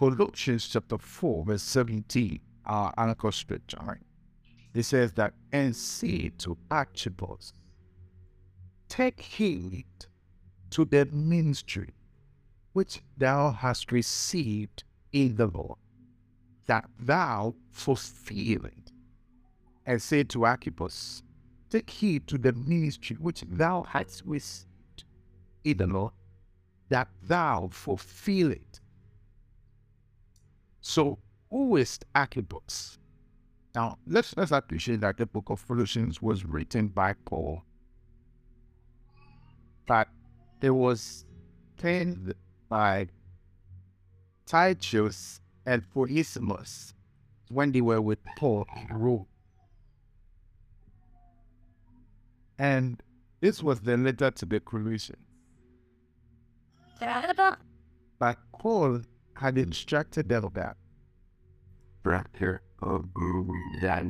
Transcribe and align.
Colossians 0.00 0.66
chapter 0.66 0.96
4, 0.96 1.44
verse 1.44 1.62
17, 1.62 2.40
our 2.64 2.94
anchor 2.96 3.30
scripture? 3.30 4.00
It 4.72 4.84
says 4.84 5.12
that, 5.12 5.34
and 5.52 5.76
say 5.76 6.30
to 6.38 6.56
Archibald, 6.70 7.52
take 8.88 9.20
heed 9.20 9.84
to 10.70 10.86
the 10.86 11.04
ministry 11.12 11.90
which 12.72 13.02
thou 13.18 13.50
hast 13.50 13.92
received 13.92 14.84
in 15.12 15.36
the 15.36 15.48
Lord, 15.48 15.76
that 16.66 16.88
thou 16.98 17.54
fulfill 17.70 18.64
it. 18.64 18.92
And 19.84 20.00
say 20.00 20.22
to 20.22 20.46
Archippus, 20.46 21.22
Take 21.68 21.90
heed 21.90 22.26
to 22.28 22.38
the 22.38 22.54
ministry 22.54 23.18
which 23.20 23.44
thou 23.46 23.82
hast 23.82 24.22
received 24.24 25.04
in 25.62 25.76
the 25.76 25.86
Lord, 25.86 26.14
that 26.88 27.08
thou 27.22 27.68
fulfill 27.70 28.52
it. 28.52 28.79
So, 30.80 31.18
who 31.50 31.76
is 31.76 31.98
Archippus? 32.14 32.98
Now, 33.74 33.98
let's, 34.06 34.36
let's 34.36 34.50
appreciate 34.50 35.00
that 35.00 35.16
the 35.16 35.26
book 35.26 35.50
of 35.50 35.66
Colossians 35.66 36.20
was 36.20 36.44
written 36.44 36.88
by 36.88 37.14
Paul, 37.24 37.62
but 39.86 40.08
it 40.60 40.70
was 40.70 41.24
penned 41.76 42.34
by 42.68 43.08
Tychicus 44.46 45.40
and 45.66 45.84
Onesimus 45.94 46.94
when 47.48 47.72
they 47.72 47.80
were 47.80 48.00
with 48.00 48.18
Paul 48.36 48.66
in 48.76 48.96
Rome. 48.96 49.26
And 52.58 53.02
this 53.40 53.62
was 53.62 53.80
the 53.80 53.96
letter 53.96 54.30
to 54.30 54.46
the 54.46 54.60
Colossians. 54.60 55.22
But 58.18 58.38
Paul 58.58 59.00
had 59.40 59.56
instructed 59.56 60.28
them 60.28 60.48
that 60.52 60.76
Brother 62.02 62.62
of 62.82 63.08
that 63.80 64.04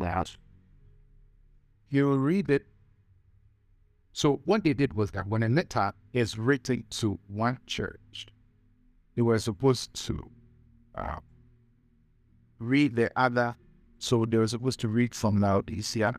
you 1.88 2.06
will 2.08 2.18
read 2.18 2.50
it. 2.50 2.66
So 4.12 4.40
what 4.44 4.64
they 4.64 4.72
did 4.74 4.94
was 4.94 5.12
that 5.12 5.28
when 5.28 5.44
a 5.44 5.48
letter 5.48 5.92
is 6.12 6.36
written 6.36 6.84
to 6.90 7.18
one 7.28 7.58
church, 7.66 8.26
they 9.14 9.22
were 9.22 9.38
supposed 9.38 9.94
to 10.06 10.30
uh, 10.96 11.18
read 12.58 12.96
the 12.96 13.10
other. 13.16 13.54
So 13.98 14.24
they 14.24 14.38
were 14.38 14.48
supposed 14.48 14.80
to 14.80 14.88
read 14.88 15.14
from 15.14 15.40
Laodicea 15.40 16.14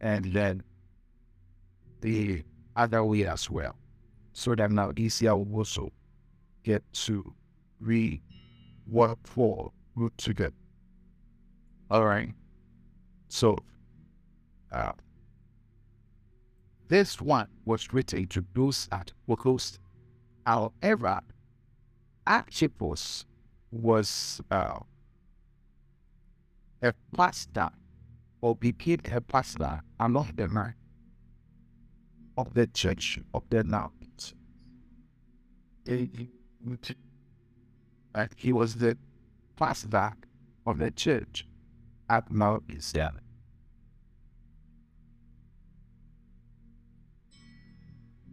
and 0.00 0.24
then 0.26 0.62
the 2.00 2.42
other 2.76 3.04
way 3.04 3.26
as 3.26 3.50
well. 3.50 3.76
So 4.32 4.54
that 4.54 4.70
Laodicea 4.70 5.34
will 5.34 5.56
also 5.56 5.92
get 6.62 6.82
to 6.92 7.34
read 7.80 8.20
what 8.90 9.18
for 9.24 9.72
to 10.18 10.34
get. 10.34 10.52
All 11.90 12.04
right. 12.04 12.32
So 13.28 13.56
uh, 14.72 14.92
this 16.88 17.20
one 17.20 17.48
was 17.64 17.92
written 17.92 18.26
to 18.28 18.44
those 18.54 18.88
were 19.26 19.36
close. 19.36 19.78
However, 20.46 21.20
Archippus 22.26 23.26
was 23.70 24.40
uh, 24.50 24.78
a 26.82 26.92
pastor 27.16 27.70
or 28.40 28.56
became 28.56 29.00
a 29.12 29.20
pastor 29.20 29.80
along 29.98 30.32
the 30.36 30.48
line 30.48 30.74
of 32.36 32.54
the 32.54 32.66
church 32.68 33.20
of 33.34 33.42
the 33.50 33.62
Naut. 33.62 34.34
And 38.14 38.30
he 38.36 38.52
was 38.52 38.74
the 38.76 38.96
pastor 39.56 40.12
of 40.66 40.78
the 40.78 40.90
church 40.90 41.46
at 42.08 42.30
Mount 42.30 42.64
Israel. 42.68 43.12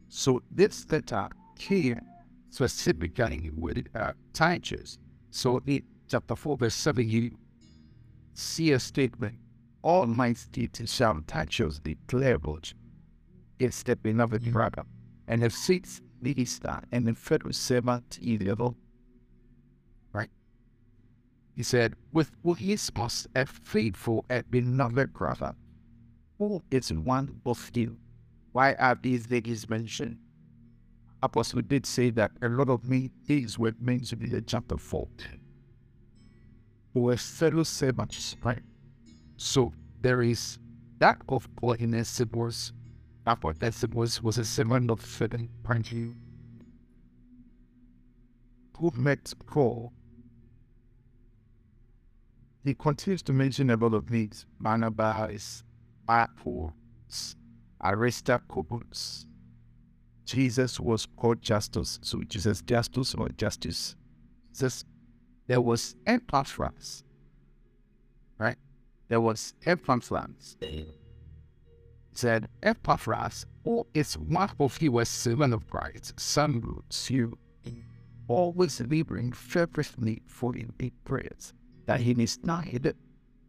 So 0.09 0.41
this 0.50 0.90
letter 0.91 1.29
came 1.57 2.01
specifically 2.50 3.51
with 3.56 3.85
uh, 3.94 4.13
Tychicus. 4.34 4.97
So 5.29 5.62
in 5.68 5.84
chapter 6.09 6.35
4, 6.35 6.57
verse 6.57 6.74
7, 6.74 7.07
you 7.07 7.31
see 8.34 8.72
a 8.72 8.80
statement, 8.80 9.35
All 9.84 10.07
my 10.07 10.34
states 10.34 10.91
shall 10.91 11.22
Tychicus 11.28 11.80
declare 11.80 12.38
what 12.38 12.74
is 13.59 13.84
the 13.84 13.96
beloved 13.96 14.51
brother, 14.51 14.84
and 15.28 15.41
have 15.44 15.53
seats 15.53 16.01
the 16.22 16.34
sixth 16.34 16.63
minister, 16.63 16.80
and 16.91 17.07
the 17.07 17.13
federal 17.13 17.53
servant 17.53 18.19
in 18.22 18.40
the 18.40 18.51
other. 18.51 18.63
Right? 18.66 18.87
He 21.57 21.63
said, 21.63 21.95
with 22.13 22.31
Onesimus, 22.45 23.28
a 23.35 23.47
faithful 23.47 24.23
and 24.29 24.50
beloved 24.51 25.12
brother, 25.12 25.56
who 26.38 26.62
is 26.69 26.94
one 26.94 27.41
of 27.47 27.72
you. 27.73 27.97
Why 28.51 28.75
are 28.75 28.94
these 28.94 29.31
ladies 29.31 29.68
mentioned? 29.68 30.19
Apostle 31.23 31.63
did 31.63 31.88
say 31.88 32.12
that 32.12 32.31
a 32.44 32.47
lot 32.47 32.69
of 32.69 32.88
me 32.88 33.09
things 33.25 33.57
were 33.57 33.73
mentioned 33.79 34.22
in 34.22 34.29
the 34.29 34.41
chapter 34.41 34.78
4. 34.78 35.07
Who 36.94 37.00
were 37.00 37.18
fellow 37.18 37.63
servants, 37.63 38.35
right? 38.44 38.62
So 39.38 39.74
there 40.00 40.22
is 40.22 40.59
that 41.00 41.19
of 41.28 41.50
Onesimus. 41.63 42.72
That 43.25 43.44
Onesimus 43.44 44.22
was 44.22 44.38
a 44.38 44.45
servant 44.45 44.91
of 44.91 45.03
certain 45.03 45.50
party 45.63 46.13
who 48.78 48.91
met 48.95 49.34
Paul. 49.47 49.91
He 52.67 52.73
continues 52.73 53.22
to 53.22 53.31
mention 53.31 53.69
a 53.69 53.78
lot 53.78 53.94
of 53.94 54.09
these. 54.09 54.45
Barnabas, 54.59 55.63
Marcus, 56.05 57.38
Aristarchus, 57.81 59.25
Jesus 60.25 60.77
was 60.77 61.06
called 61.16 61.41
Justus. 61.41 61.97
So 62.01 62.22
Jesus 62.23 62.61
Justus 62.61 63.16
or 63.16 63.29
Justice. 63.29 63.95
Jesus, 64.51 64.83
there 65.47 65.61
was 65.61 65.95
Epaphras, 66.06 67.06
right? 68.38 68.57
There 69.07 69.22
was 69.22 69.53
Epaphras. 69.66 70.57
Said 72.11 72.50
Epaphras, 72.61 73.45
who 73.63 73.88
is 73.94 74.17
one 74.17 74.51
of 74.59 74.81
you 74.81 75.00
a 75.00 75.06
servant 75.06 75.53
of 75.53 75.69
Christ, 75.69 76.19
salutes 76.19 77.09
you, 77.09 77.38
always 78.27 78.81
laboring 78.81 79.31
fervently 79.31 80.22
for 80.25 80.53
in 80.53 80.73
prayers, 81.06 81.53
that 81.88 82.02
he 82.02 82.12
is 82.12 82.38
not 82.44 82.68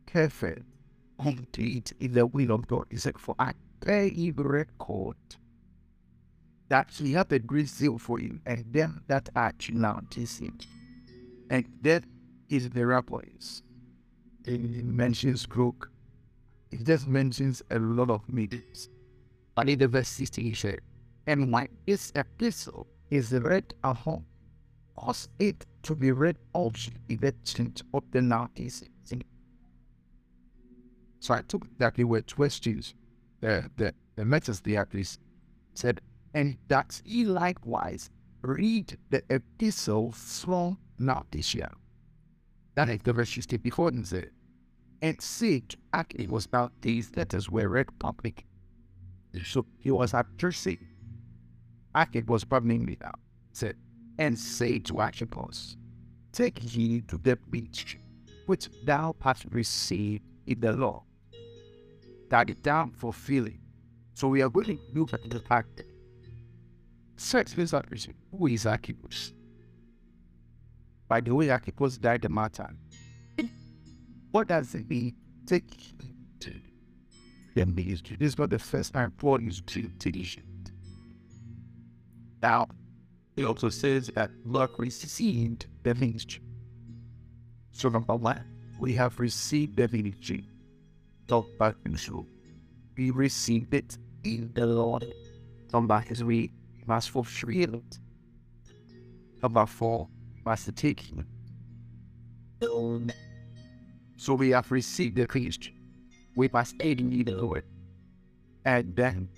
careful 0.06 0.54
indeed 1.25 1.93
in 2.00 2.12
the 2.12 2.26
will 2.26 2.53
of 2.53 2.66
God. 2.66 2.87
He 2.91 2.97
said, 2.97 3.19
For 3.19 3.34
I 3.38 3.53
bear 3.81 4.06
you 4.06 4.32
record 4.32 5.16
that 6.69 6.91
he 6.93 7.12
had 7.12 7.32
a 7.32 7.38
great 7.38 7.69
zeal 7.69 7.99
for 7.99 8.19
him, 8.19 8.41
and 8.47 8.65
them 8.72 9.03
that 9.09 9.28
are 9.34 9.53
now 9.72 10.00
him. 10.10 10.59
And 11.50 11.66
that 11.82 12.04
is 12.49 12.71
the 12.71 12.87
rabbis. 12.87 13.62
He 14.44 14.59
mentions 14.59 15.44
crook. 15.47 15.91
He 16.70 16.78
just 16.78 17.09
mentions 17.09 17.62
a 17.70 17.78
lot 17.78 18.10
of 18.10 18.28
meetings. 18.28 18.88
But 19.55 19.69
in 19.69 19.78
the 19.78 19.88
verse 19.88 20.09
16 20.09 20.44
he 20.44 20.55
said, 20.55 20.81
And 21.26 21.50
my 21.50 21.69
this 21.87 22.12
epistle 22.15 22.87
is 23.10 23.32
read 23.32 23.75
at 23.82 23.97
home, 23.97 24.26
cause 24.97 25.28
it 25.38 25.66
to 25.88 25.94
be 25.94 26.12
read 26.12 26.37
also 26.53 26.91
the 27.09 27.34
church 27.44 27.82
of 27.94 28.03
the 28.10 28.21
Laodiceans. 28.21 29.15
So 31.21 31.32
I 31.32 31.41
took 31.41 31.66
that 31.78 31.94
they 31.94 32.04
were 32.04 32.21
questions. 32.21 32.94
The 33.41 33.71
the 33.76 33.94
the 34.15 34.26
letters 34.26 34.60
they 34.60 34.76
actually 34.76 35.06
said 35.72 36.00
and 36.34 36.59
that 36.69 37.00
he 37.04 37.25
likewise 37.25 38.10
read 38.43 38.99
the 39.09 39.22
epistle 39.31 40.12
from 40.12 40.76
Laodicea. 40.99 41.71
That 42.75 42.91
is 42.91 43.00
the 43.03 43.14
verse 43.14 43.31
60 43.31 43.56
before 43.56 43.88
and 43.88 44.06
said, 44.06 44.31
and 45.00 45.19
see, 45.23 45.64
it 45.94 46.29
was 46.29 46.44
about 46.44 46.73
these 46.82 47.17
letters 47.17 47.49
were 47.49 47.69
read 47.69 47.87
public. 47.99 48.44
So 49.43 49.64
he 49.79 49.91
er 49.91 49.94
was 49.94 50.12
addressing. 50.12 50.87
Archippus 51.94 52.29
was 52.29 52.44
probably 52.44 52.79
now. 52.79 53.12
Said, 53.52 53.76
and 54.19 54.38
say 54.38 54.79
to 54.81 54.99
Archippus, 54.99 55.76
take 56.32 56.59
heed 56.59 57.09
to 57.09 57.19
the 57.19 57.38
speech 57.47 57.99
which 58.47 58.69
thou 58.85 59.15
hast 59.20 59.44
received 59.50 60.25
in 60.47 60.61
the 60.61 60.73
law, 60.73 61.05
that 62.31 62.50
thou 62.62 62.91
fulfill 62.97 63.47
it. 63.47 63.61
So 64.15 64.29
we 64.29 64.43
are 64.43 64.49
going 64.49 64.67
to 64.67 64.79
look 64.94 65.12
at 65.12 65.29
the 65.29 65.38
fact 65.38 65.76
that 65.76 65.87
sex 67.17 67.56
is 67.56 67.73
not 67.73 67.91
reason. 67.91 68.15
Who 68.37 68.47
is 68.47 68.67
Archippus? 68.67 69.32
By 71.09 71.20
the 71.20 71.35
way, 71.35 71.50
Archippus 71.50 71.99
died 71.99 72.25
a 72.25 72.29
martyr. 72.29 72.70
What 74.31 74.49
does 74.49 74.75
it 74.75 74.88
mean? 74.88 75.15
Take 75.47 75.65
the 77.55 77.65
ministry. 77.65 78.17
This 78.19 78.32
is 78.32 78.38
not 78.38 78.50
the 78.50 78.59
first 78.59 78.93
time 78.93 79.12
Paul 79.12 79.41
is 79.47 79.62
to 79.62 79.88
tradition. 79.99 80.43
Now, 82.43 82.69
he 83.38 83.44
also 83.44 83.69
says 83.69 84.08
that 84.17 84.32
Lord 84.44 84.70
received 84.79 85.67
the 85.85 85.94
ministry. 85.94 86.43
So 87.70 87.88
number 87.88 88.17
one, 88.17 88.43
we 88.81 88.94
have 88.94 89.20
received 89.20 89.76
the 89.76 89.87
ministry 89.87 90.44
of 91.31 91.46
Parkinson. 91.56 92.26
We 92.96 93.12
received 93.12 93.73
it 93.75 93.96
in 94.25 94.50
the 94.55 94.67
Lord. 94.67 95.06
Number 95.73 96.02
three, 96.12 96.50
must 96.85 97.11
fulfill 97.11 97.76
it. 97.76 97.99
Number 99.41 99.67
four, 99.67 100.08
must 100.44 100.75
take 100.75 101.05
it. 101.12 101.25
So 104.17 104.34
we 104.34 104.50
have 104.50 104.69
received 104.73 105.14
the 105.14 105.29
Christ. 105.29 105.70
We 106.34 106.49
must 106.52 106.75
aid 106.81 107.00
in 107.00 107.11
the 107.11 107.37
Lord. 107.37 107.62
And 108.64 108.96
then 108.96 109.29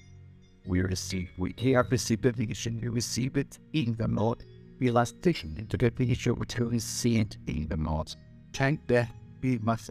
we 0.67 0.81
receive, 0.81 1.31
we 1.39 1.55
have 1.73 1.91
received 1.91 2.23
the 2.23 2.33
vision, 2.33 2.81
we 2.81 2.89
receive 2.89 3.37
it 3.37 3.59
in 3.73 3.97
the 3.97 4.09
Lord. 4.09 4.45
We 4.79 4.91
take 4.91 5.45
it 5.45 5.59
into 5.59 5.77
the 5.77 5.91
vision 5.91 6.43
to 6.45 6.65
receive 6.65 7.21
it 7.21 7.37
in 7.47 7.69
the 7.69 7.77
Lord. 7.77 8.15
Thank 8.53 8.87
then 8.87 9.09
we 9.43 9.59
must 9.59 9.91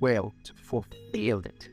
well 0.00 0.34
to 0.44 0.54
fulfill 0.54 1.40
it. 1.40 1.68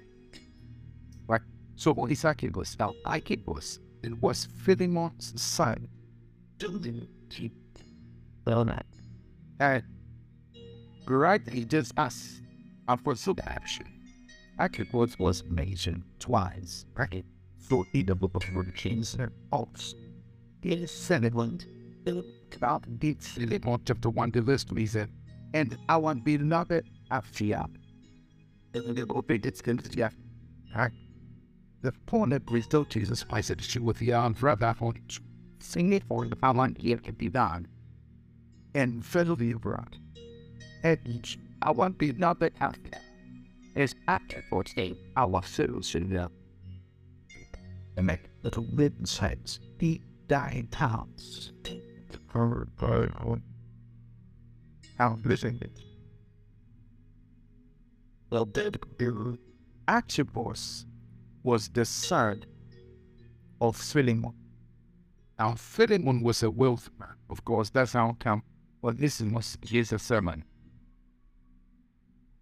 Right? 1.27 1.41
So 1.75 1.95
Isaac 2.09 2.55
was 2.55 2.77
now 2.79 2.93
Isaac 3.05 3.41
was 3.45 3.79
it 4.03 4.21
was 4.21 4.47
Philemon's 4.65 5.41
son. 5.41 5.87
Doing 6.57 7.07
keep 7.29 7.53
well 8.45 8.65
that. 8.65 8.85
And 9.59 9.83
rightly 11.07 11.65
just 11.65 11.97
us 11.97 12.41
and 12.87 12.99
for. 13.01 13.15
Isaac 14.59 14.93
was 14.93 15.17
was 15.17 15.43
mentioned 15.45 16.03
twice, 16.19 16.85
right? 16.95 17.25
So 17.69 17.86
in 17.94 18.06
the 18.06 18.15
book 18.15 18.36
of. 18.36 18.44
In 20.63 20.88
Solomon, 20.88 21.60
about 22.56 22.83
the 23.00 23.15
Solomon 23.19 23.81
chapter 23.86 24.10
1, 24.10 24.31
the 24.31 24.57
3 24.57 24.86
said, 24.86 25.10
And 25.54 25.77
our 25.89 26.13
beloved 26.15 26.86
Apphia 27.12 27.68
the. 28.74 30.12
The 31.81 31.92
point 32.06 32.31
that 32.31 32.50
restored 32.50 32.89
Jesus 32.89 33.24
Christ 33.24 33.51
at 33.51 33.60
issue 33.60 33.83
with 33.83 33.98
the 33.98 34.13
arms 34.13 34.42
right 34.42 34.57
back 34.57 34.81
on 34.81 34.95
sing 35.59 35.94
it 35.94 36.04
for 36.04 36.25
the 36.25 36.36
power 36.36 36.69
here 36.77 36.98
can 36.98 37.16
be 37.16 37.30
done. 37.30 37.68
And 38.74 39.04
federally 39.04 39.56
abroad. 39.56 39.98
And 40.83 41.38
I 41.62 41.71
want 41.71 42.00
to 42.00 42.13
be 42.13 42.18
not 42.18 42.39
that 42.39 42.54
out 42.59 42.77
there. 42.89 43.01
Is 43.75 43.95
active 44.07 44.44
for 44.50 44.63
today 44.63 44.95
our 45.16 45.42
souls 45.44 45.88
should 45.88 46.09
know. 46.09 46.30
And 47.95 48.07
make 48.07 48.30
little 48.42 48.66
heads 49.19 49.60
deep 49.78 50.04
dying 50.28 50.68
towns. 50.68 51.54
For 52.28 52.68
how 54.98 55.19
living 55.24 55.60
it 55.62 55.80
well, 58.34 58.50
Archibald 59.88 60.60
was 61.44 61.69
the 61.69 61.86
son 61.86 62.44
of 63.62 63.78
Philemon. 63.78 64.34
Now, 65.38 65.54
Philemon 65.54 66.24
was 66.24 66.42
a 66.42 66.50
wealthy 66.50 66.90
man. 67.00 67.16
Of 67.30 67.45
course, 67.45 67.69
that's 67.69 67.94
how 67.94 68.18
come. 68.19 68.42
Well, 68.81 68.94
this 68.94 69.22
was 69.22 69.56
his 69.62 69.94
sermon. 70.01 70.45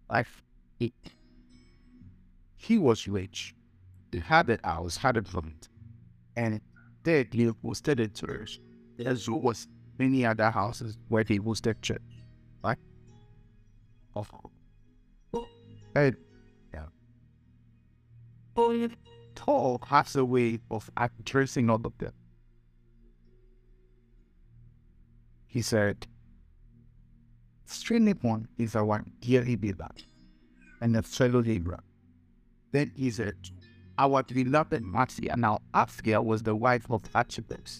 Like, 0.08 0.28
he, 0.78 0.94
he 2.56 2.78
was 2.78 3.06
rich. 3.06 3.54
He 4.12 4.20
had 4.20 4.50
a 4.50 4.58
house, 4.62 4.96
had 4.96 5.26
from 5.26 5.48
it. 5.48 5.68
And 6.36 6.60
he 7.04 7.46
hosted 7.64 7.98
a 8.00 8.08
church. 8.08 8.60
There 8.96 9.16
was 9.28 9.66
many 9.98 10.24
other 10.24 10.50
houses 10.50 10.98
where 11.08 11.24
he 11.26 11.40
hosted 11.40 11.80
church. 11.82 12.02
Right? 12.62 12.78
Of 14.14 14.30
and 15.94 16.16
yeah. 16.72 16.86
Paul 19.34 19.80
has 19.86 20.16
a 20.16 20.24
way 20.24 20.60
of 20.70 20.90
addressing 20.96 21.68
all 21.70 21.80
of 21.84 21.96
them. 21.98 22.12
He 25.46 25.62
said, 25.62 26.06
Straining 27.66 28.18
one 28.22 28.48
is 28.58 28.76
our 28.76 29.04
dearly 29.20 29.56
beloved 29.56 30.04
and 30.80 30.96
a 30.96 31.02
fellow 31.02 31.42
laborer. 31.42 31.82
Then 32.70 32.92
he 32.96 33.10
said, 33.10 33.34
Our 34.02 34.24
beloved 34.24 34.82
Marcia, 34.82 35.36
now 35.36 35.60
Apphia 35.72 36.24
was 36.24 36.42
the 36.42 36.56
wife 36.56 36.90
of 36.90 37.04
Archibald. 37.14 37.70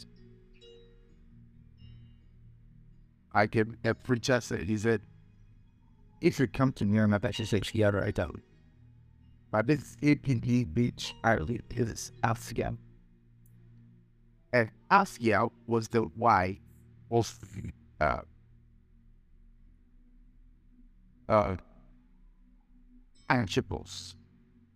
I 3.34 3.48
came, 3.48 3.76
a 3.84 3.92
preacher 3.92 4.40
said, 4.40 4.60
he 4.60 4.78
said, 4.78 5.00
if 6.20 6.38
you 6.38 6.46
come 6.46 6.70
to 6.74 6.84
near 6.84 7.08
map, 7.08 7.24
I 7.24 7.32
should 7.32 7.48
say 7.48 7.60
here 7.60 7.90
right 7.90 8.16
out. 8.16 8.38
But 9.50 9.66
this 9.66 9.96
APD 10.00 10.72
beach 10.72 11.12
Ireland 11.24 11.64
is 11.70 12.12
Asia. 12.24 12.76
And 14.52 14.70
Asia 14.92 15.48
was 15.66 15.88
the 15.88 16.04
wife 16.16 16.58
of 17.10 17.36
uh, 18.00 18.20
uh, 21.28 21.56
Antipas. 23.28 24.14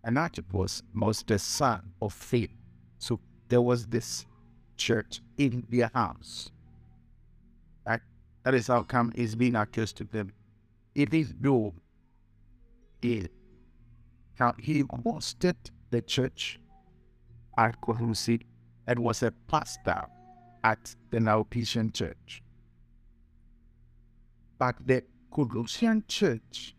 And 0.06 0.16
Antipas 0.16 0.82
was 0.94 1.22
the 1.26 1.38
son 1.38 1.92
of 2.00 2.14
Phil. 2.14 2.46
So 2.98 3.20
there 3.48 3.60
was 3.60 3.86
this 3.86 4.24
church 4.78 5.20
in 5.36 5.66
their 5.68 5.90
house. 5.92 6.50
That, 7.84 8.00
that 8.44 8.54
is 8.54 8.68
how 8.68 8.84
come 8.84 9.12
it's 9.14 9.34
being 9.34 9.56
accused 9.56 9.98
to 9.98 10.04
them 10.04 10.32
it 10.96 11.12
is 11.12 11.34
no 11.40 11.74
is 13.02 13.28
now 14.40 14.54
he 14.58 14.82
hosted 14.82 15.56
the 15.90 16.00
church 16.00 16.58
at 17.58 17.80
Kohusi 17.80 18.42
and 18.86 18.98
was 18.98 19.22
a 19.22 19.30
pastor 19.46 20.06
at 20.64 20.94
the 21.10 21.20
Laodicean 21.20 21.92
church. 21.92 22.42
But 24.58 24.76
the 24.86 25.02
Colossian 25.30 26.04
church 26.08 26.74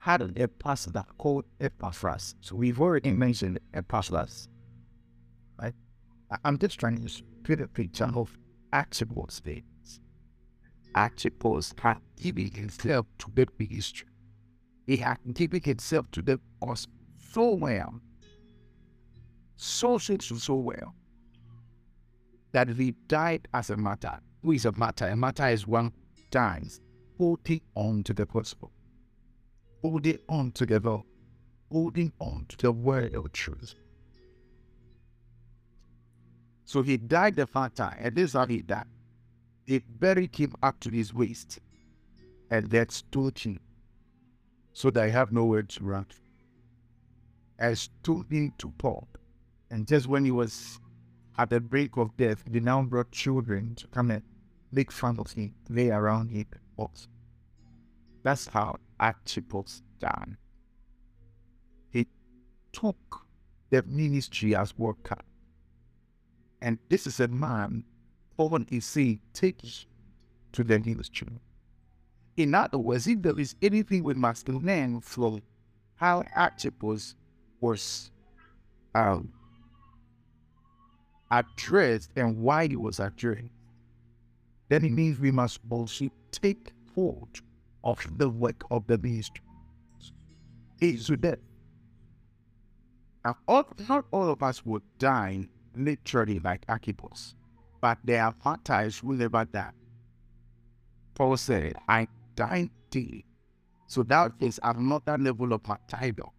had 0.00 0.22
a 0.38 0.48
pastor 0.48 1.04
called 1.18 1.44
Epaphras. 1.60 2.34
So 2.40 2.56
we've 2.56 2.80
already 2.80 3.12
mentioned 3.12 3.60
Epaphras. 3.72 4.48
Right? 5.60 5.74
I'm 6.44 6.58
just 6.58 6.80
trying 6.80 7.06
to 7.06 7.22
paint 7.44 7.60
a 7.60 7.68
picture 7.68 8.10
of 8.14 8.36
actual 8.72 9.28
state 9.28 9.64
Archibald 10.94 11.72
had 11.78 11.98
given 12.16 12.50
himself 12.50 13.06
to 13.18 13.30
the 13.34 13.46
ministry. 13.58 14.08
He 14.86 14.96
had 14.96 15.18
given 15.34 15.62
himself 15.62 16.10
to 16.12 16.22
the 16.22 16.40
gospel 16.60 16.94
so 17.32 17.54
well, 17.54 18.00
so 19.56 19.98
so 19.98 20.54
well, 20.54 20.94
that 22.52 22.68
he 22.68 22.92
died 23.06 23.46
as 23.54 23.70
a 23.70 23.76
martyr. 23.76 24.18
Who 24.42 24.52
is 24.52 24.64
a 24.64 24.72
martyr? 24.72 25.06
A 25.06 25.16
martyr 25.16 25.48
is 25.48 25.66
one 25.66 25.92
who 26.16 26.22
dies 26.30 26.80
holding 27.18 27.60
on 27.76 28.02
to 28.04 28.14
the 28.14 28.26
gospel, 28.26 28.72
holding 29.82 30.18
on 30.28 30.52
together, 30.52 30.98
holding 31.70 32.12
on 32.20 32.46
to 32.48 32.56
the 32.56 32.72
word 32.72 33.14
of 33.14 33.32
truth. 33.32 33.74
So 36.64 36.82
he 36.82 36.96
died 36.96 37.36
the 37.36 37.48
martyr, 37.52 37.94
and 37.98 38.14
this 38.14 38.30
is 38.30 38.32
how 38.34 38.46
he 38.46 38.62
died. 38.62 38.86
They 39.66 39.78
buried 39.78 40.36
him 40.36 40.54
up 40.62 40.80
to 40.80 40.90
his 40.90 41.12
waist 41.14 41.58
and 42.50 42.68
then 42.70 42.88
stood 42.88 43.38
him 43.38 43.60
so 44.72 44.90
that 44.90 45.04
I 45.04 45.08
have 45.10 45.32
nowhere 45.32 45.62
to 45.62 45.84
run. 45.84 46.06
I 47.58 47.74
stood 47.74 48.26
him 48.30 48.52
to 48.58 48.72
Paul. 48.78 49.08
And 49.70 49.86
just 49.86 50.06
when 50.08 50.24
he 50.24 50.30
was 50.30 50.80
at 51.38 51.50
the 51.50 51.60
brink 51.60 51.96
of 51.96 52.16
death, 52.16 52.44
they 52.46 52.60
now 52.60 52.82
brought 52.82 53.10
children 53.12 53.74
to 53.76 53.86
come 53.88 54.10
and 54.10 54.22
make 54.72 54.90
fun 54.90 55.18
of 55.18 55.30
him, 55.32 55.54
lay 55.68 55.90
around 55.90 56.30
him. 56.30 56.46
That's 58.22 58.46
how 58.48 58.76
Archibald's 59.00 59.82
done. 59.98 60.36
He 61.90 62.06
took 62.72 63.26
the 63.70 63.82
ministry 63.82 64.54
as 64.54 64.76
worker. 64.78 65.18
And 66.60 66.78
this 66.88 67.06
is 67.06 67.18
a 67.20 67.28
man 67.28 67.84
Paul 68.40 68.64
is 68.70 68.86
saying, 68.86 69.20
take 69.34 69.60
to 70.52 70.64
the 70.64 70.78
ministry. 70.78 71.28
In 72.38 72.54
other 72.54 72.78
words, 72.78 73.06
if 73.06 73.20
there 73.20 73.38
is 73.38 73.54
anything 73.60 74.02
we 74.02 74.14
must 74.14 74.48
learn 74.48 75.02
from 75.02 75.42
how 75.96 76.24
Archibald 76.34 77.02
was 77.60 78.10
um, 78.94 79.30
addressed 81.30 82.12
and 82.16 82.38
why 82.38 82.66
he 82.66 82.76
was 82.76 82.98
addressed, 82.98 83.52
then 84.70 84.86
it 84.86 84.92
means 84.92 85.20
we 85.20 85.30
must 85.30 85.60
also 85.68 86.08
take 86.30 86.72
hold 86.94 87.42
of 87.84 88.06
the 88.18 88.28
work 88.28 88.62
of 88.70 88.86
the 88.86 88.98
ministry. 88.98 89.44
Is 90.80 91.08
that. 91.08 91.38
Now, 93.24 93.36
all, 93.46 93.66
not 93.88 94.06
all 94.10 94.30
of 94.30 94.42
us 94.42 94.64
would 94.64 94.82
die 94.98 95.48
literally 95.74 96.38
like 96.38 96.64
Archibald 96.68 97.18
but 97.80 97.98
there 98.04 98.22
are 98.22 98.34
factors 98.44 98.98
who 98.98 99.14
never 99.14 99.44
die. 99.44 99.72
Paul 101.14 101.36
said, 101.36 101.74
I 101.88 102.08
dying 102.34 102.70
daily. 102.90 103.24
So 103.86 104.02
that 104.04 104.32
is 104.40 104.60
another 104.62 105.18
level 105.18 105.52
of 105.52 105.62
title. 105.88 106.34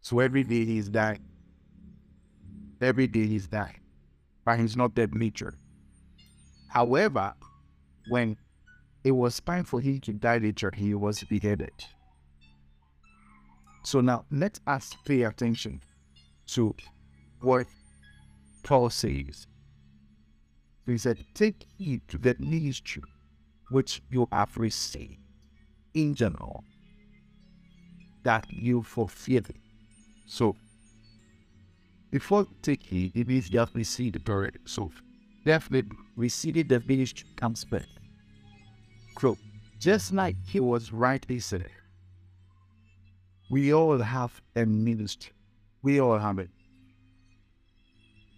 So 0.00 0.20
every 0.20 0.44
day 0.44 0.64
he's 0.64 0.88
dying. 0.88 1.24
Every 2.80 3.06
day 3.06 3.26
he's 3.26 3.46
dying. 3.46 3.80
But 4.44 4.60
he's 4.60 4.76
not 4.76 4.94
dead 4.94 5.14
nature. 5.14 5.54
However, 6.68 7.34
when 8.08 8.36
it 9.04 9.12
was 9.12 9.38
time 9.40 9.64
for 9.64 9.80
him 9.80 10.00
to 10.00 10.12
die 10.14 10.38
later, 10.38 10.72
he 10.74 10.94
was 10.94 11.22
beheaded. 11.24 11.72
So 13.84 14.00
now 14.00 14.24
let 14.30 14.58
us 14.66 14.96
pay 15.04 15.22
attention 15.22 15.82
to 16.48 16.74
what 17.40 17.66
Paul 18.62 18.88
says. 18.88 19.46
He 20.86 20.98
said, 20.98 21.24
Take 21.34 21.66
heed 21.76 22.00
to 22.08 22.18
the 22.18 22.34
ministry 22.38 23.02
which 23.70 24.02
you 24.10 24.26
have 24.32 24.56
received 24.56 25.18
in 25.92 26.14
general, 26.14 26.64
that 28.22 28.46
you 28.50 28.82
fulfill 28.82 29.38
it. 29.38 29.56
So, 30.26 30.56
before 32.10 32.46
take 32.62 32.82
heed, 32.82 33.12
it 33.14 33.28
means 33.28 33.50
you 33.50 33.58
have 33.58 33.74
received 33.74 34.16
it 34.16 34.28
already. 34.28 34.58
So, 34.64 34.90
definitely 35.44 35.96
receiving 36.16 36.68
the 36.68 36.82
ministry 36.86 37.28
comes 37.36 37.64
first. 37.64 37.88
Just 39.78 40.12
like 40.12 40.36
he 40.46 40.60
was 40.60 40.92
rightly 40.92 41.38
said, 41.40 41.68
we 43.50 43.72
all 43.72 43.98
have 43.98 44.40
a 44.56 44.64
ministry. 44.64 45.32
We 45.82 46.00
all 46.00 46.18
have 46.18 46.38
it. 46.38 46.50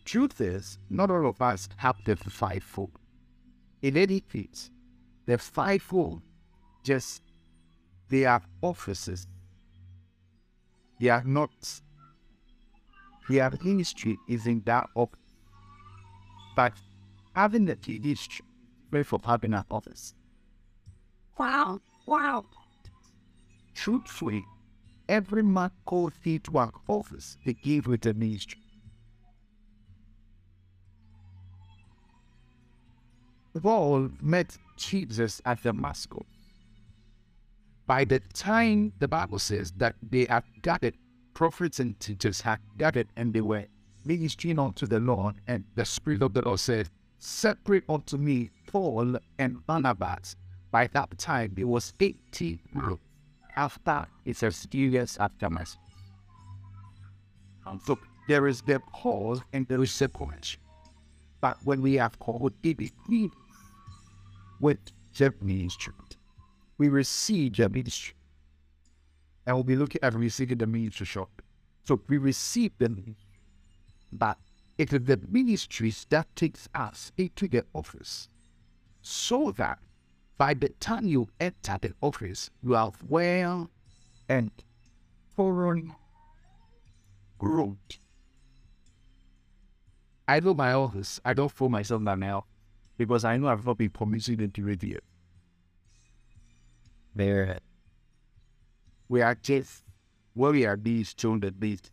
Truth 0.04 0.40
is, 0.40 0.78
not 0.90 1.11
all 1.11 1.28
of 1.28 1.40
us 1.40 1.68
have 1.76 1.97
the 2.04 2.16
fivefold. 2.16 2.92
In 3.83 3.97
any 3.97 4.21
case, 4.21 4.71
the 5.26 5.38
fivefold 5.38 6.23
just 6.83 7.23
they 8.09 8.25
are 8.25 8.42
offices. 8.62 9.26
They 11.00 11.09
are 11.09 11.25
not. 11.25 11.50
Their 13.28 13.50
ministry 13.62 14.16
is 14.28 14.47
in 14.47 14.62
that 14.66 14.88
office. 14.95 15.18
But 16.54 16.73
having 17.35 17.64
the 17.64 17.76
ministry, 17.87 18.45
pray 18.90 19.02
for 19.02 19.21
having 19.25 19.54
an 19.54 19.64
office. 19.71 20.14
Wow, 21.38 21.81
wow. 22.07 22.45
Truthfully, 23.75 24.45
every 25.09 25.43
man 25.43 25.71
called 25.85 26.14
thee 26.23 26.38
to 26.40 26.59
an 26.59 26.71
office, 26.88 27.37
they 27.45 27.52
give 27.52 27.87
with 27.87 28.07
a 28.07 28.14
ministry. 28.14 28.61
Paul 33.62 34.11
met 34.21 34.57
Jesus 34.76 35.40
at 35.45 35.62
Damascus. 35.62 36.25
By 37.87 38.05
the 38.05 38.21
time 38.35 38.93
the 38.99 39.09
Bible 39.09 39.38
says 39.38 39.73
that 39.76 39.95
they 40.02 40.25
had 40.25 40.45
gathered, 40.62 40.95
prophets 41.35 41.81
and 41.81 41.99
teachers 42.00 42.40
had 42.40 42.59
gathered 42.76 43.09
and 43.16 43.33
they 43.33 43.40
were 43.40 43.66
ministering 44.05 44.59
unto 44.59 44.87
the 44.87 45.00
Lord, 45.00 45.37
and 45.47 45.64
the 45.75 45.85
Spirit 45.85 46.23
of 46.23 46.35
the 46.35 46.43
Lord 46.43 46.61
said, 46.61 46.88
Separate 47.19 47.85
unto 47.88 48.16
me 48.16 48.50
Paul 48.66 49.16
and 49.38 49.64
Barnabas. 49.66 50.37
By 50.76 50.88
that 50.88 51.16
time, 51.16 51.54
it 51.56 51.64
was 51.64 51.95
18 51.99 52.61
months 52.75 53.02
after 53.56 54.06
it's 54.26 54.42
a 54.42 54.50
serious 54.50 55.16
aftermath. 55.16 55.75
So 57.87 57.99
there 58.28 58.47
is 58.47 58.61
the 58.61 58.78
pause 58.92 59.40
and 59.54 59.66
there 59.68 59.83
is 59.83 59.90
separation. 59.90 60.61
But 61.40 61.56
when 61.64 61.80
we 61.80 61.95
have 61.95 62.18
called 62.18 62.52
it 62.62 62.78
with 64.61 64.78
the 65.16 65.33
ministry, 65.40 65.95
we 66.76 66.90
receive 66.90 67.56
the 67.56 67.71
ministry. 67.71 68.14
And 69.47 69.56
we'll 69.56 69.64
be 69.64 69.76
looking 69.76 70.02
at 70.02 70.12
receiving 70.12 70.59
the 70.59 70.66
ministry 70.66 71.06
shortly. 71.06 71.47
So 71.85 72.02
we 72.06 72.18
receive 72.18 72.73
the 72.76 72.90
ministry. 72.90 73.38
But 74.12 74.37
it 74.76 74.92
is 74.92 75.00
the 75.04 75.18
ministries 75.30 76.04
that 76.11 76.26
takes 76.37 76.68
us 76.75 77.12
into 77.16 77.49
the 77.49 77.64
office 77.73 78.28
so 79.00 79.52
that 79.52 79.78
by 80.38 80.55
the 80.55 80.69
time 80.69 81.07
you 81.07 81.28
enter 81.40 81.78
the 81.81 81.95
office, 82.00 82.50
you 82.62 82.75
are 82.75 82.93
well 83.09 83.71
and 84.28 84.50
thoroughly 85.37 85.90
grown. 87.38 87.78
I 90.28 90.40
know 90.40 90.55
my 90.55 90.73
office. 90.73 91.21
I 91.25 91.35
don't 91.35 91.50
fool 91.50 91.69
myself 91.69 92.02
now 92.02 92.45
because 92.99 93.25
I 93.25 93.37
know 93.37 93.49
I've 93.49 93.64
not 93.64 93.78
been 93.78 93.90
promising 93.90 94.40
it 94.40 94.55
to 94.55 94.64
radio. 94.64 94.99
There. 97.14 97.59
We 99.09 99.23
are 99.23 99.37
just 99.37 99.85
where 100.35 100.50
we 100.50 100.66
are 100.66 100.76
being 100.76 101.05
shown 101.05 101.45
at 101.45 101.59
least. 101.61 101.90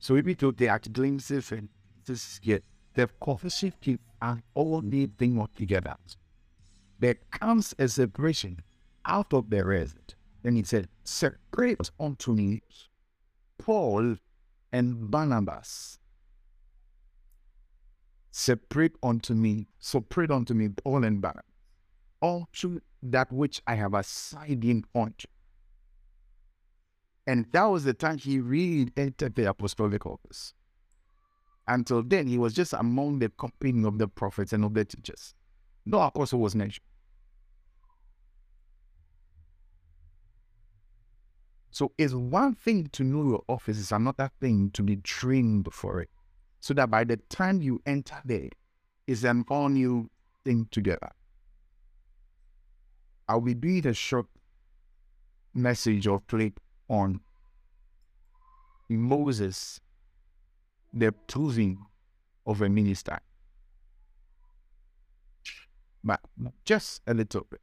So 0.00 0.14
we 0.14 0.34
took 0.34 0.56
the 0.56 0.68
act 0.68 0.92
glimpses 0.92 1.52
and 1.52 1.68
this 2.04 2.32
is 2.32 2.38
get 2.40 2.64
the 2.98 3.06
prophecy 3.06 3.72
and 4.20 4.42
all 4.54 4.80
these 4.80 5.08
things 5.16 5.38
work 5.38 5.54
together. 5.54 5.94
There 6.98 7.14
comes 7.30 7.72
a 7.78 7.86
separation 7.86 8.58
out 9.04 9.32
of 9.32 9.50
the 9.50 9.64
rest. 9.64 10.16
Then 10.42 10.56
he 10.56 10.64
said, 10.64 10.88
Separate 11.04 11.90
unto 12.00 12.32
me 12.32 12.60
Paul 13.56 14.16
and 14.72 15.08
Barnabas. 15.12 16.00
Separate 18.32 18.96
unto 19.00 19.32
me, 19.32 19.68
separate 19.78 20.32
unto 20.32 20.54
me 20.54 20.68
Paul 20.68 21.04
and 21.04 21.20
Barnabas, 21.20 21.44
unto 22.20 22.80
that 23.00 23.32
which 23.32 23.62
I 23.64 23.76
have 23.76 23.94
assigned 23.94 24.64
him 24.64 24.84
unto. 24.92 25.28
And 27.28 27.46
that 27.52 27.64
was 27.64 27.84
the 27.84 27.94
time 27.94 28.18
he 28.18 28.40
really 28.40 28.90
entered 28.96 29.36
the 29.36 29.48
apostolic 29.48 30.04
office. 30.04 30.54
Until 31.68 32.02
then, 32.02 32.26
he 32.26 32.38
was 32.38 32.54
just 32.54 32.72
among 32.72 33.18
the 33.18 33.28
company 33.28 33.86
of 33.86 33.98
the 33.98 34.08
prophets 34.08 34.54
and 34.54 34.64
of 34.64 34.72
the 34.72 34.86
teachers. 34.86 35.34
No 35.84 36.00
apostle 36.00 36.40
was 36.40 36.54
mentioned. 36.54 36.84
So 41.70 41.92
it's 41.98 42.14
one 42.14 42.54
thing 42.54 42.88
to 42.92 43.04
know 43.04 43.22
your 43.22 43.44
office, 43.46 43.78
it's 43.78 43.92
another 43.92 44.30
thing 44.40 44.70
to 44.72 44.82
be 44.82 44.96
trained 44.96 45.68
for 45.72 46.00
it. 46.00 46.08
So 46.60 46.74
that 46.74 46.90
by 46.90 47.04
the 47.04 47.18
time 47.28 47.62
you 47.62 47.80
enter 47.86 48.20
there, 48.24 48.48
it's 49.06 49.22
an 49.22 49.44
all 49.48 49.68
new 49.68 50.10
thing 50.44 50.66
together. 50.70 51.10
I'll 53.28 53.42
be 53.42 53.54
doing 53.54 53.86
a 53.86 53.92
short 53.92 54.26
message 55.54 56.06
or 56.06 56.20
clip 56.26 56.58
on 56.88 57.20
Moses, 58.88 59.80
the 60.98 61.12
proving 61.12 61.78
of 62.46 62.62
a 62.62 62.68
minister. 62.68 63.18
But 66.02 66.20
just 66.64 67.02
a 67.06 67.14
little 67.14 67.46
bit. 67.50 67.60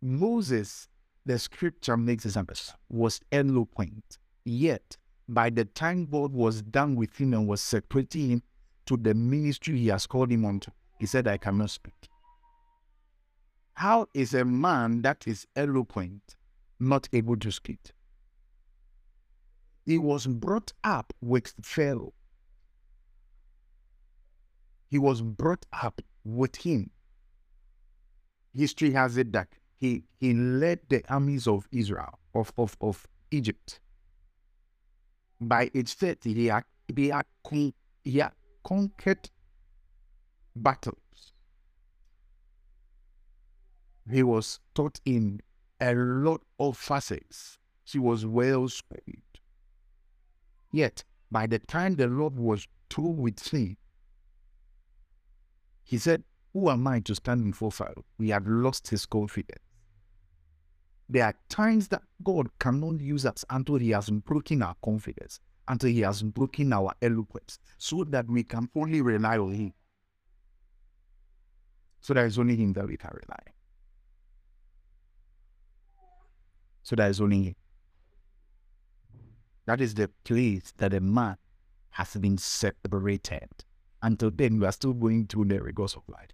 Moses 0.00 0.88
the 1.26 1.38
scripture 1.40 1.96
makes 1.96 2.24
us 2.24 2.36
understand, 2.36 2.78
was 2.88 3.20
eloquent. 3.32 4.18
Yet, 4.44 4.96
by 5.28 5.50
the 5.50 5.64
time 5.64 6.06
God 6.06 6.32
was 6.32 6.62
done 6.62 6.94
with 6.94 7.16
him 7.20 7.34
and 7.34 7.48
was 7.48 7.60
separating 7.60 8.30
him 8.30 8.42
to 8.86 8.96
the 8.96 9.12
ministry 9.12 9.76
he 9.76 9.88
has 9.88 10.06
called 10.06 10.30
him 10.30 10.44
onto, 10.44 10.70
he 11.00 11.06
said, 11.06 11.26
I 11.26 11.36
cannot 11.36 11.70
speak. 11.70 12.08
How 13.74 14.06
is 14.14 14.32
a 14.34 14.44
man 14.44 15.02
that 15.02 15.26
is 15.26 15.46
eloquent 15.56 16.36
not 16.78 17.08
able 17.12 17.36
to 17.38 17.50
speak? 17.50 17.90
He 19.84 19.98
was 19.98 20.28
brought 20.28 20.72
up 20.84 21.12
with 21.20 21.52
Pharaoh. 21.60 22.14
He 24.88 24.98
was 24.98 25.22
brought 25.22 25.66
up 25.72 26.00
with 26.24 26.56
him. 26.56 26.90
History 28.54 28.92
has 28.92 29.16
it 29.16 29.32
that 29.32 29.48
he 29.76 30.04
he 30.18 30.32
led 30.32 30.80
the 30.88 31.02
armies 31.12 31.46
of 31.46 31.68
Israel 31.70 32.18
of 32.34 32.52
of, 32.56 32.76
of 32.80 33.06
Egypt. 33.30 33.80
By 35.40 35.70
age 35.74 35.92
30, 35.92 36.32
he 36.32 36.46
had, 36.46 36.64
he 36.94 37.08
had, 37.08 37.26
he 38.04 38.18
had 38.18 38.32
conquered 38.64 39.28
battles. 40.54 41.32
He 44.10 44.22
was 44.22 44.60
taught 44.74 45.00
in 45.04 45.40
a 45.80 45.94
lot 45.94 46.42
of 46.58 46.78
facets. 46.78 47.58
He 47.84 47.98
was 47.98 48.24
well 48.24 48.68
schooled. 48.68 49.02
Yet, 50.72 51.04
by 51.30 51.46
the 51.46 51.58
time 51.58 51.96
the 51.96 52.06
Lord 52.06 52.38
was 52.38 52.66
through 52.88 53.10
with 53.10 53.46
him, 53.48 53.76
he 55.86 55.98
said, 55.98 56.24
Who 56.52 56.68
am 56.68 56.86
I 56.86 57.00
to 57.00 57.14
stand 57.14 57.44
before 57.44 57.70
Pharaoh? 57.70 58.04
We 58.18 58.30
had 58.30 58.46
lost 58.46 58.88
his 58.88 59.06
confidence. 59.06 59.62
There 61.08 61.24
are 61.24 61.34
times 61.48 61.86
that 61.88 62.02
God 62.24 62.48
cannot 62.58 63.00
use 63.00 63.24
us 63.24 63.44
until 63.48 63.76
He 63.76 63.90
has 63.90 64.10
broken 64.10 64.60
our 64.60 64.74
confidence, 64.84 65.38
until 65.68 65.90
He 65.90 66.00
has 66.00 66.20
broken 66.20 66.72
our 66.72 66.92
eloquence, 67.00 67.60
so 67.78 68.02
that 68.08 68.28
we 68.28 68.42
can 68.42 68.68
only 68.74 69.00
rely 69.00 69.38
on 69.38 69.52
Him. 69.52 69.72
So 72.00 72.14
there 72.14 72.26
is 72.26 72.38
only 72.38 72.56
him 72.56 72.72
that 72.74 72.86
we 72.86 72.96
can 72.96 73.10
rely. 73.12 73.52
So 76.84 76.94
there 76.94 77.10
is 77.10 77.20
only 77.20 77.42
him. 77.42 77.56
That 79.64 79.80
is 79.80 79.94
the 79.94 80.08
place 80.22 80.72
that 80.76 80.94
a 80.94 81.00
man 81.00 81.36
has 81.90 82.14
been 82.14 82.38
separated. 82.38 83.48
Until 84.02 84.30
then, 84.30 84.60
we 84.60 84.66
are 84.66 84.72
still 84.72 84.92
going 84.92 85.26
through 85.26 85.46
the 85.46 85.62
rigors 85.62 85.94
of 85.96 86.02
life. 86.08 86.30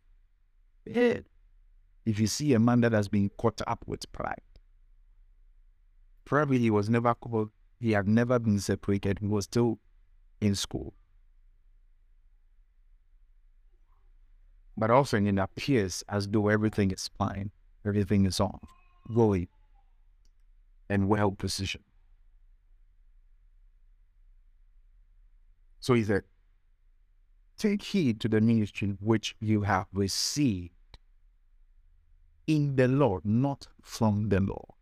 If 2.04 2.18
you 2.18 2.26
see 2.26 2.52
a 2.54 2.58
man 2.58 2.80
that 2.80 2.92
has 2.92 3.08
been 3.08 3.30
caught 3.38 3.60
up 3.66 3.84
with 3.86 4.10
pride, 4.12 4.42
probably 6.24 6.58
he 6.58 6.70
was 6.70 6.90
never 6.90 7.14
called, 7.14 7.50
he 7.78 7.92
had 7.92 8.08
never 8.08 8.38
been 8.38 8.58
separated, 8.58 9.20
he 9.20 9.26
was 9.26 9.44
still 9.44 9.78
in 10.40 10.54
school. 10.54 10.94
But 14.76 14.90
also, 14.90 15.18
it 15.18 15.38
appears 15.38 16.02
as 16.08 16.26
though 16.26 16.48
everything 16.48 16.90
is 16.90 17.08
fine, 17.18 17.52
everything 17.86 18.26
is 18.26 18.40
on, 18.40 18.58
going, 19.14 19.48
and 20.88 21.08
well 21.08 21.30
positioned. 21.30 21.84
So 25.78 25.94
he 25.94 26.02
said, 26.04 26.24
Take 27.62 27.84
heed 27.84 28.18
to 28.18 28.28
the 28.28 28.40
ministry 28.40 28.96
which 28.98 29.36
you 29.38 29.62
have 29.62 29.86
received 29.92 30.72
in 32.48 32.74
the 32.74 32.88
Lord, 32.88 33.24
not 33.24 33.68
from 33.80 34.30
the 34.30 34.40
Lord. 34.40 34.72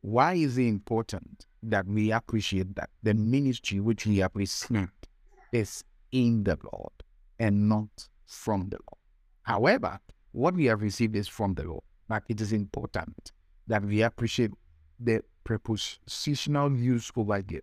Why 0.00 0.34
is 0.34 0.58
it 0.58 0.66
important 0.66 1.46
that 1.62 1.86
we 1.86 2.10
appreciate 2.10 2.74
that 2.74 2.90
the 3.04 3.14
ministry 3.14 3.78
which 3.78 4.06
we 4.06 4.16
have 4.16 4.32
received 4.34 5.06
is 5.52 5.84
in 6.10 6.42
the 6.42 6.58
Lord 6.72 6.90
and 7.38 7.68
not 7.68 8.08
from 8.26 8.70
the 8.70 8.78
Lord? 8.78 9.00
However, 9.42 10.00
what 10.32 10.54
we 10.54 10.64
have 10.64 10.82
received 10.82 11.14
is 11.14 11.28
from 11.28 11.54
the 11.54 11.62
Lord, 11.62 11.84
but 12.08 12.24
it 12.28 12.40
is 12.40 12.52
important 12.52 13.30
that 13.68 13.84
we 13.84 14.02
appreciate 14.02 14.50
the 14.98 15.22
prepositional 15.44 16.72
use 16.76 17.12
over 17.14 17.40
here. 17.48 17.62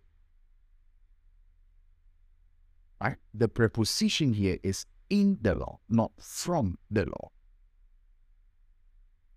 Right? 3.02 3.16
The 3.34 3.48
preposition 3.48 4.32
here 4.32 4.58
is 4.62 4.86
in 5.10 5.38
the 5.42 5.54
law, 5.56 5.80
not 5.88 6.12
from 6.20 6.78
the 6.90 7.04
law. 7.04 7.30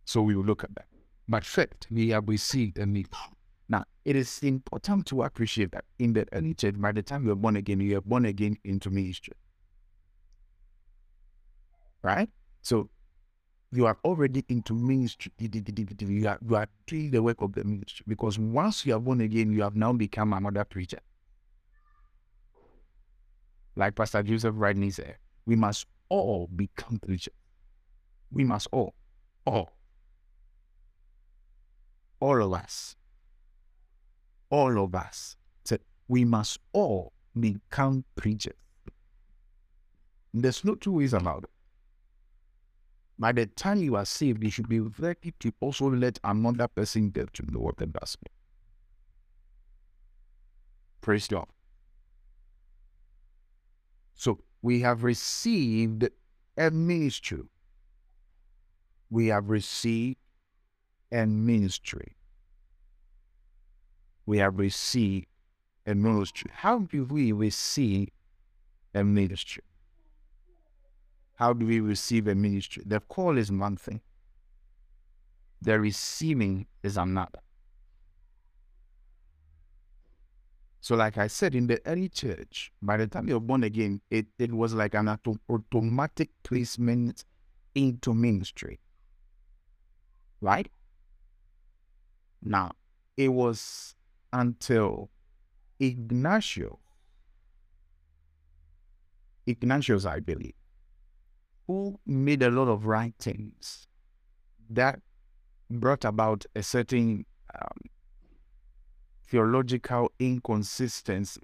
So 0.05 0.21
we 0.21 0.35
will 0.35 0.45
look 0.45 0.63
at 0.63 0.75
that. 0.75 0.85
But 1.27 1.43
first, 1.43 1.87
we 1.89 2.09
have 2.09 2.29
received 2.29 2.77
a 2.77 2.85
meat. 2.85 3.07
Now, 3.67 3.85
it 4.03 4.15
is 4.15 4.39
important 4.43 5.07
to 5.07 5.23
appreciate 5.23 5.71
that 5.71 5.85
in 5.97 6.13
the 6.13 6.27
early 6.31 6.53
church, 6.53 6.79
by 6.79 6.91
the 6.91 7.01
time 7.01 7.25
you 7.25 7.31
are 7.31 7.35
born 7.35 7.55
again, 7.55 7.79
you 7.79 7.97
are 7.97 8.01
born 8.01 8.25
again 8.25 8.55
into 8.63 8.91
ministry. 8.91 9.33
Right? 12.03 12.29
So 12.61 12.91
you 13.71 13.87
are 13.87 13.97
already 14.05 14.45
into 14.47 14.75
ministry. 14.75 15.31
You 15.39 16.27
are, 16.27 16.37
you 16.47 16.55
are 16.55 16.67
doing 16.85 17.09
the 17.09 17.23
work 17.23 17.41
of 17.41 17.53
the 17.53 17.63
ministry. 17.63 18.03
Because 18.07 18.37
once 18.37 18.85
you 18.85 18.95
are 18.95 18.99
born 18.99 19.21
again, 19.21 19.51
you 19.51 19.63
have 19.63 19.75
now 19.75 19.91
become 19.91 20.33
another 20.33 20.63
preacher. 20.65 20.99
Like 23.75 23.95
Pastor 23.95 24.23
Joseph 24.23 24.55
rightly 24.57 24.89
said, 24.89 25.17
we 25.45 25.55
must 25.55 25.85
all 26.09 26.47
become 26.55 26.99
preachers. 26.99 27.33
We 28.31 28.43
must 28.43 28.67
all, 28.71 28.93
all 29.45 29.75
all 32.19 32.41
of 32.41 32.53
us, 32.53 32.95
all 34.49 34.83
of 34.83 34.95
us, 34.95 35.37
said 35.63 35.81
we 36.07 36.25
must 36.25 36.59
all 36.73 37.13
become 37.39 38.03
preachers. 38.15 38.55
There's 40.33 40.63
no 40.63 40.75
two 40.75 40.93
ways 40.93 41.13
about 41.13 41.43
it. 41.43 41.49
By 43.17 43.31
the 43.31 43.45
time 43.45 43.81
you 43.81 43.95
are 43.95 44.05
saved, 44.05 44.43
you 44.43 44.49
should 44.49 44.67
be 44.67 44.79
ready 44.79 45.33
to 45.39 45.53
also 45.61 45.89
let 45.89 46.19
another 46.23 46.67
person 46.67 47.09
get 47.11 47.33
to 47.35 47.51
know 47.51 47.59
what 47.59 47.77
the 47.77 47.85
gospel. 47.85 48.27
Praise 50.99 51.27
God. 51.27 51.47
So 54.15 54.39
we 54.61 54.79
have 54.79 55.03
received 55.03 56.09
a 56.57 56.71
ministry. 56.71 57.43
We 59.09 59.27
have 59.27 59.49
received 59.49 60.17
a 61.11 61.25
ministry. 61.25 62.15
We 64.25 64.39
have 64.39 64.57
received 64.57 65.27
a 65.85 65.93
ministry. 65.93 66.49
How 66.51 66.79
do 66.79 67.03
we 67.05 67.31
receive 67.31 68.09
a 68.93 69.03
ministry? 69.03 69.63
How 71.35 71.53
do 71.53 71.65
we 71.65 71.79
receive 71.81 72.27
a 72.27 72.33
ministry? 72.33 72.83
The 72.85 73.01
call 73.01 73.37
is 73.37 73.51
one 73.51 73.77
thing, 73.77 74.01
the 75.61 75.79
receiving 75.79 76.65
is 76.81 76.97
another. 76.97 77.44
So, 80.85 80.95
like 80.95 81.17
I 81.17 81.25
said, 81.25 81.55
in 81.55 81.65
the 81.65 81.81
early 81.87 82.09
church, 82.09 82.71
by 82.79 82.97
the 82.97 83.07
time 83.07 83.27
you're 83.27 83.39
born 83.39 83.63
again, 83.63 84.01
it, 84.11 84.27
it 84.37 84.53
was 84.53 84.75
like 84.75 84.93
an 84.93 85.09
auto- 85.09 85.39
automatic 85.49 86.29
placement 86.43 87.25
into 87.73 88.13
ministry. 88.13 88.79
Right? 90.41 90.71
Now, 92.43 92.73
it 93.17 93.29
was 93.29 93.95
until 94.31 95.09
Ignatius, 95.79 96.73
Ignatius, 99.47 100.05
I 100.05 100.19
believe, 100.19 100.53
who 101.65 101.99
made 102.05 102.43
a 102.43 102.51
lot 102.51 102.67
of 102.67 102.85
writings 102.85 103.87
that 104.69 104.99
brought 105.67 106.05
about 106.05 106.45
a 106.55 106.61
certain 106.61 107.25
um, 107.59 107.89
theological 109.27 110.11
inconsistency. 110.19 111.41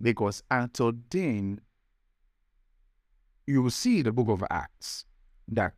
Because 0.00 0.42
until 0.50 0.92
then, 1.10 1.60
you 3.46 3.70
see 3.70 4.02
the 4.02 4.12
book 4.12 4.28
of 4.28 4.44
Acts 4.50 5.04
that 5.48 5.74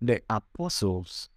the 0.00 0.22
apostles 0.30 1.30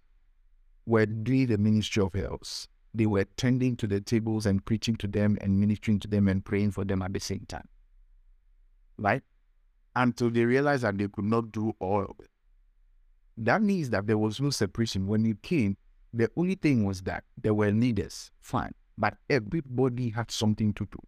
were 0.86 1.06
doing 1.06 1.46
the 1.46 1.58
ministry 1.58 2.02
of 2.02 2.12
health. 2.12 2.68
They 2.94 3.06
were 3.06 3.24
tending 3.36 3.76
to 3.76 3.86
the 3.86 4.00
tables 4.00 4.44
and 4.44 4.64
preaching 4.64 4.96
to 4.96 5.06
them 5.06 5.38
and 5.40 5.58
ministering 5.58 5.98
to 6.00 6.08
them 6.08 6.28
and 6.28 6.44
praying 6.44 6.72
for 6.72 6.84
them 6.84 7.00
at 7.02 7.12
the 7.12 7.20
same 7.20 7.46
time. 7.48 7.68
Right? 8.98 9.22
Until 9.96 10.30
they 10.30 10.44
realized 10.44 10.82
that 10.82 10.98
they 10.98 11.08
could 11.08 11.24
not 11.24 11.52
do 11.52 11.72
all 11.80 12.02
of 12.02 12.16
it. 12.20 12.28
That 13.38 13.62
means 13.62 13.90
that 13.90 14.06
there 14.06 14.18
was 14.18 14.40
no 14.40 14.50
separation. 14.50 15.06
When 15.06 15.24
you 15.24 15.36
came, 15.36 15.76
the 16.12 16.30
only 16.36 16.54
thing 16.54 16.84
was 16.84 17.02
that 17.02 17.24
there 17.40 17.54
were 17.54 17.70
leaders, 17.70 18.30
fine, 18.40 18.74
but 18.98 19.16
everybody 19.30 20.10
had 20.10 20.30
something 20.30 20.74
to 20.74 20.86
do. 20.86 20.98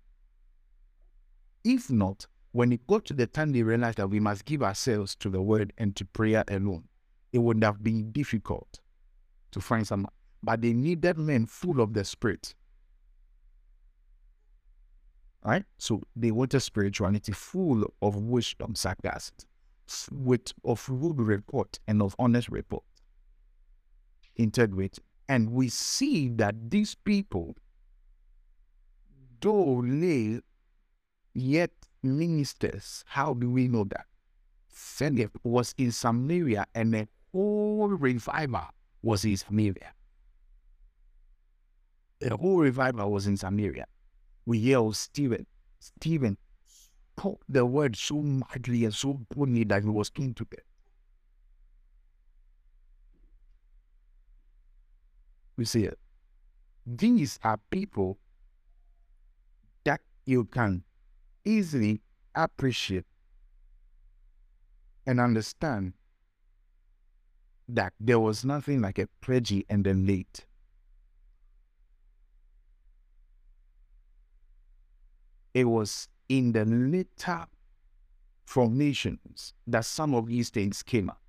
If 1.64 1.90
not, 1.90 2.26
when 2.52 2.72
it 2.72 2.86
got 2.86 3.04
to 3.06 3.14
the 3.14 3.26
time 3.26 3.52
they 3.52 3.62
realized 3.62 3.98
that 3.98 4.08
we 4.08 4.20
must 4.20 4.44
give 4.44 4.62
ourselves 4.62 5.14
to 5.16 5.28
the 5.28 5.42
word 5.42 5.72
and 5.76 5.94
to 5.96 6.04
prayer 6.04 6.44
alone, 6.48 6.84
it 7.32 7.38
would 7.38 7.62
have 7.64 7.82
been 7.82 8.12
difficult 8.12 8.80
to 9.50 9.60
find 9.60 9.86
someone. 9.86 10.12
But 10.42 10.60
they 10.60 10.72
needed 10.72 11.18
men 11.18 11.46
full 11.46 11.80
of 11.80 11.94
the 11.94 12.04
Spirit. 12.04 12.54
Right? 15.44 15.64
So 15.78 16.02
they 16.14 16.30
wanted 16.30 16.60
spirituality 16.60 17.32
full 17.32 17.84
of 18.00 18.16
wisdom, 18.16 18.74
sarcasm, 18.74 19.34
with 20.12 20.52
of 20.64 20.86
good 20.86 21.20
report 21.20 21.78
and 21.86 22.00
of 22.00 22.14
honest 22.18 22.48
report. 22.48 22.84
Integrity. 24.36 25.02
And 25.28 25.52
we 25.52 25.68
see 25.68 26.28
that 26.30 26.70
these 26.70 26.94
people, 26.94 27.56
though 29.40 29.82
they 29.86 30.40
yet 31.32 31.70
ministers, 32.02 33.04
how 33.06 33.34
do 33.34 33.50
we 33.50 33.68
know 33.68 33.84
that? 33.84 34.06
Philip 34.68 35.38
was 35.42 35.74
in 35.78 35.92
Samaria 35.92 36.66
and 36.74 36.94
a 36.94 37.08
whole 37.32 37.88
revival 37.88 38.66
was 39.02 39.24
in 39.24 39.36
Samaria. 39.36 39.92
The 42.20 42.36
whole 42.36 42.58
revival 42.58 43.10
was 43.10 43.26
in 43.26 43.36
Samaria. 43.36 43.86
We 44.46 44.58
hear 44.58 44.80
of 44.80 44.96
Stephen. 44.96 45.46
Stephen 45.78 46.38
spoke 46.66 47.42
the 47.48 47.64
word 47.64 47.96
so 47.96 48.20
mightily 48.22 48.84
and 48.84 48.94
so 48.94 49.20
boldly 49.34 49.64
that 49.64 49.82
he 49.82 49.88
was 49.88 50.10
keen 50.10 50.34
to 50.34 50.44
death. 50.44 50.60
We 55.56 55.64
see 55.64 55.84
it. 55.84 55.98
These 56.86 57.38
are 57.42 57.58
people 57.70 58.18
that 59.84 60.00
you 60.24 60.44
can 60.44 60.84
easily 61.44 62.00
appreciate 62.34 63.04
and 65.06 65.20
understand 65.20 65.92
that 67.68 67.92
there 67.98 68.20
was 68.20 68.44
nothing 68.44 68.80
like 68.80 68.98
a 68.98 69.06
pledgy 69.20 69.64
and 69.68 69.84
then 69.84 70.06
late. 70.06 70.46
It 75.54 75.64
was 75.64 76.08
in 76.28 76.52
the 76.52 76.64
later 76.64 77.46
formations 78.44 79.54
that 79.66 79.84
some 79.84 80.14
of 80.14 80.26
these 80.26 80.50
things 80.50 80.82
came 80.82 81.08
up. 81.08 81.23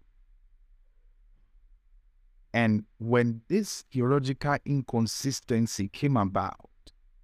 And 2.56 2.86
when 3.00 3.42
this 3.50 3.84
theological 3.92 4.56
inconsistency 4.66 5.90
came 5.90 6.16
about, 6.16 6.70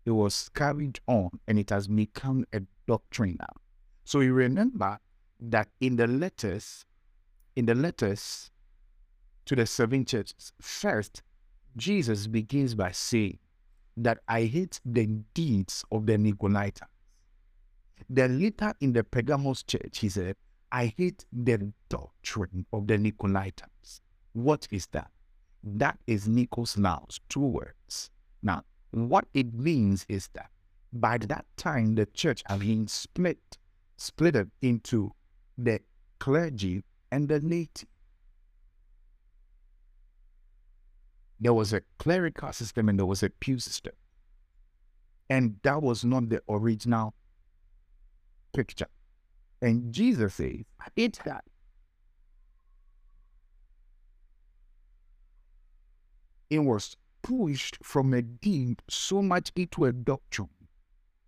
it 0.04 0.12
was 0.12 0.50
carried 0.54 1.00
on 1.08 1.30
and 1.48 1.58
it 1.58 1.70
has 1.70 1.88
become 1.88 2.44
a 2.52 2.62
doctrine 2.86 3.38
now. 3.40 3.62
So 4.04 4.20
you 4.20 4.34
remember 4.34 5.00
that 5.40 5.70
in 5.80 5.96
the 5.96 6.06
letters, 6.06 6.86
in 7.56 7.66
the 7.66 7.76
letters 7.76 8.52
to 9.46 9.56
the 9.56 9.66
seven 9.66 10.04
churches, 10.04 10.52
first, 10.60 11.24
Jesus 11.78 12.28
begins 12.28 12.76
by 12.76 12.92
saying 12.92 13.40
that 13.96 14.18
I 14.28 14.44
hate 14.44 14.82
the 14.84 15.06
deeds 15.34 15.86
of 15.94 16.08
the 16.08 16.18
Nicolaitans. 16.18 16.90
Then 18.10 18.42
later 18.42 18.74
in 18.82 18.92
the 18.92 19.06
Pergamos 19.06 19.64
church, 19.64 20.00
he 20.00 20.10
said, 20.10 20.36
I 20.74 20.94
hate 20.98 21.24
the 21.32 21.72
doctrine 21.88 22.66
of 22.74 22.88
the 22.88 22.98
Nicolaitans. 22.98 24.02
What 24.34 24.68
is 24.72 24.88
that? 24.88 25.11
That 25.64 26.00
is 26.08 26.28
Nikos 26.28 26.78
Laos, 26.78 27.20
two 27.30 27.46
words. 27.46 28.10
Now, 28.42 28.64
what 28.92 29.26
it 29.34 29.54
means 29.54 30.06
is 30.10 30.30
that 30.34 30.50
by 30.92 31.18
that 31.18 31.46
time 31.58 31.96
the 31.96 32.06
church 32.08 32.44
had 32.48 32.60
been 32.60 32.88
split, 32.88 33.58
split 33.98 34.36
into 34.62 35.14
the 35.58 35.80
clergy 36.20 36.84
and 37.12 37.28
the 37.28 37.40
laity. 37.40 37.88
There 41.40 41.54
was 41.54 41.74
a 41.74 41.82
clerical 41.98 42.52
system 42.54 42.90
and 42.90 43.00
there 43.00 43.06
was 43.06 43.24
a 43.24 43.30
pew 43.30 43.60
system. 43.60 43.94
And 45.30 45.58
that 45.64 45.82
was 45.82 46.04
not 46.04 46.30
the 46.30 46.42
original 46.50 47.14
picture. 48.54 48.88
And 49.62 49.94
Jesus 49.94 50.36
says, 50.36 50.66
it's 50.96 51.20
that. 51.20 51.44
It 56.52 56.60
was 56.60 56.98
pushed 57.22 57.78
from 57.82 58.14
a 58.14 58.22
deep 58.22 58.82
so 58.90 59.22
much 59.22 59.54
into 59.56 59.86
a 59.86 59.94
doctrine 59.94 60.50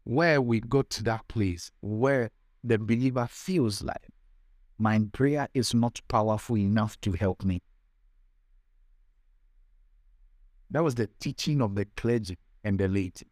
where 0.04 0.42
we 0.42 0.60
got 0.60 0.90
to 0.90 1.04
that 1.04 1.30
place 1.30 1.72
where 1.80 2.30
the 2.62 2.78
believer 2.78 3.26
feels 3.32 3.82
like 3.82 4.10
my 4.78 5.00
prayer 5.14 5.48
is 5.54 5.74
not 5.74 6.02
powerful 6.10 6.58
enough 6.58 7.00
to 7.00 7.14
help 7.14 7.46
me. 7.46 7.62
That 10.70 10.84
was 10.84 10.96
the 10.96 11.08
teaching 11.22 11.62
of 11.62 11.76
the 11.76 11.86
clergy 11.96 12.38
and 12.66 12.78
the 12.78 12.90
laity. 12.90 13.28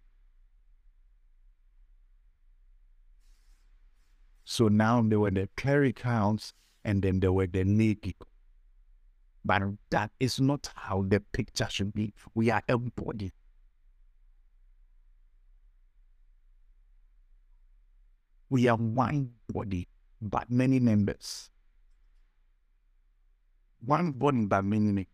So 4.46 4.70
now 4.70 5.02
there 5.02 5.20
were 5.20 5.32
the 5.32 5.50
clericals 5.58 6.54
and 6.86 7.02
then 7.02 7.20
there 7.20 7.34
were 7.34 7.48
the 7.48 7.66
people. 7.96 8.31
But 9.44 9.64
that 9.90 10.12
is 10.20 10.40
not 10.40 10.72
how 10.76 11.04
the 11.08 11.20
picture 11.20 11.68
should 11.70 11.94
be. 11.94 12.14
We 12.36 12.52
are 12.52 12.62
a 12.70 12.78
body. 12.78 13.32
We 18.50 18.68
are 18.68 18.76
one 18.76 19.32
body, 19.48 19.88
but 20.22 20.52
many 20.52 20.80
members. 20.80 21.50
One 23.84 24.12
body, 24.12 24.46
but 24.46 24.64
many 24.64 24.86
members. 24.86 25.06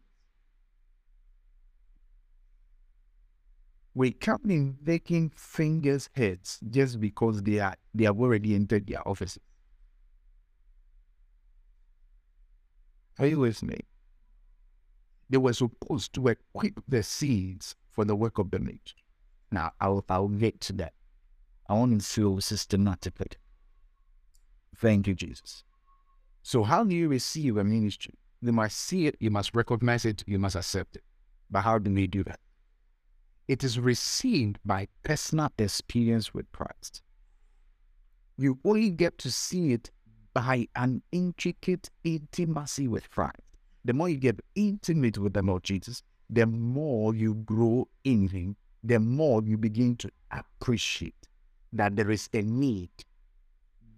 We 3.93 4.11
can't 4.11 4.45
be 4.45 4.73
making 4.85 5.31
fingers 5.35 6.09
heads 6.13 6.59
just 6.69 6.99
because 6.99 7.41
they 7.41 7.59
are 7.59 7.75
they 7.93 8.03
have 8.03 8.19
already 8.19 8.53
entered 8.53 8.85
their 8.87 9.07
offices. 9.07 9.41
Are 13.17 13.25
you 13.25 13.39
with 13.39 13.63
me? 13.63 13.79
They 15.29 15.37
were 15.37 15.53
supposed 15.53 16.13
to 16.13 16.29
equip 16.29 16.81
the 16.87 17.03
seeds 17.03 17.75
for 17.89 18.05
the 18.05 18.15
work 18.15 18.37
of 18.37 18.51
the 18.51 18.59
ministry. 18.59 19.03
Now, 19.51 19.71
I'll, 19.81 20.03
I'll 20.09 20.27
get 20.27 20.61
to 20.61 20.73
that. 20.73 20.93
I 21.69 21.73
want 21.73 21.99
to 21.99 22.05
feel 22.05 22.39
systematically. 22.39 23.27
Thank 24.77 25.07
you, 25.07 25.15
Jesus. 25.15 25.63
So, 26.43 26.63
how 26.63 26.83
do 26.83 26.95
you 26.95 27.09
receive 27.09 27.57
a 27.57 27.63
ministry? 27.63 28.13
You 28.41 28.53
must 28.53 28.77
see 28.77 29.07
it, 29.07 29.17
you 29.19 29.31
must 29.31 29.55
recognize 29.55 30.05
it, 30.05 30.23
you 30.27 30.39
must 30.39 30.55
accept 30.55 30.95
it. 30.95 31.03
But 31.49 31.61
how 31.61 31.79
do 31.79 31.91
we 31.91 32.07
do 32.07 32.23
that? 32.23 32.39
It 33.47 33.63
is 33.63 33.79
received 33.79 34.59
by 34.63 34.87
personal 35.03 35.49
experience 35.57 36.33
with 36.33 36.51
Christ. 36.51 37.01
You 38.37 38.59
only 38.63 38.91
get 38.91 39.17
to 39.19 39.31
see 39.31 39.73
it 39.73 39.89
by 40.33 40.67
an 40.75 41.01
intricate 41.11 41.89
intimacy 42.03 42.87
with 42.87 43.09
Christ 43.09 43.46
the 43.87 43.93
more 43.93 44.09
you 44.09 44.17
get 44.17 44.37
intimate 44.55 45.17
with 45.17 45.33
the 45.33 45.41
Lord 45.41 45.63
Jesus, 45.63 46.03
the 46.29 46.45
more 46.45 47.15
you 47.15 47.35
grow 47.35 47.87
in 48.03 48.27
Him, 48.27 48.57
the 48.83 48.99
more 48.99 49.41
you 49.43 49.57
begin 49.57 49.95
to 49.95 50.11
appreciate 50.29 51.15
that 51.71 51.95
there 51.95 52.11
is 52.11 52.27
a 52.33 52.41
need 52.41 52.89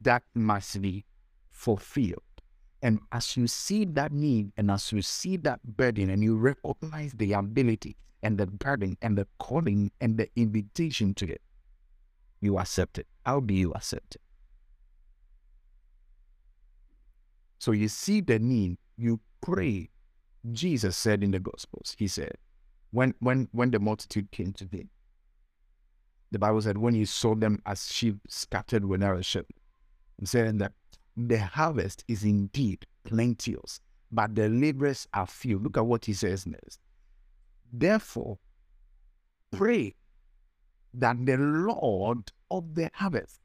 that 0.02 0.22
must 0.36 0.80
be 0.80 1.06
fulfilled. 1.50 2.22
And 2.84 3.00
as 3.12 3.36
you 3.36 3.48
see 3.48 3.84
that 3.86 4.12
need 4.12 4.52
and 4.58 4.70
as 4.70 4.92
you 4.92 5.02
see 5.02 5.38
that 5.38 5.60
burden 5.76 6.12
and 6.12 6.24
you 6.24 6.38
recognize 6.38 7.14
the 7.14 7.34
ability 7.34 7.98
and 8.22 8.38
the 8.38 8.46
burden 8.46 8.96
and 9.02 9.18
the 9.18 9.28
calling 9.40 9.92
and 10.02 10.18
the 10.18 10.30
invitation 10.36 11.16
to 11.16 11.32
it, 11.32 11.42
you 12.42 12.60
accept 12.60 13.00
it. 13.00 13.08
How 13.26 13.40
do 13.40 13.56
you 13.56 13.72
accept 13.74 14.16
it? 14.16 14.22
So 17.58 17.72
you 17.72 17.88
see 17.88 18.22
the 18.22 18.38
need, 18.38 18.78
you 18.96 19.20
pray. 19.42 19.90
Jesus 20.52 20.96
said 20.96 21.24
in 21.24 21.32
the 21.32 21.40
Gospels, 21.40 21.96
He 21.98 22.08
said, 22.08 22.36
when 22.92 23.14
when 23.20 23.50
when 23.52 23.72
the 23.72 23.80
multitude 23.80 24.32
came 24.32 24.54
to 24.54 24.66
Him, 24.66 24.90
the 26.32 26.40
Bible 26.40 26.62
said 26.62 26.78
when 26.78 26.94
He 26.94 27.06
saw 27.06 27.36
them 27.36 27.62
as 27.66 27.92
sheep 27.92 28.18
scattered 28.28 28.86
without 28.86 29.18
a 29.18 29.24
shepherd, 29.24 29.58
He 30.20 30.26
said 30.26 30.60
that 30.60 30.74
the 31.18 31.40
harvest 31.40 32.06
is 32.08 32.24
indeed 32.24 32.86
plenteous, 33.04 33.82
but 34.12 34.34
the 34.34 34.48
laborers 34.48 35.08
are 35.14 35.28
few. 35.28 35.60
Look 35.60 35.78
at 35.78 35.86
what 35.86 36.06
He 36.06 36.14
says 36.14 36.48
next. 36.48 36.80
Therefore, 37.72 38.40
pray 39.52 39.96
that 40.94 41.26
the 41.26 41.38
Lord 41.38 42.32
of 42.50 42.74
the 42.76 42.90
harvest, 42.94 43.40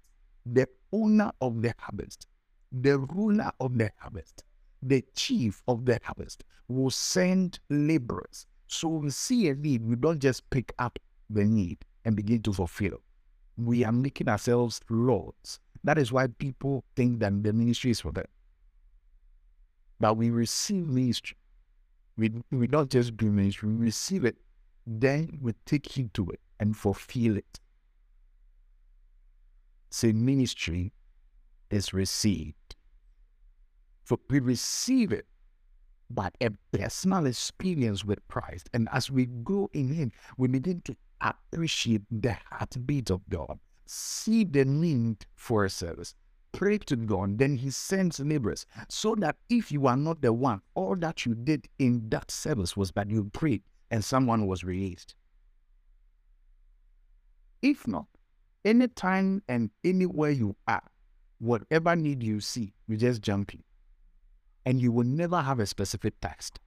the 0.46 0.68
owner 0.92 1.33
of 1.40 1.61
the 1.61 1.74
harvest, 1.78 2.26
the 2.72 2.98
ruler 2.98 3.50
of 3.61 3.76
the 3.76 3.90
harvest, 3.98 4.44
the 4.87 5.03
chief 5.14 5.62
of 5.66 5.87
the 5.87 5.99
harvest 6.03 6.44
will 6.68 6.90
send 6.90 7.59
laborers. 7.70 8.47
So 8.68 8.88
we 8.88 9.11
see 9.11 9.49
a 9.49 9.55
need, 9.55 9.85
we 9.85 9.97
don't 9.97 10.20
just 10.20 10.49
pick 10.51 10.73
up 10.79 10.99
the 11.31 11.44
need 11.44 11.79
and 12.05 12.14
begin 12.14 12.42
to 12.42 12.53
fulfill. 12.53 13.01
We 13.57 13.85
are 13.85 13.92
making 13.92 14.29
ourselves 14.29 14.81
lords. 14.90 15.61
That 15.85 15.99
is 15.99 16.12
why 16.12 16.27
people 16.27 16.85
think 16.97 17.20
that 17.20 17.42
the 17.42 17.53
ministry 17.53 17.90
is 17.90 18.01
for 18.01 18.12
them. 18.12 18.27
But 20.01 20.16
we 20.16 20.31
receive 20.31 20.87
ministry. 20.87 21.37
We, 22.16 22.31
we 22.51 22.66
not 22.66 22.90
just 22.90 23.16
do 23.16 23.31
ministry, 23.31 23.68
we 23.68 23.87
receive 23.87 24.25
it, 24.25 24.37
then 24.87 25.38
we 25.40 25.53
take 25.66 25.90
heed 25.90 26.12
to 26.14 26.29
it 26.31 26.40
and 26.61 26.77
fulfill 26.77 27.37
it. 27.37 27.61
Say 29.90 30.12
ministry 30.12 30.92
is 31.70 31.92
received. 31.92 32.55
For 34.05 34.19
we 34.29 34.38
receive 34.38 35.12
it 35.12 35.27
by 36.11 36.31
a 36.40 36.51
personal 36.73 37.27
experience 37.27 38.05
with 38.05 38.19
Christ. 38.29 38.69
And 38.75 38.88
as 38.93 39.11
we 39.11 39.27
go 39.27 39.71
in 39.73 39.93
Him, 39.93 40.12
we 40.37 40.49
begin 40.49 40.83
to 40.83 40.97
appreciate 41.23 42.03
the 42.11 42.37
heartbeat 42.51 43.11
of 43.11 43.27
God, 43.31 43.59
see 43.87 44.45
the 44.45 44.67
need 44.67 45.25
for 45.35 45.64
a 45.64 45.71
service, 45.71 46.14
pray 46.53 46.79
to 46.79 46.97
God, 46.97 47.38
then 47.38 47.57
He 47.57 47.71
sends 47.71 48.21
laborers. 48.21 48.67
So 48.88 49.14
that 49.17 49.37
if 49.49 49.73
you 49.73 49.87
are 49.87 49.97
not 49.97 50.21
the 50.21 50.35
one, 50.35 50.61
all 50.75 50.97
that 50.97 51.25
you 51.25 51.35
did 51.35 51.67
in 51.79 52.09
that 52.11 52.31
service 52.31 52.77
was 52.77 52.93
that 52.93 53.09
you 53.09 53.25
prayed 53.33 53.62
and 53.90 54.05
someone 54.05 54.47
was 54.47 54.64
released. 54.64 55.14
If 57.62 57.88
not, 57.88 58.07
anytime 58.67 59.43
and 59.49 59.71
anywhere 59.83 60.31
you 60.31 60.57
are, 60.69 60.83
whatever 61.38 61.97
need 61.97 62.23
you 62.23 62.40
see, 62.40 62.75
you 62.87 62.99
just 62.99 63.23
jump 63.23 63.55
in 63.55 63.62
and 64.66 64.81
you 64.81 64.92
will 64.92 65.05
never 65.05 65.40
have 65.40 65.61
a 65.61 65.66
specific 65.66 66.14
text. 66.20 66.61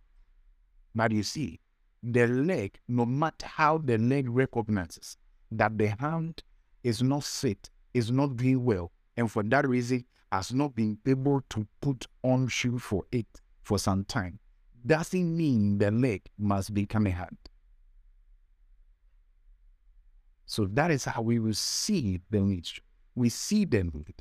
But 0.93 1.11
you 1.11 1.23
see, 1.23 1.59
the 2.03 2.27
leg, 2.27 2.79
no 2.87 3.05
matter 3.05 3.45
how 3.45 3.79
the 3.79 3.97
leg 3.97 4.29
recognizes 4.29 5.17
that 5.51 5.77
the 5.77 5.87
hand 5.87 6.43
is 6.83 7.01
not 7.01 7.23
fit, 7.23 7.69
is 7.93 8.11
not 8.11 8.37
doing 8.37 8.63
well, 8.63 8.91
and 9.15 9.31
for 9.31 9.43
that 9.43 9.67
reason 9.67 10.05
has 10.31 10.53
not 10.53 10.75
been 10.75 10.97
able 11.07 11.41
to 11.49 11.67
put 11.81 12.05
on 12.23 12.47
shoe 12.47 12.77
for 12.77 13.03
it 13.11 13.41
for 13.63 13.79
some 13.79 14.03
time, 14.05 14.39
doesn't 14.85 15.35
mean 15.35 15.77
the 15.77 15.91
leg 15.91 16.21
must 16.37 16.73
become 16.73 17.07
a 17.07 17.11
hand. 17.11 17.37
So 20.45 20.65
that 20.73 20.91
is 20.91 21.05
how 21.05 21.21
we 21.21 21.39
will 21.39 21.53
see 21.53 22.21
the 22.29 22.39
need. 22.39 22.67
We 23.15 23.29
see 23.29 23.65
the 23.65 23.83
need, 23.83 24.15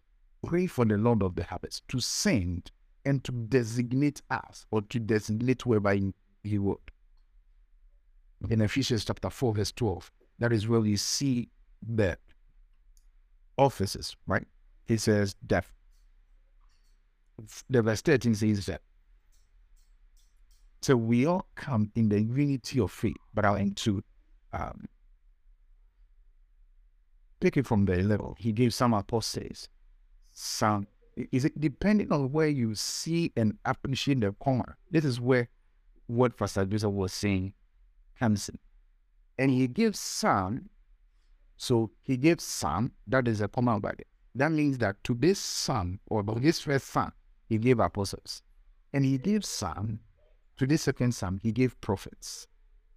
pray 0.44 0.66
for 0.66 0.84
the 0.84 0.96
Lord 0.96 1.22
of 1.22 1.36
the 1.36 1.44
harvest 1.44 1.86
to 1.88 2.00
send 2.00 2.72
and 3.06 3.22
to 3.24 3.32
designate 3.32 4.20
us 4.30 4.66
or 4.70 4.82
to 4.82 4.98
designate 4.98 5.62
whoever 5.62 5.94
he, 6.42 6.58
would. 6.58 6.78
In 8.50 8.60
Ephesians 8.60 9.04
chapter 9.04 9.30
4, 9.30 9.54
verse 9.54 9.72
12, 9.72 10.10
that 10.40 10.52
is 10.52 10.68
where 10.68 10.84
you 10.84 10.96
see 10.96 11.48
the 11.80 12.18
offices, 13.56 14.16
right? 14.26 14.46
He 14.84 14.96
says 14.98 15.36
that 15.46 15.64
the 17.70 17.82
verse 17.82 18.02
13 18.02 18.34
says 18.34 18.66
that. 18.66 18.82
So 20.82 20.96
we 20.96 21.26
all 21.26 21.46
come 21.54 21.90
in 21.94 22.08
the 22.08 22.20
unity 22.20 22.80
of 22.80 22.90
faith, 22.90 23.16
but 23.32 23.44
I'll 23.44 23.56
end 23.56 23.76
to 23.78 24.02
um, 24.52 24.86
pick 27.40 27.56
it 27.56 27.66
from 27.66 27.84
the 27.84 28.02
level. 28.02 28.36
He 28.38 28.52
gave 28.52 28.74
some 28.74 28.94
apostles, 28.94 29.68
some. 30.32 30.88
Is 31.16 31.46
it 31.46 31.58
depending 31.58 32.12
on 32.12 32.30
where 32.30 32.48
you 32.48 32.74
see 32.74 33.32
and 33.36 33.56
appreciate 33.64 34.20
the 34.20 34.34
comma? 34.42 34.76
This 34.90 35.04
is 35.04 35.18
where 35.18 35.48
what 36.06 36.36
Pastor 36.36 36.66
Joseph 36.66 36.92
was 36.92 37.12
saying 37.12 37.54
comes 38.18 38.48
in. 38.50 38.58
And 39.38 39.50
he 39.50 39.66
gives 39.66 39.98
some. 39.98 40.68
So 41.56 41.90
he 42.02 42.18
gives 42.18 42.44
some, 42.44 42.92
that 43.06 43.26
is 43.28 43.40
a 43.40 43.48
comma 43.48 43.80
by. 43.80 43.94
That 44.34 44.52
means 44.52 44.76
that 44.78 45.02
to 45.04 45.14
this 45.14 45.38
son, 45.38 46.00
or 46.06 46.22
to 46.22 46.34
his 46.34 46.60
first 46.60 46.88
son, 46.88 47.12
he 47.48 47.56
gave 47.56 47.80
apostles. 47.80 48.42
And 48.92 49.04
he 49.04 49.16
gave 49.16 49.44
some, 49.44 50.00
to 50.58 50.66
this 50.66 50.82
second 50.82 51.12
son, 51.12 51.40
he 51.42 51.50
gave 51.52 51.80
prophets. 51.80 52.46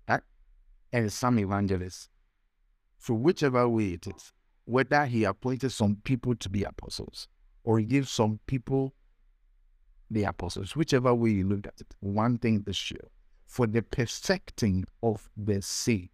Right? 0.10 0.22
And 0.92 1.12
some 1.12 1.40
evangelists. 1.40 2.10
So 2.98 3.14
whichever 3.14 3.68
way 3.70 3.94
it 3.94 4.08
is, 4.08 4.34
whether 4.66 5.06
he 5.06 5.24
appointed 5.24 5.72
some 5.72 5.96
people 6.04 6.36
to 6.36 6.50
be 6.50 6.64
apostles 6.64 7.30
or 7.64 7.82
give 7.82 8.08
some 8.08 8.40
people 8.48 8.94
the 10.12 10.24
apostles, 10.24 10.76
whichever 10.76 11.14
way 11.14 11.30
you 11.32 11.48
look 11.48 11.68
at 11.68 11.80
it, 11.80 11.96
one 12.00 12.38
thing 12.38 12.64
is 12.68 12.76
sure 12.76 12.98
for 13.46 13.66
the 13.68 13.82
perfecting 13.82 14.86
of 15.02 15.30
the 15.36 15.62
saints, 15.62 16.14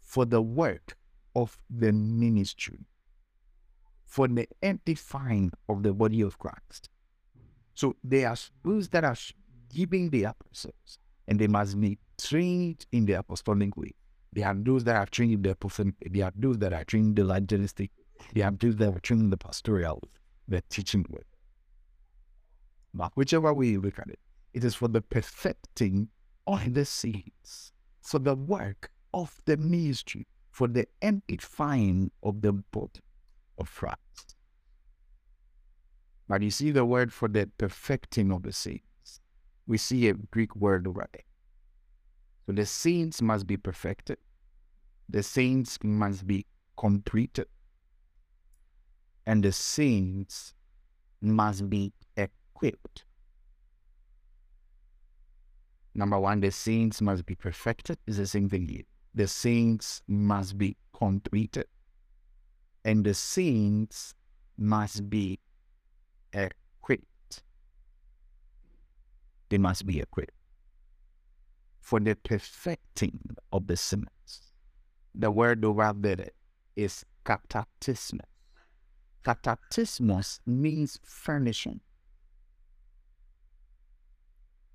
for 0.00 0.24
the 0.24 0.40
work 0.40 0.96
of 1.34 1.58
the 1.68 1.92
ministry, 1.92 2.86
for 4.06 4.28
the 4.28 4.46
edifying 4.62 5.52
of 5.68 5.82
the 5.82 5.92
body 5.92 6.20
of 6.20 6.38
Christ. 6.38 6.88
So 7.74 7.96
they 8.04 8.24
are 8.24 8.36
those 8.64 8.88
that 8.90 9.04
are 9.04 9.16
giving 9.74 10.10
the 10.10 10.24
apostles, 10.24 10.98
and 11.26 11.40
they 11.40 11.48
must 11.48 11.80
be 11.80 11.98
trained 12.20 12.86
in 12.92 13.06
the 13.06 13.14
apostolic 13.14 13.76
way. 13.76 13.90
They 14.32 14.42
have 14.42 14.64
those 14.64 14.84
that 14.84 14.96
are 14.96 15.06
trained 15.06 15.32
in 15.32 15.42
the 15.42 15.56
prophetic. 15.56 15.94
They 16.12 16.20
have 16.20 16.34
those 16.36 16.58
that 16.58 16.72
are 16.72 16.84
trained 16.84 17.18
in 17.18 17.26
the 17.26 17.32
evangelistic. 17.32 17.90
They 18.32 18.42
have 18.42 18.58
those 18.58 18.76
that 18.76 18.94
are 18.94 19.00
trained 19.00 19.22
in 19.22 19.30
the 19.30 19.36
pastoral, 19.36 20.00
the 20.48 20.62
teaching 20.68 21.04
way. 21.08 21.22
But 22.92 23.12
whichever 23.14 23.52
way 23.52 23.68
you 23.68 23.80
look 23.80 23.98
at 23.98 24.08
it, 24.08 24.20
it 24.52 24.64
is 24.64 24.74
for 24.74 24.88
the 24.88 25.00
perfecting 25.00 26.08
of 26.46 26.74
the 26.74 26.84
saints, 26.84 27.72
for 28.00 28.18
the 28.18 28.34
work 28.34 28.90
of 29.12 29.40
the 29.46 29.56
ministry, 29.56 30.26
for 30.50 30.68
the 30.68 30.86
edifying 31.02 32.10
of 32.22 32.40
the 32.42 32.52
body 32.52 33.00
of 33.58 33.74
Christ. 33.74 34.36
But 36.28 36.42
you 36.42 36.50
see 36.50 36.70
the 36.70 36.84
word 36.84 37.12
for 37.12 37.28
the 37.28 37.50
perfecting 37.58 38.30
of 38.32 38.42
the 38.42 38.52
saints. 38.52 39.20
We 39.66 39.78
see 39.78 40.08
a 40.08 40.14
Greek 40.14 40.54
word 40.54 40.86
over 40.86 41.06
there. 41.12 41.22
So 42.46 42.52
the 42.52 42.66
saints 42.66 43.20
must 43.20 43.46
be 43.46 43.56
perfected. 43.56 44.18
The 45.08 45.22
saints 45.22 45.78
must 45.82 46.26
be 46.26 46.46
completed. 46.76 47.46
And 49.26 49.42
the 49.42 49.52
saints 49.52 50.54
must 51.20 51.68
be 51.70 51.92
equipped. 52.16 53.04
Number 55.94 56.18
one, 56.18 56.40
the 56.40 56.50
saints 56.50 57.00
must 57.00 57.24
be 57.24 57.34
perfected. 57.34 57.98
Is 58.06 58.16
the 58.16 58.26
same 58.26 58.48
thing 58.48 58.68
here. 58.68 58.82
The 59.14 59.28
saints 59.28 60.02
must 60.08 60.58
be 60.58 60.76
completed. 60.92 61.66
And 62.84 63.04
the 63.04 63.14
saints 63.14 64.14
must 64.58 65.08
be 65.08 65.38
equipped. 66.32 67.42
They 69.48 69.58
must 69.58 69.86
be 69.86 70.00
equipped 70.00 70.32
for 71.80 72.00
the 72.00 72.16
perfecting 72.16 73.20
of 73.52 73.66
the 73.66 73.76
sinners. 73.76 74.52
The 75.14 75.30
word 75.30 75.64
over 75.64 75.92
there 75.94 76.30
is 76.74 77.04
katatismos. 77.24 78.33
Katatismos 79.24 80.40
means 80.46 81.00
furnishing. 81.02 81.80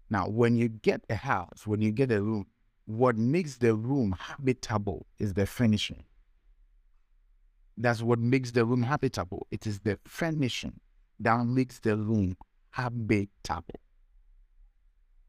Now, 0.09 0.27
when 0.27 0.57
you 0.57 0.69
get 0.69 1.01
a 1.09 1.15
house, 1.15 1.67
when 1.67 1.81
you 1.81 1.91
get 1.91 2.11
a 2.11 2.21
room, 2.21 2.47
what 2.85 3.15
makes 3.15 3.57
the 3.57 3.75
room 3.75 4.15
habitable 4.17 5.05
is 5.19 5.35
the 5.35 5.45
furnishing. 5.45 6.03
That's 7.77 8.01
what 8.01 8.17
makes 8.17 8.51
the 8.51 8.65
room 8.65 8.83
habitable. 8.83 9.45
It 9.51 9.67
is 9.67 9.79
the 9.81 9.99
furnishing 10.05 10.79
that 11.19 11.45
makes 11.45 11.79
the 11.79 11.95
room 11.95 12.35
habitable. 12.71 13.79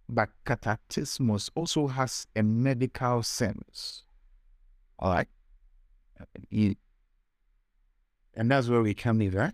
But 0.09 0.31
katatismos 0.47 1.51
also 1.55 1.87
has 1.89 2.27
a 2.35 2.43
medical 2.43 3.23
sense. 3.23 4.05
All 4.99 5.13
right? 5.13 5.29
And 8.35 8.51
that's 8.51 8.69
where 8.69 8.83
we 8.83 8.95
come 8.95 9.21
in, 9.21 9.33
right? 9.33 9.53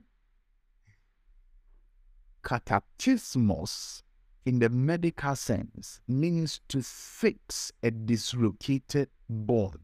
Katatismos, 2.42 4.02
in 4.44 4.58
the 4.58 4.68
medical 4.68 5.34
sense, 5.34 6.00
means 6.06 6.60
to 6.68 6.82
fix 6.82 7.72
a 7.82 7.90
dislocated 7.90 9.08
bone. 9.28 9.80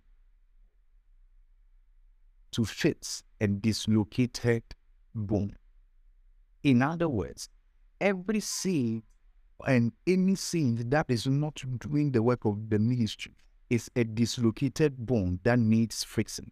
To 2.52 2.64
fix 2.64 3.24
a 3.40 3.48
dislocated 3.48 4.62
bone. 5.14 5.56
In 6.62 6.82
other 6.82 7.08
words, 7.08 7.48
every 8.00 8.40
seed 8.40 9.02
and 9.66 9.92
any 10.06 10.34
sin 10.34 10.90
that 10.90 11.06
is 11.08 11.26
not 11.26 11.62
doing 11.78 12.12
the 12.12 12.22
work 12.22 12.44
of 12.44 12.68
the 12.68 12.78
ministry 12.78 13.34
is 13.70 13.90
a 13.96 14.04
dislocated 14.04 14.96
bone 14.96 15.40
that 15.44 15.58
needs 15.58 16.04
fixing. 16.04 16.50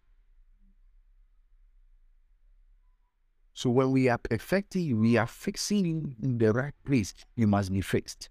So 3.53 3.69
when 3.69 3.91
we 3.91 4.07
are 4.09 4.17
perfecting, 4.17 4.99
we 4.99 5.17
are 5.17 5.27
fixing 5.27 6.15
in 6.21 6.37
the 6.37 6.53
right 6.53 6.73
place. 6.85 7.13
You 7.35 7.47
must 7.47 7.71
be 7.71 7.81
fixed. 7.81 8.29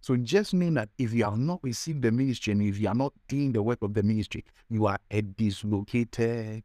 So 0.00 0.16
just 0.16 0.54
mean 0.54 0.74
that 0.74 0.88
if 0.98 1.12
you 1.12 1.24
have 1.24 1.38
not 1.38 1.58
received 1.62 2.02
the 2.02 2.12
ministry 2.12 2.52
and 2.52 2.62
if 2.62 2.78
you 2.78 2.88
are 2.88 2.94
not 2.94 3.12
doing 3.26 3.52
the 3.52 3.62
work 3.62 3.82
of 3.82 3.92
the 3.92 4.04
ministry, 4.04 4.44
you 4.68 4.86
are 4.86 4.98
a 5.10 5.22
dislocated 5.22 6.62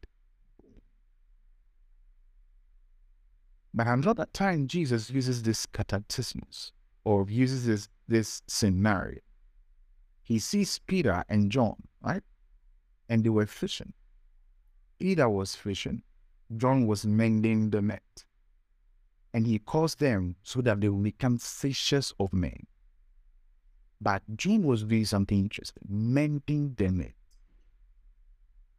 But 3.73 3.87
another 3.87 4.27
time, 4.33 4.67
Jesus 4.67 5.09
uses 5.09 5.43
this 5.43 5.65
katatismus 5.65 6.71
or 7.05 7.25
uses 7.29 7.65
this, 7.65 7.87
this 8.07 8.41
scenario. 8.47 9.19
He 10.23 10.39
sees 10.39 10.79
Peter 10.79 11.23
and 11.29 11.49
John, 11.49 11.75
right? 12.01 12.23
And 13.07 13.23
they 13.23 13.29
were 13.29 13.45
fishing. 13.45 13.93
Peter 15.01 15.27
was 15.27 15.55
fishing, 15.55 16.03
John 16.55 16.85
was 16.85 17.07
mending 17.07 17.71
the 17.71 17.81
net. 17.81 18.23
And 19.33 19.47
he 19.47 19.57
calls 19.57 19.95
them 19.95 20.35
so 20.43 20.61
that 20.61 20.79
they 20.79 20.89
will 20.89 20.99
become 20.99 21.39
fishers 21.39 22.13
of 22.19 22.31
men. 22.31 22.67
But 23.99 24.21
John 24.35 24.61
was 24.61 24.83
doing 24.83 25.05
something 25.05 25.39
interesting, 25.39 25.81
mending 25.89 26.75
the 26.77 26.89
net 26.89 27.15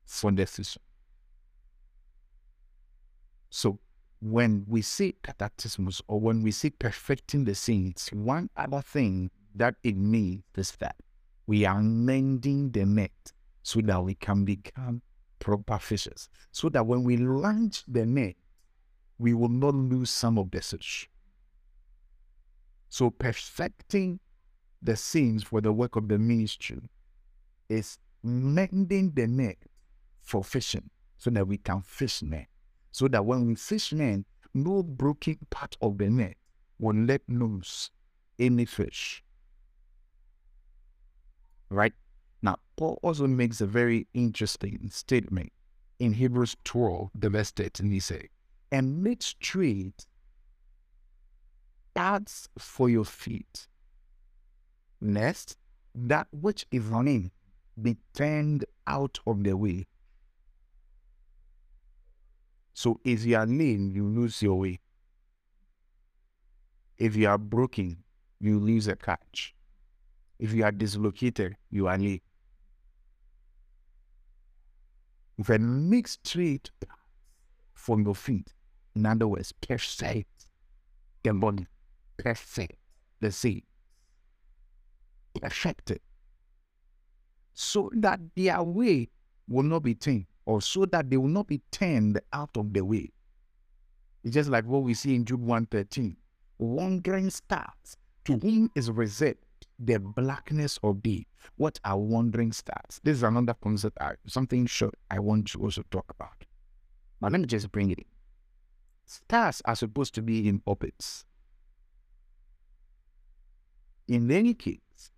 for 0.05 0.31
the 0.31 0.47
fishing. 0.47 0.83
So 3.51 3.81
when 4.21 4.65
we 4.69 4.83
see 4.83 5.17
katatismus 5.25 6.03
or 6.07 6.21
when 6.21 6.45
we 6.45 6.53
see 6.53 6.71
perfecting 6.71 7.47
the 7.47 7.57
saints, 7.57 8.13
one 8.13 8.49
other 8.57 8.81
thing 8.81 9.33
that 9.57 9.75
it 9.83 9.97
means 9.97 10.45
is 10.57 10.71
that 10.79 10.95
we 11.49 11.65
are 11.65 11.83
mending 11.83 12.71
the 12.71 12.87
net 12.87 13.33
so 13.65 13.81
that 13.81 14.05
we 14.05 14.15
can 14.15 14.45
become 14.45 15.03
proper 15.43 15.79
fishes 15.79 16.29
So 16.53 16.69
that 16.71 16.87
when 16.87 17.03
we 17.03 17.17
launch 17.17 17.85
the 17.87 18.07
net, 18.07 18.37
we 19.19 19.35
will 19.35 19.49
not 19.49 19.75
lose 19.75 20.11
some 20.11 20.39
of 20.39 20.51
the 20.51 20.61
fish. 20.61 21.11
So 22.89 23.11
perfecting 23.11 24.21
the 24.81 24.97
saints 24.97 25.45
for 25.45 25.61
the 25.61 25.73
work 25.73 25.97
of 25.97 26.09
the 26.09 26.19
ministry 26.19 26.81
is 27.69 27.99
mending 28.23 29.13
the 29.13 29.27
net 29.27 29.57
for 30.21 30.45
fishing 30.45 30.91
so 31.17 31.31
that 31.31 31.47
we 31.47 31.59
can 31.59 31.83
fish 31.83 32.23
men 32.23 32.47
so 32.93 33.09
that 33.09 33.25
when 33.25 33.47
we 33.47 33.55
fish 33.55 33.93
men, 33.93 34.25
no 34.55 34.83
broken 34.83 35.39
part 35.51 35.77
of 35.81 35.97
the 35.97 36.09
net 36.09 36.37
will 36.79 36.95
let 36.95 37.23
loose 37.27 37.91
any 38.39 38.67
fish. 38.67 39.25
Right? 41.71 41.95
Now, 42.43 42.57
Paul 42.77 42.99
also 43.03 43.27
makes 43.27 43.61
a 43.61 43.67
very 43.67 44.09
interesting 44.13 44.91
statement 44.91 45.53
in 46.01 46.15
Hebrews 46.15 46.57
12, 46.65 47.11
the 47.15 47.31
verse 47.31 47.53
13, 47.53 47.91
he 47.91 48.01
said, 48.01 48.27
and 48.73 49.03
make 49.03 49.23
straight 49.23 50.07
paths 51.95 52.49
for 52.59 52.89
your 52.91 53.05
feet. 53.05 53.69
Next, 55.01 55.57
that 55.95 56.27
which 56.33 56.67
is 56.73 56.83
running 56.83 57.31
be 57.81 57.97
turned 58.15 58.65
out 58.87 59.21
of 59.27 59.45
the 59.45 59.57
way. 59.57 59.87
So 62.75 63.01
if 63.05 63.25
you 63.25 63.37
are 63.37 63.47
lame, 63.47 63.93
you 63.95 64.05
lose 64.05 64.43
your 64.43 64.59
way. 64.59 64.81
If 66.99 67.15
you 67.15 67.29
are 67.29 67.39
broken, 67.39 68.03
you 68.41 68.59
lose 68.59 68.89
a 68.89 68.97
catch. 68.97 69.55
If 70.39 70.53
you 70.53 70.65
are 70.65 70.73
dislocated, 70.73 71.57
you 71.71 71.87
are 71.87 71.99
late. 71.99 72.23
If 75.39 75.49
a 75.49 75.59
mixed 75.59 76.27
straight 76.27 76.71
from 77.75 78.05
your 78.05 78.15
feet, 78.15 78.53
in 78.95 79.07
other 79.07 79.27
words, 79.27 79.53
perfect 79.53 80.47
body, 81.25 81.67
perfect 82.17 82.77
the 83.21 83.33
seed, 83.33 83.65
perfected, 85.41 86.01
so 87.55 87.91
that 87.95 88.21
their 88.37 88.63
way 88.63 89.09
will 89.49 89.63
not 89.63 89.83
be 89.83 89.95
turned, 89.95 90.27
or 90.45 90.61
so 90.61 90.85
that 90.87 91.09
they 91.09 91.17
will 91.17 91.29
not 91.29 91.47
be 91.47 91.61
turned 91.71 92.21
out 92.33 92.57
of 92.57 92.73
the 92.73 92.85
way. 92.85 93.11
It's 94.25 94.35
just 94.35 94.51
like 94.51 94.65
what 94.65 94.83
we 94.83 94.95
see 94.95 95.15
in 95.15 95.25
Jude 95.25 95.41
113. 95.41 96.17
Wandering 96.59 97.31
stars, 97.31 97.97
to 98.25 98.39
whom 98.39 98.71
is 98.75 98.91
reserved 98.91 99.39
the 99.85 99.99
blackness 99.99 100.79
of 100.83 101.03
day. 101.03 101.27
What 101.57 101.81
are 101.85 101.99
wandering 101.99 102.53
stars? 102.53 103.01
This 103.03 103.19
is 103.19 103.23
another 103.23 103.55
concept, 103.55 103.99
something 104.27 104.67
short 104.67 104.95
I 105.11 105.19
want 105.19 105.49
to 105.49 105.61
also 105.61 105.83
talk 105.91 106.07
about. 106.11 106.45
But 107.21 107.33
let 107.33 107.41
me 107.41 107.47
just 107.47 107.71
bring 107.73 107.91
it 107.91 107.99
in. 107.99 108.05
Stars 109.07 109.61
are 109.65 109.77
supposed 109.77 110.15
to 110.15 110.23
be 110.23 110.49
in 110.49 110.63
orbits. 110.65 111.25
In 114.09 114.31
any 114.31 114.55
case, 114.55 115.11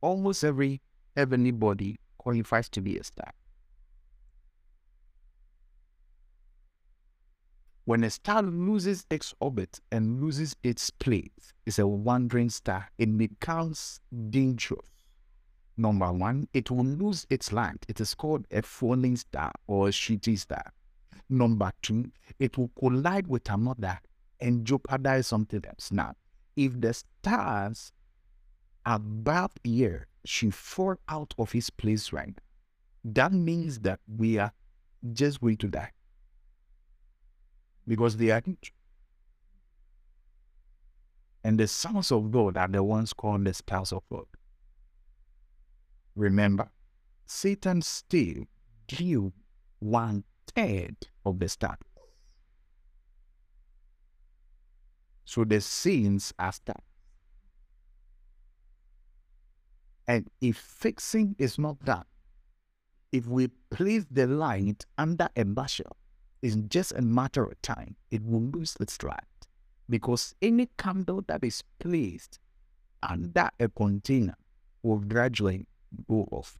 almost 0.00 0.44
every 0.44 0.82
heavenly 1.16 1.50
body 1.50 1.98
qualifies 2.18 2.68
to 2.70 2.80
be 2.80 2.98
a 2.98 3.04
star. 3.04 3.32
When 7.88 8.04
a 8.04 8.10
star 8.10 8.42
loses 8.42 9.06
its 9.08 9.32
orbit 9.40 9.80
and 9.90 10.20
loses 10.20 10.54
its 10.62 10.90
place, 10.90 11.54
it's 11.64 11.78
a 11.78 11.86
wandering 11.86 12.50
star. 12.50 12.90
It 12.98 13.16
becomes 13.16 14.02
dangerous. 14.28 14.90
Number 15.78 16.12
one, 16.12 16.48
it 16.52 16.70
will 16.70 16.84
lose 16.84 17.26
its 17.30 17.50
light. 17.50 17.86
It 17.88 17.98
is 17.98 18.12
called 18.12 18.46
a 18.50 18.60
falling 18.60 19.16
star 19.16 19.52
or 19.66 19.88
a 19.88 19.92
shooting 19.92 20.36
star. 20.36 20.70
Number 21.30 21.72
two, 21.80 22.12
it 22.38 22.58
will 22.58 22.70
collide 22.78 23.26
with 23.26 23.48
another 23.48 23.98
and 24.38 24.66
jeopardize 24.66 25.28
something 25.28 25.64
else. 25.66 25.90
Now, 25.90 26.14
if 26.56 26.78
the 26.78 26.92
stars 26.92 27.94
above 28.84 29.52
here 29.64 30.08
should 30.26 30.52
fall 30.52 30.96
out 31.08 31.32
of 31.38 31.54
its 31.54 31.70
place 31.70 32.12
right, 32.12 32.38
that 33.02 33.32
means 33.32 33.78
that 33.78 34.00
we 34.14 34.36
are 34.36 34.52
just 35.14 35.40
going 35.40 35.56
to 35.56 35.68
die 35.68 35.92
because 37.88 38.18
they 38.18 38.30
are 38.30 38.42
And 41.42 41.58
the 41.58 41.66
sons 41.66 42.12
of 42.12 42.30
God 42.30 42.58
are 42.58 42.68
the 42.68 42.82
ones 42.82 43.14
called 43.14 43.46
the 43.46 43.54
stars 43.54 43.92
of 43.92 44.02
God. 44.12 44.26
Remember, 46.14 46.68
Satan 47.24 47.80
still 47.80 48.44
drew 48.86 49.32
one 49.78 50.24
third 50.54 50.96
of 51.24 51.38
the 51.38 51.48
stars. 51.48 51.78
So 55.24 55.44
the 55.44 55.60
sins 55.60 56.34
are 56.38 56.52
stars. 56.52 56.82
And 60.06 60.28
if 60.40 60.56
fixing 60.56 61.36
is 61.38 61.58
not 61.58 61.82
done, 61.84 62.04
if 63.12 63.26
we 63.26 63.48
place 63.70 64.06
the 64.10 64.26
light 64.26 64.84
under 64.96 65.28
a 65.36 65.44
bushel, 65.44 65.96
in 66.42 66.68
just 66.68 66.92
a 66.92 67.02
matter 67.02 67.44
of 67.44 67.60
time, 67.62 67.96
it 68.10 68.24
will 68.24 68.42
lose 68.42 68.76
its 68.80 69.02
light. 69.02 69.22
Because 69.90 70.34
any 70.42 70.68
candle 70.76 71.24
that 71.28 71.42
is 71.42 71.62
placed 71.78 72.38
under 73.02 73.50
a 73.58 73.68
container 73.68 74.36
will 74.82 74.98
gradually 74.98 75.66
go 76.08 76.28
off. 76.30 76.58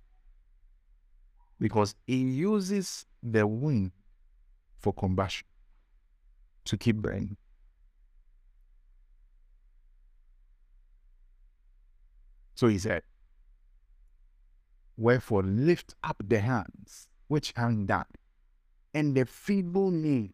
Because 1.61 1.95
it 2.07 2.14
uses 2.14 3.05
the 3.23 3.47
wind 3.47 3.93
for 4.79 4.93
combustion 4.93 5.47
to 6.64 6.77
keep 6.77 6.97
burning. 6.97 7.37
So 12.55 12.69
he 12.69 12.79
said, 12.79 13.03
Wherefore 14.97 15.43
lift 15.43 15.95
up 16.03 16.21
the 16.27 16.41
hands 16.41 17.07
which 17.29 17.53
hang 17.55 17.87
down 17.87 18.07
and 18.94 19.14
the 19.14 19.24
feeble 19.24 19.90
knees 19.90 20.33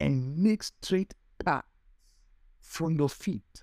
and 0.00 0.36
make 0.36 0.62
straight 0.62 1.14
paths 1.44 1.66
from 2.60 2.96
your 2.96 3.08
feet, 3.08 3.62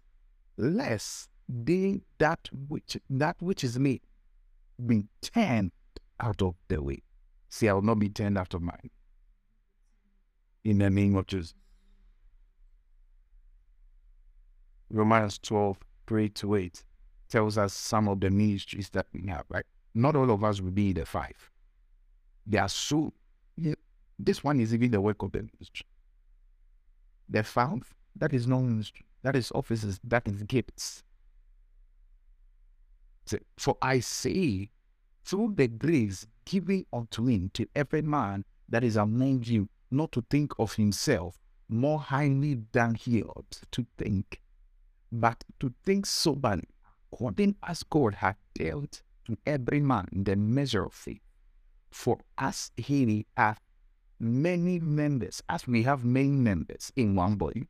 lest 0.58 1.30
they 1.48 2.02
that 2.20 2.48
which 2.68 2.98
that 3.10 3.36
which 3.42 3.64
is 3.64 3.80
made 3.80 4.02
be 4.86 5.06
turned 5.22 5.72
out 6.20 6.42
of 6.42 6.56
the 6.68 6.82
way. 6.82 7.02
See, 7.50 7.68
I 7.68 7.74
will 7.74 7.82
not 7.82 8.00
be 8.00 8.10
turned 8.10 8.38
out 8.38 8.54
of 8.54 8.62
mine. 8.62 8.90
In 10.64 10.78
the 10.78 10.90
name 10.90 11.16
of 11.16 11.26
Jesus. 11.28 11.56
Romans 14.92 15.40
12, 15.40 15.78
3 16.08 16.30
to 16.30 16.56
8 16.56 16.84
tells 17.30 17.58
us 17.58 17.74
some 17.74 18.08
of 18.08 18.20
the 18.20 18.30
ministries 18.30 18.90
that 18.90 19.06
we 19.14 19.28
have, 19.28 19.46
right? 19.50 19.66
Not 19.94 20.16
all 20.16 20.32
of 20.32 20.44
us 20.44 20.62
will 20.62 20.72
be 20.72 20.94
the 20.94 21.06
five. 21.06 21.52
They 22.50 22.58
are 22.58 22.68
so, 22.68 23.14
yeah, 23.56 23.76
this 24.18 24.44
one 24.44 24.60
is 24.60 24.74
even 24.74 24.90
the 24.90 25.00
work 25.00 25.22
of 25.22 25.32
the 25.32 25.44
ministry. 25.44 25.86
The 27.30 27.44
five, 27.44 27.94
that 28.16 28.34
is 28.34 28.48
no 28.48 28.60
ministry. 28.60 29.06
That 29.22 29.36
is 29.36 29.52
offices, 29.54 30.00
that 30.04 30.28
is 30.28 30.42
gifts. 30.44 31.04
For 33.58 33.78
I 33.82 34.00
say, 34.00 34.72
through 35.24 35.54
the 35.56 35.68
grace 35.68 36.26
given 36.46 36.88
unto 36.92 37.28
him 37.28 37.52
to 37.54 37.68
every 37.76 38.02
man 38.02 38.44
that 38.68 38.84
is 38.84 38.96
among 38.96 39.44
you, 39.44 39.70
not 39.92 40.12
to 40.14 40.26
think 40.32 40.54
of 40.58 40.74
himself 40.74 41.38
more 41.68 42.00
highly 42.00 42.64
than 42.72 42.96
he 42.96 43.22
ought 43.22 43.62
to 43.72 43.86
think, 44.00 44.42
but 45.12 45.44
to 45.60 45.72
think 45.86 46.08
soberly, 46.08 46.68
according 47.12 47.56
as 47.62 47.84
God 47.84 48.16
hath 48.16 48.38
dealt 48.56 49.04
to 49.26 49.38
every 49.46 49.82
man 49.82 50.08
the 50.12 50.36
measure 50.36 50.86
of 50.86 50.94
faith. 50.94 51.22
For 51.90 52.20
as 52.38 52.72
he 52.78 53.26
hath 53.36 53.60
many 54.20 54.80
members, 54.80 55.42
as 55.50 55.68
we 55.68 55.84
have 55.84 56.04
many 56.04 56.30
members 56.30 56.92
in 56.96 57.16
one 57.16 57.36
body, 57.36 57.68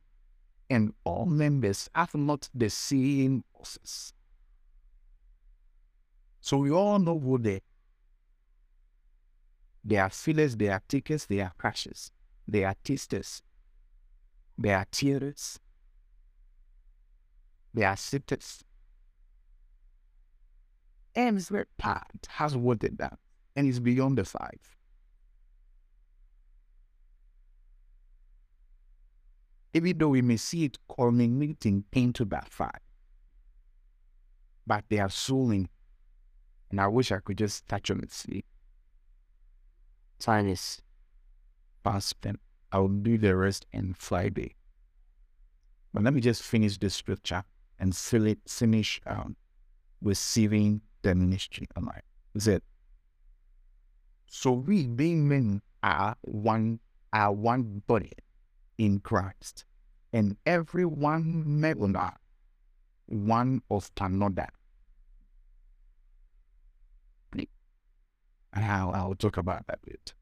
and 0.68 0.92
all 1.04 1.26
members 1.26 1.88
have 1.94 2.14
not 2.14 2.48
the 2.54 2.70
same 2.70 3.44
office. 3.58 4.12
So 6.40 6.58
we 6.58 6.70
all 6.70 6.98
know 6.98 7.18
who 7.18 7.38
they 7.38 7.62
they 9.82 9.96
are 9.96 10.10
fillers, 10.10 10.56
they 10.56 10.68
are 10.68 10.82
takers, 10.88 11.24
they 11.24 11.40
are 11.40 11.52
crashers, 11.58 12.10
they 12.46 12.64
are 12.64 12.74
tasters, 12.84 13.42
they 14.58 14.74
are 14.74 14.86
tearers, 14.90 15.58
they 17.72 17.84
are 17.84 17.96
sitters. 17.96 18.62
Every 21.14 21.64
part 21.78 22.28
has 22.28 22.56
what 22.56 22.84
it 22.84 22.98
does 22.98 23.16
and 23.56 23.66
it's 23.66 23.78
beyond 23.78 24.18
the 24.18 24.24
five. 24.24 24.76
Even 29.72 29.98
though 29.98 30.08
we 30.08 30.22
may 30.22 30.36
see 30.36 30.64
it 30.64 30.78
culminating 30.94 31.84
into 31.92 32.24
that 32.24 32.48
five, 32.48 32.80
but 34.66 34.84
they 34.88 34.98
are 34.98 35.10
soaring. 35.10 35.68
And 36.70 36.80
I 36.80 36.86
wish 36.86 37.10
I 37.12 37.18
could 37.18 37.38
just 37.38 37.66
touch 37.66 37.90
on 37.90 38.00
it. 38.00 38.12
See, 38.12 38.44
time 40.18 40.48
is 40.48 40.80
past, 41.82 42.16
and 42.24 42.38
I'll 42.72 42.88
do 42.88 43.18
the 43.18 43.34
rest 43.36 43.66
in 43.72 43.94
Friday. 43.94 44.54
But 45.92 46.04
let 46.04 46.14
me 46.14 46.20
just 46.20 46.42
finish 46.42 46.78
this 46.78 46.94
scripture 46.94 47.42
and 47.78 47.96
finish 47.96 49.00
um, 49.06 49.36
receiving 50.00 50.82
the 51.02 51.14
ministry. 51.14 51.66
Am? 51.76 51.88
Is 52.34 52.46
it? 52.46 52.62
So 54.32 54.52
we 54.52 54.86
being 54.86 55.28
men 55.28 55.60
are 55.82 56.16
one 56.22 56.78
are 57.12 57.32
one 57.32 57.82
body 57.88 58.12
in 58.78 59.00
Christ. 59.00 59.64
And 60.12 60.36
every 60.46 60.84
one 60.84 61.60
member 61.60 62.12
one 63.06 63.60
of 63.70 63.90
another. 64.00 64.46
And 67.32 68.64
I'll, 68.64 68.90
I'll 68.92 69.14
talk 69.14 69.36
about 69.36 69.66
that 69.66 69.80
bit. 69.82 70.14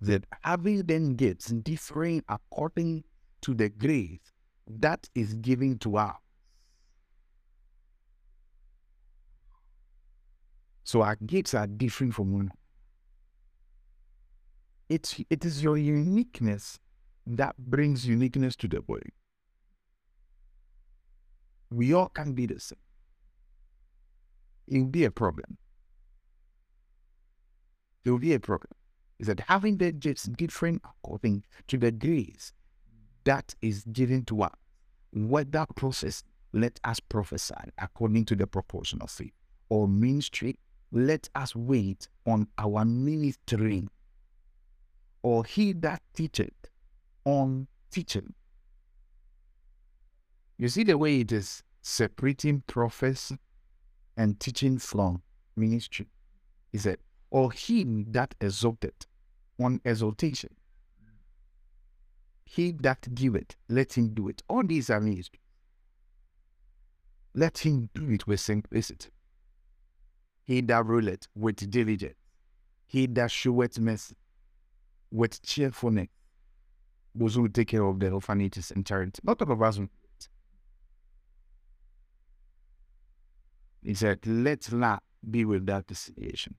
That 0.00 0.24
having 0.42 0.84
then 0.84 1.14
gifts 1.14 1.46
differing 1.46 2.22
according 2.28 3.02
to 3.42 3.54
the 3.54 3.68
grace 3.68 4.32
that 4.68 5.08
is 5.14 5.34
given 5.34 5.78
to 5.78 5.96
us. 5.96 6.16
So 10.84 11.02
our 11.02 11.16
gifts 11.16 11.54
are 11.54 11.66
different 11.66 12.14
from 12.14 12.32
one. 12.32 12.52
It's, 14.88 15.20
it 15.30 15.44
is 15.44 15.62
your 15.62 15.76
uniqueness 15.76 16.78
that 17.26 17.56
brings 17.58 18.06
uniqueness 18.06 18.56
to 18.56 18.68
the 18.68 18.80
body. 18.80 19.10
We 21.70 21.92
all 21.92 22.08
can 22.08 22.32
be 22.32 22.46
the 22.46 22.60
same. 22.60 22.78
It 24.68 24.78
will 24.78 24.86
be 24.86 25.04
a 25.04 25.10
problem. 25.10 25.58
It 28.04 28.10
will 28.10 28.18
be 28.18 28.34
a 28.34 28.40
problem. 28.40 28.72
Is 29.18 29.26
that 29.26 29.40
having 29.40 29.78
the 29.78 29.92
gifts 29.92 30.24
different 30.24 30.82
according 30.84 31.44
to 31.68 31.78
the 31.78 31.90
grace 31.90 32.52
that 33.24 33.54
is 33.60 33.84
given 33.92 34.24
to 34.26 34.42
us, 34.42 34.52
What 35.10 35.50
that 35.52 35.74
process, 35.74 36.22
let 36.52 36.78
us 36.84 37.00
prophesy 37.00 37.54
according 37.78 38.26
to 38.26 38.36
the 38.36 38.46
proportion 38.46 39.00
of 39.00 39.10
faith, 39.10 39.32
or 39.68 39.88
ministry, 39.88 40.58
let 40.92 41.28
us 41.34 41.56
wait 41.56 42.08
on 42.26 42.48
our 42.58 42.84
ministering, 42.84 43.88
or 45.26 45.44
he 45.44 45.72
that 45.72 46.00
teacheth 46.14 46.70
on 47.24 47.66
teaching. 47.90 48.32
You 50.56 50.68
see 50.68 50.84
the 50.84 50.96
way 50.96 51.18
it 51.18 51.32
is 51.32 51.64
separating 51.82 52.62
prophecy 52.68 53.36
and 54.16 54.38
teaching 54.38 54.78
from 54.78 55.22
ministry. 55.56 56.06
He 56.70 56.78
said, 56.78 56.98
or 57.32 57.50
him 57.50 58.06
that 58.12 58.36
exalted 58.40 58.94
on 59.58 59.80
exaltation. 59.84 60.50
He 62.44 62.70
that 62.82 63.12
giveth, 63.12 63.56
let 63.68 63.98
him 63.98 64.14
do 64.14 64.28
it. 64.28 64.44
All 64.48 64.62
these 64.62 64.90
are 64.90 65.00
ministry. 65.00 65.40
Let 67.34 67.58
him 67.58 67.90
do 67.94 68.10
it 68.10 68.28
with 68.28 68.38
simplicity. 68.38 69.10
He 70.44 70.60
that 70.60 70.86
ruleth 70.86 71.26
with 71.34 71.68
diligence. 71.68 72.14
He 72.86 73.06
that 73.06 73.32
sheweth 73.32 73.80
mercy 73.80 74.14
with 75.10 75.42
cheerfulness. 75.42 76.08
Those 77.14 77.34
who 77.34 77.48
take 77.48 77.68
care 77.68 77.82
of 77.84 77.98
the 77.98 78.10
orphanages 78.10 78.70
and 78.70 78.84
charity. 78.84 79.20
Not 79.24 79.40
all 79.40 79.52
of 79.52 79.62
us 79.62 79.80
He 83.82 83.94
said, 83.94 84.26
Let 84.26 84.72
not 84.72 85.04
be 85.30 85.44
without 85.44 85.86
destination. 85.86 86.56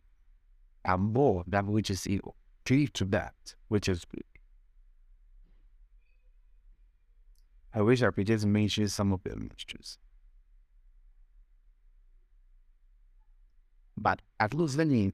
Abhor 0.85 1.43
that 1.47 1.65
which 1.65 1.89
is 1.89 2.07
evil. 2.07 2.35
Cleave 2.65 2.93
to 2.93 3.05
that 3.05 3.33
which 3.67 3.89
is 3.89 4.05
good. 4.05 4.23
I 7.73 7.81
wish 7.81 8.01
I 8.01 8.11
could 8.11 8.27
just 8.27 8.45
mention 8.45 8.87
some 8.87 9.11
of 9.11 9.21
the 9.23 9.35
mixtures. 9.35 9.99
But 13.97 14.21
at 14.39 14.53
least 14.53 14.77
let 14.77 14.87
me 14.87 15.11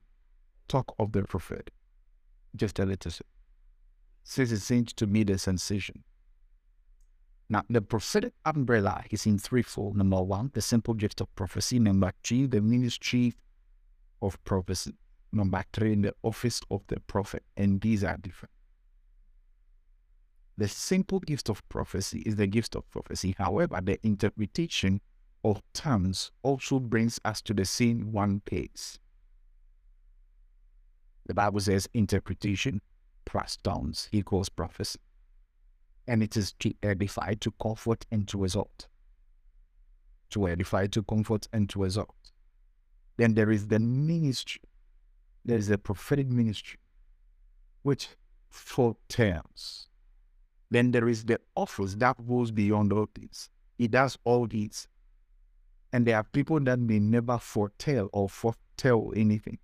talk 0.68 0.94
of 0.98 1.10
the 1.12 1.24
prophet 1.24 1.70
just 2.56 2.78
a 2.78 2.84
little. 2.84 3.12
Since 4.22 4.52
it 4.52 4.60
seems 4.60 4.92
to 4.94 5.06
me 5.06 5.24
the 5.24 5.38
sensation 5.38 6.04
now, 7.48 7.62
the 7.68 7.82
prophetic 7.82 8.32
umbrella 8.44 9.04
is 9.10 9.26
in 9.26 9.38
threefold. 9.38 9.96
Number 9.96 10.22
one, 10.22 10.50
the 10.54 10.62
simple 10.62 10.94
gift 10.94 11.20
of 11.20 11.34
prophecy. 11.34 11.78
Number 11.78 12.12
two, 12.22 12.46
the 12.46 12.60
ministry 12.60 13.34
of 14.22 14.42
prophecy. 14.44 14.94
Number 15.32 15.62
three, 15.72 15.94
the 15.96 16.14
office 16.22 16.60
of 16.70 16.82
the 16.86 17.00
prophet. 17.00 17.42
And 17.56 17.80
these 17.80 18.02
are 18.02 18.16
different. 18.16 18.52
The 20.56 20.68
simple 20.68 21.20
gift 21.20 21.50
of 21.50 21.68
prophecy 21.68 22.20
is 22.20 22.36
the 22.36 22.46
gift 22.46 22.76
of 22.76 22.88
prophecy. 22.90 23.34
However, 23.36 23.80
the 23.82 23.98
interpretation 24.06 25.00
of 25.44 25.60
terms 25.74 26.30
also 26.42 26.78
brings 26.78 27.20
us 27.24 27.42
to 27.42 27.52
the 27.52 27.66
same 27.66 28.12
one 28.12 28.40
place. 28.40 28.98
The 31.26 31.34
Bible 31.34 31.60
says 31.60 31.88
interpretation 31.94 32.80
plus 33.24 33.56
tongues 33.56 34.08
equals 34.12 34.48
prophecy 34.48 35.00
and 36.06 36.22
it 36.22 36.36
is 36.36 36.52
to 36.60 36.72
edify, 36.82 37.34
to 37.34 37.52
comfort, 37.62 38.04
and 38.10 38.28
to 38.28 38.44
exalt. 38.44 38.88
To 40.30 40.48
edify, 40.48 40.86
to 40.88 41.02
comfort, 41.02 41.48
and 41.52 41.68
to 41.70 41.84
exalt. 41.84 42.14
Then 43.16 43.34
there 43.34 43.50
is 43.50 43.68
the 43.68 43.78
ministry. 43.78 44.62
There 45.44 45.58
is 45.58 45.70
a 45.70 45.78
prophetic 45.78 46.28
ministry, 46.28 46.78
which 47.82 48.08
foretells. 48.50 49.88
Then 50.70 50.90
there 50.90 51.08
is 51.08 51.24
the 51.24 51.40
office 51.54 51.94
that 51.96 52.16
goes 52.26 52.50
beyond 52.50 52.92
all 52.92 53.08
these. 53.14 53.50
It 53.78 53.90
does 53.90 54.18
all 54.24 54.46
these. 54.46 54.88
And 55.92 56.06
there 56.06 56.16
are 56.16 56.24
people 56.24 56.58
that 56.60 56.78
may 56.78 56.98
never 56.98 57.38
foretell 57.38 58.08
or 58.12 58.28
foretell 58.28 59.12
anything. 59.14 59.58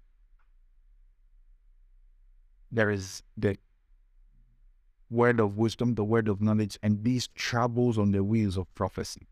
There 2.72 2.90
is 2.90 3.22
the 3.36 3.56
word 5.10 5.40
of 5.40 5.56
wisdom, 5.56 5.94
the 5.94 6.04
word 6.04 6.28
of 6.28 6.40
knowledge, 6.40 6.78
and 6.82 7.02
these 7.02 7.26
travels 7.28 7.98
on 7.98 8.12
the 8.12 8.22
wheels 8.22 8.56
of 8.56 8.72
prophecy. 8.74 9.26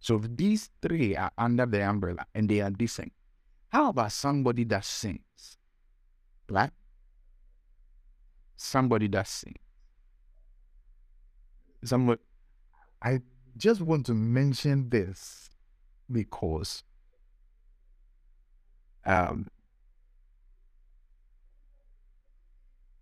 So 0.00 0.16
if 0.16 0.36
these 0.36 0.70
three 0.80 1.14
are 1.14 1.30
under 1.36 1.66
the 1.66 1.82
umbrella 1.86 2.26
and 2.34 2.48
they 2.48 2.60
are 2.60 2.70
different. 2.70 3.12
How 3.68 3.90
about 3.90 4.12
somebody 4.12 4.64
that 4.64 4.84
sings? 4.84 5.58
Black? 6.46 6.72
Somebody 8.56 9.08
that 9.08 9.28
sings. 9.28 9.56
Somebody, 11.84 12.20
I 13.02 13.20
just 13.56 13.80
want 13.80 14.06
to 14.06 14.14
mention 14.14 14.88
this 14.90 15.50
because 16.10 16.82
um, 19.06 19.46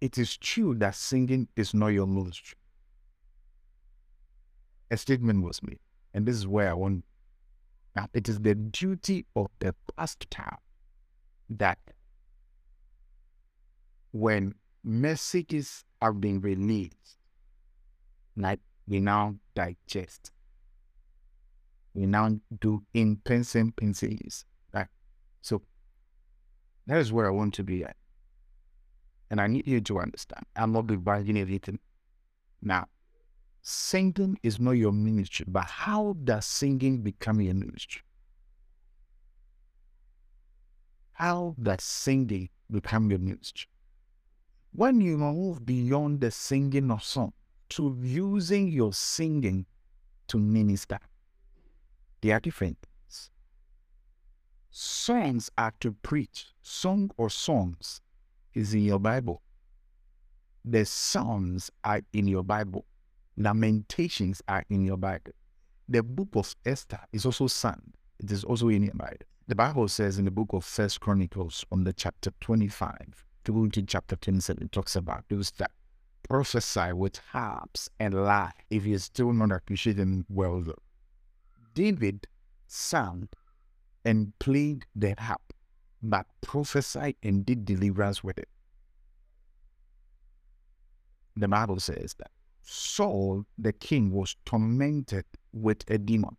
it 0.01 0.19
is 0.19 0.37
true 0.37 0.75
that 0.77 0.95
singing 0.95 1.49
is 1.57 1.75
not 1.75 1.89
your 1.89 2.07
ministry. 2.07 2.57
A 4.91 4.97
statement 4.97 5.43
was 5.43 5.63
made, 5.63 5.81
and 6.15 6.25
this 6.27 6.37
is 6.37 6.47
where 6.47 6.71
I 6.71 6.75
want. 6.75 7.05
Now, 7.95 8.09
it 8.15 8.29
is 8.29 8.39
the 8.39 8.55
duty 8.55 9.27
of 9.35 9.49
the 9.59 9.75
pastor 9.97 10.59
that 11.51 11.79
when 14.13 14.55
messages 14.85 15.85
are 16.01 16.13
being 16.13 16.41
released, 16.41 17.19
like 18.37 18.61
we 18.87 19.01
now 19.01 19.35
digest, 19.55 20.33
we 21.93 22.07
now 22.07 22.31
do 22.61 22.83
intensive 22.95 23.73
messages. 23.81 24.45
Right? 24.73 24.87
So 25.43 25.63
that 26.87 26.99
is 26.99 27.13
where 27.13 27.27
I 27.27 27.31
want 27.31 27.53
to 27.55 27.65
be 27.65 27.85
at. 27.85 27.97
And 29.31 29.41
I 29.41 29.47
need 29.47 29.67
you 29.67 29.81
to 29.83 29.99
understand, 29.99 30.47
I'm 30.57 30.73
not 30.73 30.87
dividing 30.87 31.39
everything. 31.39 31.79
Now, 32.63 32.87
singing 33.63 34.39
is 34.43 34.59
not 34.59 34.73
your 34.73 34.93
ministry, 34.93 35.45
but 35.49 35.65
how 35.65 36.17
does 36.25 36.47
singing 36.47 37.03
become 37.03 37.41
your 37.41 37.55
ministry? 37.55 38.03
How 41.13 41.55
does 41.61 41.83
singing 41.83 42.49
become 42.71 43.11
your 43.11 43.19
ministry? 43.19 43.69
When 44.73 45.01
you 45.01 45.19
move 45.19 45.67
beyond 45.67 46.21
the 46.21 46.31
singing 46.31 46.91
of 46.91 47.03
song 47.03 47.33
to 47.71 47.99
using 48.01 48.69
your 48.69 48.93
singing 48.93 49.67
to 50.29 50.39
minister, 50.39 51.01
they 52.21 52.31
are 52.31 52.41
different 52.41 52.79
things. 52.81 53.31
Songs 54.71 55.51
are 55.59 55.75
to 55.81 55.93
preach, 55.93 56.47
song 56.63 57.11
or 57.17 57.29
songs 57.31 58.01
is 58.59 58.75
in 58.75 58.85
your 58.85 58.99
Bible. 58.99 59.41
The 60.65 60.85
Psalms 60.85 61.71
are 61.85 62.01
in 62.13 62.27
your 62.27 62.43
Bible. 62.43 62.85
Lamentations 63.37 64.43
are 64.49 64.65
in 64.69 64.85
your 64.85 64.97
Bible. 64.97 65.33
The 65.89 66.03
book 66.03 66.31
of 66.35 66.55
Esther 66.67 67.01
is 67.13 67.25
also 67.25 67.47
sung. 67.47 67.93
It 68.19 68.33
is 68.33 68.43
also 68.43 68.69
in 68.69 68.83
your 68.83 68.95
Bible. 68.95 69.27
The 69.47 69.55
Bible 69.55 69.87
says 69.87 70.19
in 70.19 70.25
the 70.25 70.33
book 70.33 70.49
of 70.53 70.65
First 70.65 71.01
Chronicles, 71.01 71.65
on 71.71 71.85
the 71.85 71.93
chapter 71.93 72.33
25 72.41 73.25
through 73.45 73.69
to 73.71 73.83
chapter 73.83 74.17
27, 74.17 74.65
it 74.65 74.73
talks 74.73 74.97
about 74.97 75.25
those 75.31 75.53
that 75.53 75.71
prophesy 76.29 76.93
with 76.93 77.19
harps 77.31 77.89
and 78.01 78.13
lie. 78.13 78.53
If 78.71 78.85
you're 78.85 78.99
still 78.99 79.33
not 79.33 79.53
appreciating 79.53 80.27
well, 80.29 80.61
though. 80.61 80.83
David 81.75 82.27
sang 82.67 83.29
and 84.05 84.37
played 84.41 84.85
the 84.97 85.15
harp 85.17 85.48
but 86.03 86.27
prophesied 86.41 87.17
and 87.23 87.45
did 87.45 87.65
deliverance 87.65 88.23
with 88.23 88.39
it. 88.39 88.49
The 91.37 91.49
Bible 91.49 91.81
says 91.81 92.15
that 92.19 92.31
Saul, 92.63 93.47
the 93.57 93.73
king, 93.73 94.11
was 94.11 94.37
tormented 94.45 95.25
with 95.53 95.85
a 95.89 95.99
demon. 95.99 96.37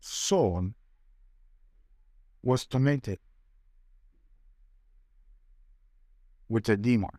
Saul 0.00 0.70
was 2.42 2.66
tormented 2.66 3.18
with 6.48 6.68
a 6.68 6.76
demon. 6.76 7.10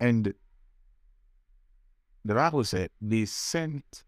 And 0.00 0.34
the 2.24 2.34
Bible 2.34 2.64
said 2.64 2.90
they 3.00 3.24
sent 3.26 4.04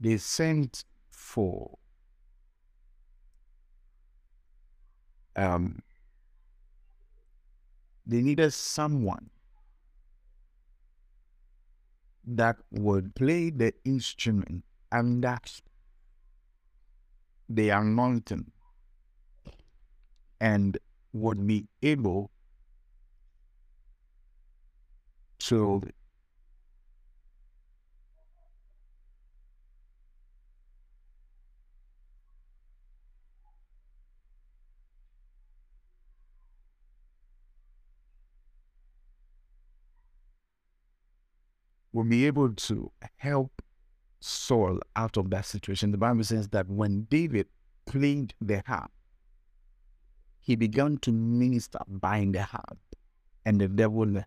they 0.00 0.16
sent 0.16 0.84
for 1.10 1.78
um 5.36 5.80
they 8.06 8.20
needed 8.20 8.52
someone 8.52 9.30
that 12.26 12.56
would 12.70 13.14
play 13.14 13.50
the 13.50 13.72
instrument 13.84 14.64
and 14.92 15.22
that 15.22 15.60
the 17.48 17.68
anointing 17.70 18.50
and 20.40 20.78
would 21.12 21.46
be 21.46 21.66
able 21.82 22.30
to 25.44 25.82
will 41.92 42.04
be 42.04 42.26
able 42.26 42.52
to 42.52 42.90
help 43.16 43.62
Saul 44.20 44.80
out 44.96 45.16
of 45.16 45.30
that 45.30 45.44
situation. 45.44 45.92
The 45.92 45.98
Bible 45.98 46.24
says 46.24 46.48
that 46.48 46.68
when 46.68 47.06
David 47.08 47.46
played 47.86 48.34
the 48.40 48.62
harp, 48.66 48.90
he 50.40 50.56
began 50.56 50.98
to 50.98 51.12
minister 51.12 51.78
by 51.86 52.26
the 52.30 52.42
harp, 52.42 52.78
and 53.44 53.60
the 53.60 53.68
devil 53.68 54.24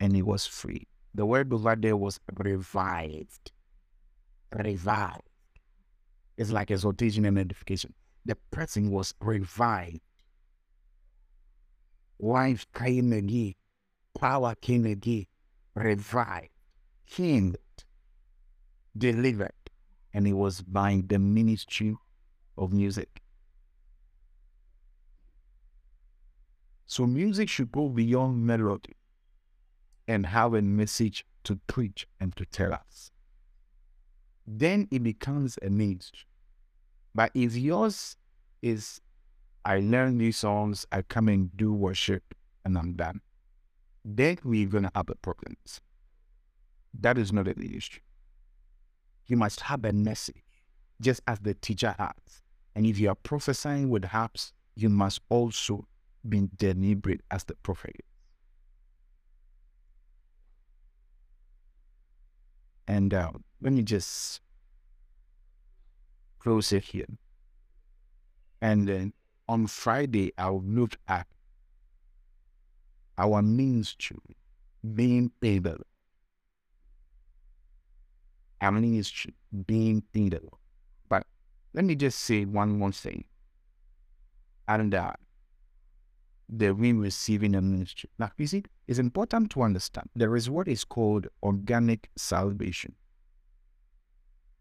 and 0.00 0.14
he 0.16 0.22
was 0.22 0.46
free. 0.46 0.88
The 1.14 1.26
word 1.26 1.52
over 1.52 1.76
there 1.76 1.96
was 1.96 2.18
revived. 2.36 3.52
Revived. 4.52 5.22
It's 6.36 6.50
like 6.50 6.70
exhortation 6.70 7.24
and 7.26 7.38
edification. 7.38 7.94
The 8.24 8.36
person 8.50 8.90
was 8.90 9.14
revived. 9.20 10.00
Life 12.18 12.66
came 12.74 13.12
again. 13.12 13.54
Power 14.18 14.54
came 14.60 14.86
again 14.86 15.26
revived, 15.74 16.50
healed, 17.04 17.56
delivered, 18.96 19.52
and 20.12 20.26
it 20.26 20.32
was 20.32 20.62
by 20.62 21.02
the 21.06 21.18
ministry 21.18 21.96
of 22.56 22.72
music. 22.72 23.22
So 26.86 27.06
music 27.06 27.48
should 27.48 27.70
go 27.70 27.88
beyond 27.88 28.44
melody 28.44 28.96
and 30.08 30.26
have 30.26 30.54
a 30.54 30.62
message 30.62 31.24
to 31.44 31.56
preach 31.66 32.06
and 32.18 32.34
to 32.36 32.44
tell 32.44 32.72
us. 32.72 33.10
Then 34.46 34.88
it 34.90 35.02
becomes 35.02 35.58
a 35.62 35.70
ministry. 35.70 36.26
But 37.14 37.30
if 37.34 37.56
yours 37.56 38.16
is, 38.62 39.00
I 39.64 39.80
learn 39.80 40.18
these 40.18 40.38
songs, 40.38 40.86
I 40.90 41.02
come 41.02 41.28
and 41.28 41.56
do 41.56 41.72
worship, 41.72 42.34
and 42.64 42.76
I'm 42.76 42.94
done 42.94 43.20
then 44.04 44.38
we're 44.44 44.66
going 44.66 44.84
to 44.84 44.92
have 44.94 45.10
a 45.10 45.14
problem. 45.16 45.56
That 46.98 47.18
is 47.18 47.32
not 47.32 47.48
a 47.48 47.50
issue. 47.50 48.00
You 49.26 49.36
must 49.36 49.60
have 49.60 49.84
a 49.84 49.92
message, 49.92 50.42
just 51.00 51.20
as 51.26 51.38
the 51.40 51.54
teacher 51.54 51.94
has. 51.98 52.42
And 52.74 52.86
if 52.86 52.98
you 52.98 53.08
are 53.10 53.14
prophesying 53.14 53.90
with 53.90 54.04
harps, 54.04 54.52
you 54.74 54.88
must 54.88 55.20
also 55.28 55.86
be 56.28 56.48
deliberate 56.56 57.20
as 57.30 57.44
the 57.44 57.54
prophet 57.56 57.96
And 62.90 63.14
uh, 63.14 63.30
let 63.62 63.72
me 63.72 63.82
just 63.84 64.40
close 66.40 66.72
it 66.72 66.82
here. 66.82 67.06
And 68.60 68.88
then 68.88 69.12
on 69.48 69.68
Friday, 69.68 70.32
I'll 70.36 70.64
look 70.64 70.96
at 71.06 71.28
our 73.16 73.42
ministry 73.42 74.18
being 74.92 75.30
able, 75.40 75.76
our 78.60 78.72
ministry 78.72 79.34
being 79.66 80.02
able. 80.12 80.58
But 81.08 81.28
let 81.72 81.84
me 81.84 81.94
just 81.94 82.18
say 82.18 82.44
one 82.44 82.76
more 82.76 82.90
thing. 82.90 83.22
And 84.66 84.92
uh, 84.92 85.12
the 86.50 86.72
we 86.72 86.92
receiving 86.92 87.54
a 87.54 87.60
ministry. 87.60 88.10
Now, 88.18 88.30
you 88.36 88.46
see, 88.46 88.64
it's 88.88 88.98
important 88.98 89.50
to 89.52 89.62
understand 89.62 90.10
there 90.16 90.34
is 90.34 90.50
what 90.50 90.66
is 90.66 90.84
called 90.84 91.28
organic 91.42 92.10
salvation. 92.16 92.94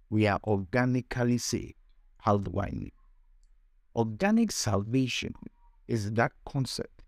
We 0.10 0.28
are 0.28 0.40
organically 0.46 1.40
saved. 1.40 1.74
How 2.20 2.38
do 2.38 2.60
I 2.60 2.70
mean? 2.72 2.92
Organic 3.96 4.52
salvation 4.52 5.34
is 5.88 6.12
that 6.14 6.32
concept 6.46 7.02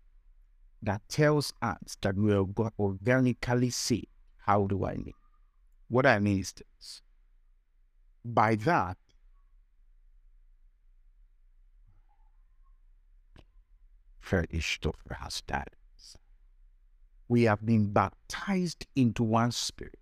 that 0.82 1.00
tells 1.08 1.52
us 1.62 1.96
that 2.00 2.16
we 2.16 2.32
are 2.32 2.44
organically 2.78 3.70
saved. 3.70 4.06
How 4.38 4.66
do 4.66 4.84
I 4.84 4.94
mean? 4.94 5.14
What 5.88 6.06
I 6.06 6.18
mean 6.18 6.40
is 6.40 6.52
this. 6.52 7.02
By 8.24 8.56
that, 8.56 8.96
has 14.32 15.42
died. 15.46 15.70
We 17.28 17.44
have 17.44 17.64
been 17.64 17.92
baptized 17.92 18.86
into 18.94 19.22
one 19.22 19.52
spirit, 19.52 19.98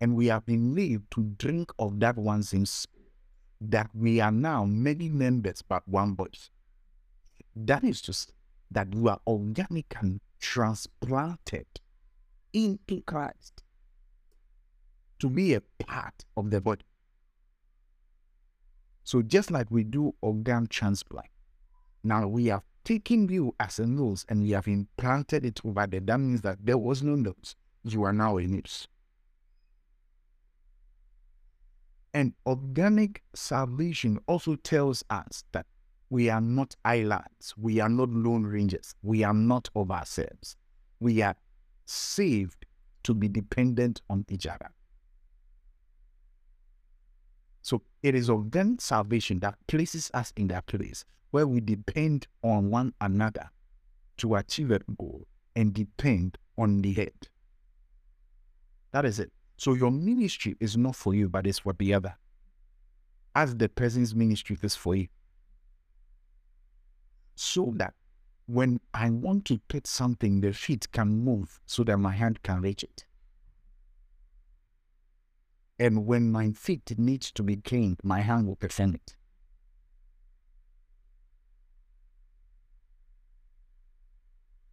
and 0.00 0.16
we 0.16 0.26
have 0.26 0.46
been 0.46 0.74
made 0.74 1.10
to 1.10 1.22
drink 1.36 1.72
of 1.78 2.00
that 2.00 2.16
one 2.16 2.42
same 2.42 2.66
spirit. 2.66 3.12
That 3.60 3.90
we 3.94 4.20
are 4.20 4.32
now 4.32 4.64
many 4.64 5.10
members 5.10 5.60
but 5.60 5.86
one 5.86 6.14
body. 6.14 6.38
That 7.54 7.84
is 7.84 8.00
just 8.00 8.32
that 8.70 8.94
you 8.94 9.08
are 9.08 9.20
organically 9.26 10.20
transplanted 10.38 11.66
into 12.54 13.02
Christ 13.02 13.62
to 15.18 15.28
be 15.28 15.52
a 15.52 15.60
part 15.78 16.24
of 16.36 16.50
the 16.50 16.60
body. 16.62 16.86
So 19.04 19.20
just 19.20 19.50
like 19.50 19.70
we 19.70 19.84
do 19.84 20.14
organ 20.22 20.66
transplant, 20.66 21.28
now 22.02 22.26
we 22.26 22.46
have 22.46 22.62
taken 22.84 23.28
you 23.28 23.54
as 23.60 23.78
a 23.78 23.86
nose 23.86 24.24
and 24.28 24.42
we 24.42 24.50
have 24.50 24.68
implanted 24.68 25.44
it 25.44 25.60
over 25.64 25.86
there. 25.86 26.00
That 26.00 26.18
means 26.18 26.40
that 26.42 26.58
there 26.62 26.78
was 26.78 27.02
no 27.02 27.14
nose. 27.14 27.56
You 27.84 28.04
are 28.04 28.12
now 28.12 28.38
a 28.38 28.46
nose. 28.46 28.88
And 32.12 32.34
organic 32.44 33.22
salvation 33.34 34.18
also 34.26 34.56
tells 34.56 35.04
us 35.10 35.44
that 35.52 35.66
we 36.10 36.28
are 36.28 36.40
not 36.40 36.74
islands. 36.84 37.54
We 37.56 37.78
are 37.78 37.88
not 37.88 38.10
lone 38.10 38.44
rangers. 38.44 38.94
We 39.02 39.22
are 39.22 39.34
not 39.34 39.68
of 39.76 39.90
ourselves. 39.92 40.56
We 40.98 41.22
are 41.22 41.36
saved 41.86 42.66
to 43.04 43.14
be 43.14 43.28
dependent 43.28 44.02
on 44.10 44.24
each 44.28 44.46
other. 44.46 44.70
So 47.62 47.82
it 48.02 48.14
is 48.14 48.30
then 48.46 48.78
salvation 48.78 49.38
that 49.40 49.56
places 49.68 50.10
us 50.12 50.32
in 50.36 50.48
that 50.48 50.66
place 50.66 51.04
where 51.30 51.46
we 51.46 51.60
depend 51.60 52.26
on 52.42 52.70
one 52.70 52.92
another 53.00 53.50
to 54.18 54.34
achieve 54.34 54.70
a 54.70 54.80
goal 54.98 55.26
and 55.56 55.72
depend 55.72 56.38
on 56.58 56.82
the 56.82 56.92
head. 56.92 57.28
That 58.92 59.04
is 59.04 59.18
it. 59.20 59.32
So 59.56 59.74
your 59.74 59.90
ministry 59.90 60.56
is 60.60 60.76
not 60.76 60.96
for 60.96 61.14
you, 61.14 61.28
but 61.28 61.46
it's 61.46 61.60
for 61.60 61.74
the 61.74 61.94
other. 61.94 62.16
As 63.34 63.54
the 63.56 63.68
person's 63.68 64.14
ministry 64.14 64.58
is 64.62 64.74
for 64.74 64.96
you 64.96 65.08
so 67.40 67.72
that 67.76 67.94
when 68.46 68.80
I 68.92 69.08
want 69.08 69.46
to 69.46 69.60
put 69.68 69.86
something, 69.86 70.42
the 70.42 70.52
feet 70.52 70.92
can 70.92 71.08
move 71.08 71.58
so 71.64 71.82
that 71.84 71.96
my 71.96 72.12
hand 72.12 72.42
can 72.42 72.60
reach 72.60 72.82
it. 72.82 73.06
And 75.78 76.04
when 76.04 76.30
my 76.30 76.50
feet 76.50 76.98
needs 76.98 77.32
to 77.32 77.42
be 77.42 77.56
cleaned, 77.56 77.96
my 78.02 78.20
hand 78.20 78.46
will 78.46 78.56
perform 78.56 78.96
it. 78.96 79.16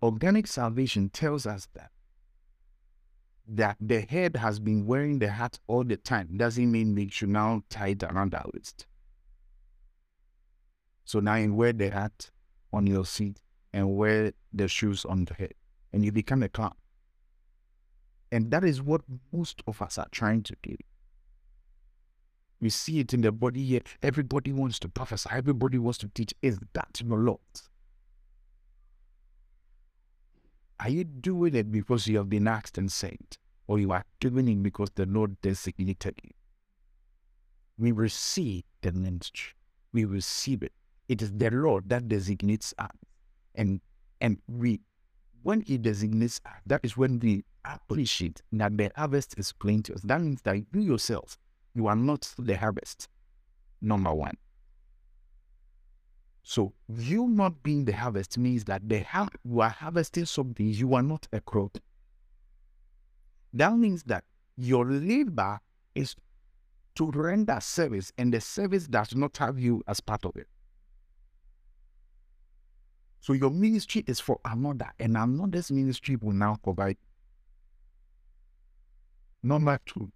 Organic 0.02 0.48
salvation 0.48 1.10
tells 1.10 1.46
us 1.46 1.68
that 1.74 1.92
that 3.48 3.78
the 3.80 4.02
head 4.02 4.36
has 4.36 4.60
been 4.60 4.86
wearing 4.86 5.20
the 5.20 5.30
hat 5.30 5.58
all 5.68 5.84
the 5.84 5.96
time 5.96 6.28
doesn't 6.36 6.70
mean 6.70 6.94
we 6.94 7.10
should 7.10 7.30
now 7.30 7.64
tie 7.70 7.90
it 7.90 8.04
around 8.04 8.36
our 8.36 8.46
waist. 8.54 8.86
So 11.06 11.22
now 11.22 11.36
you 11.36 11.54
wear 11.54 11.72
the 11.72 11.90
hat 11.90 12.30
on 12.74 12.86
your 12.86 13.06
seat 13.06 13.42
and 13.72 13.96
wear 13.96 14.34
the 14.52 14.68
shoes 14.68 15.06
on 15.06 15.26
the 15.26 15.34
head. 15.34 15.54
And 15.94 16.04
you 16.04 16.12
become 16.12 16.44
a 16.44 16.50
clown. 16.50 16.76
And 18.32 18.52
that 18.52 18.66
is 18.66 18.82
what 18.82 19.02
most 19.32 19.64
of 19.68 19.82
us 19.82 19.98
are 19.98 20.10
trying 20.12 20.44
to 20.44 20.56
do. 20.62 20.76
We 22.60 22.70
see 22.70 23.00
it 23.00 23.14
in 23.14 23.22
the 23.22 23.32
body 23.32 23.64
here. 23.64 23.82
Everybody 24.04 24.52
wants 24.52 24.80
to 24.80 24.90
prophesy, 24.90 25.30
everybody 25.32 25.78
wants 25.78 26.00
to 26.00 26.10
teach. 26.10 26.34
Is 26.42 26.60
that 26.74 27.02
your 27.02 27.20
Lord? 27.20 27.40
Are 30.80 30.90
you 30.90 31.04
doing 31.04 31.56
it 31.56 31.72
because 31.72 32.08
you 32.08 32.18
have 32.18 32.30
been 32.30 32.48
asked 32.48 32.78
and 32.78 32.92
sent? 32.92 33.40
or 33.68 33.80
you 33.80 33.92
are 33.92 34.04
doing 34.20 34.48
it 34.48 34.64
because 34.64 34.90
the 34.96 35.06
Lord 35.06 35.40
designated 35.42 36.16
you? 36.24 36.32
We 37.78 37.92
receive 37.92 38.64
the 38.82 38.92
ministry. 38.92 39.54
We 39.94 40.06
receive 40.06 40.64
it. 40.64 40.72
It 41.08 41.22
is 41.22 41.32
the 41.34 41.50
Lord 41.52 41.90
that 41.90 42.08
designates 42.08 42.74
us. 42.80 42.92
And 43.56 43.82
and 44.20 44.40
we 44.48 44.82
when 45.44 45.62
he 45.62 45.78
designates 45.78 46.42
us, 46.46 46.54
that 46.66 46.82
is 46.84 46.98
when 46.98 47.20
we 47.20 47.44
appreciate 47.64 48.42
that 48.54 48.78
the 48.78 48.92
harvest 48.96 49.36
is 49.38 49.54
plenty. 49.54 49.94
That 50.04 50.22
means 50.22 50.42
that 50.42 50.58
you 50.74 50.82
yourself, 50.82 51.38
you 51.74 51.88
are 51.88 51.96
not 51.96 52.34
the 52.38 52.58
harvest. 52.58 53.08
Number 53.82 54.14
one. 54.14 54.36
So 56.50 56.72
you 56.88 57.28
not 57.28 57.62
being 57.62 57.84
the 57.84 57.92
harvest 57.92 58.38
means 58.38 58.64
that 58.64 58.88
the 58.88 59.02
har- 59.02 59.28
you 59.44 59.60
are 59.60 59.70
harvesting 59.70 60.24
something, 60.24 60.66
you 60.66 60.94
are 60.94 61.04
not 61.04 61.28
a 61.34 61.42
crop. 61.42 61.78
That 63.52 63.76
means 63.76 64.04
that 64.04 64.24
your 64.56 64.86
labor 64.86 65.60
is 65.94 66.16
to 66.96 67.12
render 67.12 67.60
service, 67.60 68.14
and 68.18 68.34
the 68.34 68.40
service 68.40 68.88
does 68.88 69.14
not 69.14 69.36
have 69.36 69.60
you 69.60 69.84
as 69.90 70.00
part 70.00 70.24
of 70.24 70.38
it. 70.38 70.48
So 73.20 73.34
your 73.34 73.52
ministry 73.52 74.06
is 74.08 74.22
for 74.22 74.40
another, 74.46 74.94
and 75.00 75.18
another's 75.18 75.70
ministry 75.70 76.16
will 76.16 76.32
now 76.32 76.56
provide. 76.64 76.96
Number 79.44 79.78
two, 79.86 80.10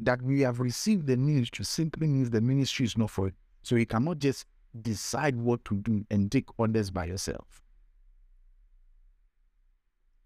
that 0.00 0.20
we 0.20 0.40
have 0.40 0.58
received 0.58 1.06
the 1.06 1.16
ministry 1.16 1.64
simply 1.64 2.08
means 2.08 2.30
the 2.30 2.40
ministry 2.40 2.86
is 2.86 2.98
not 2.98 3.10
for 3.10 3.28
it. 3.28 3.34
So 3.62 3.76
you 3.76 3.86
cannot 3.86 4.18
just 4.18 4.46
decide 4.82 5.36
what 5.36 5.64
to 5.66 5.76
do 5.76 6.04
and 6.10 6.30
take 6.30 6.46
orders 6.58 6.90
by 6.90 7.06
yourself. 7.06 7.62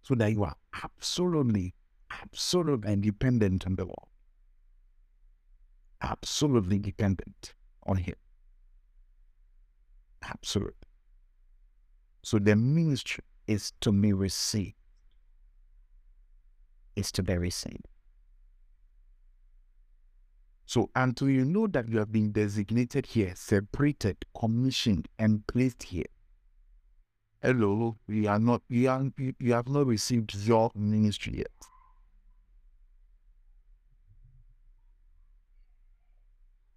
So 0.03 0.15
that 0.15 0.33
you 0.33 0.45
are 0.45 0.57
absolutely, 0.83 1.75
absolutely 2.11 2.93
independent 2.93 3.67
on 3.67 3.77
the 3.77 3.85
Lord. 3.85 4.09
Absolutely 6.03 6.79
dependent 6.79 7.55
on 7.87 7.97
Him. 7.99 8.15
Absolutely. 10.23 10.75
So 12.23 12.39
the 12.39 12.57
ministry 12.57 13.25
is 13.47 13.73
to 13.81 13.93
be 13.93 14.13
received. 14.13 14.75
Is 16.97 17.13
to 17.13 17.23
be 17.23 17.37
received. 17.37 17.87
So 20.71 20.89
until 20.95 21.29
you 21.29 21.45
know 21.45 21.67
that 21.67 21.89
you 21.89 21.99
have 21.99 22.13
been 22.13 22.31
designated 22.31 23.05
here, 23.05 23.33
separated, 23.35 24.25
commissioned, 24.39 25.09
and 25.19 25.45
placed 25.49 25.83
here, 25.83 26.07
hello, 27.43 27.97
you 28.07 28.29
are 28.29 28.39
not 28.39 28.63
you 28.69 28.89
are 28.89 29.05
you 29.41 29.53
have 29.53 29.69
not 29.69 29.89
received 29.89 30.33
your 30.37 30.71
ministry 30.77 31.39
yet. 31.39 31.51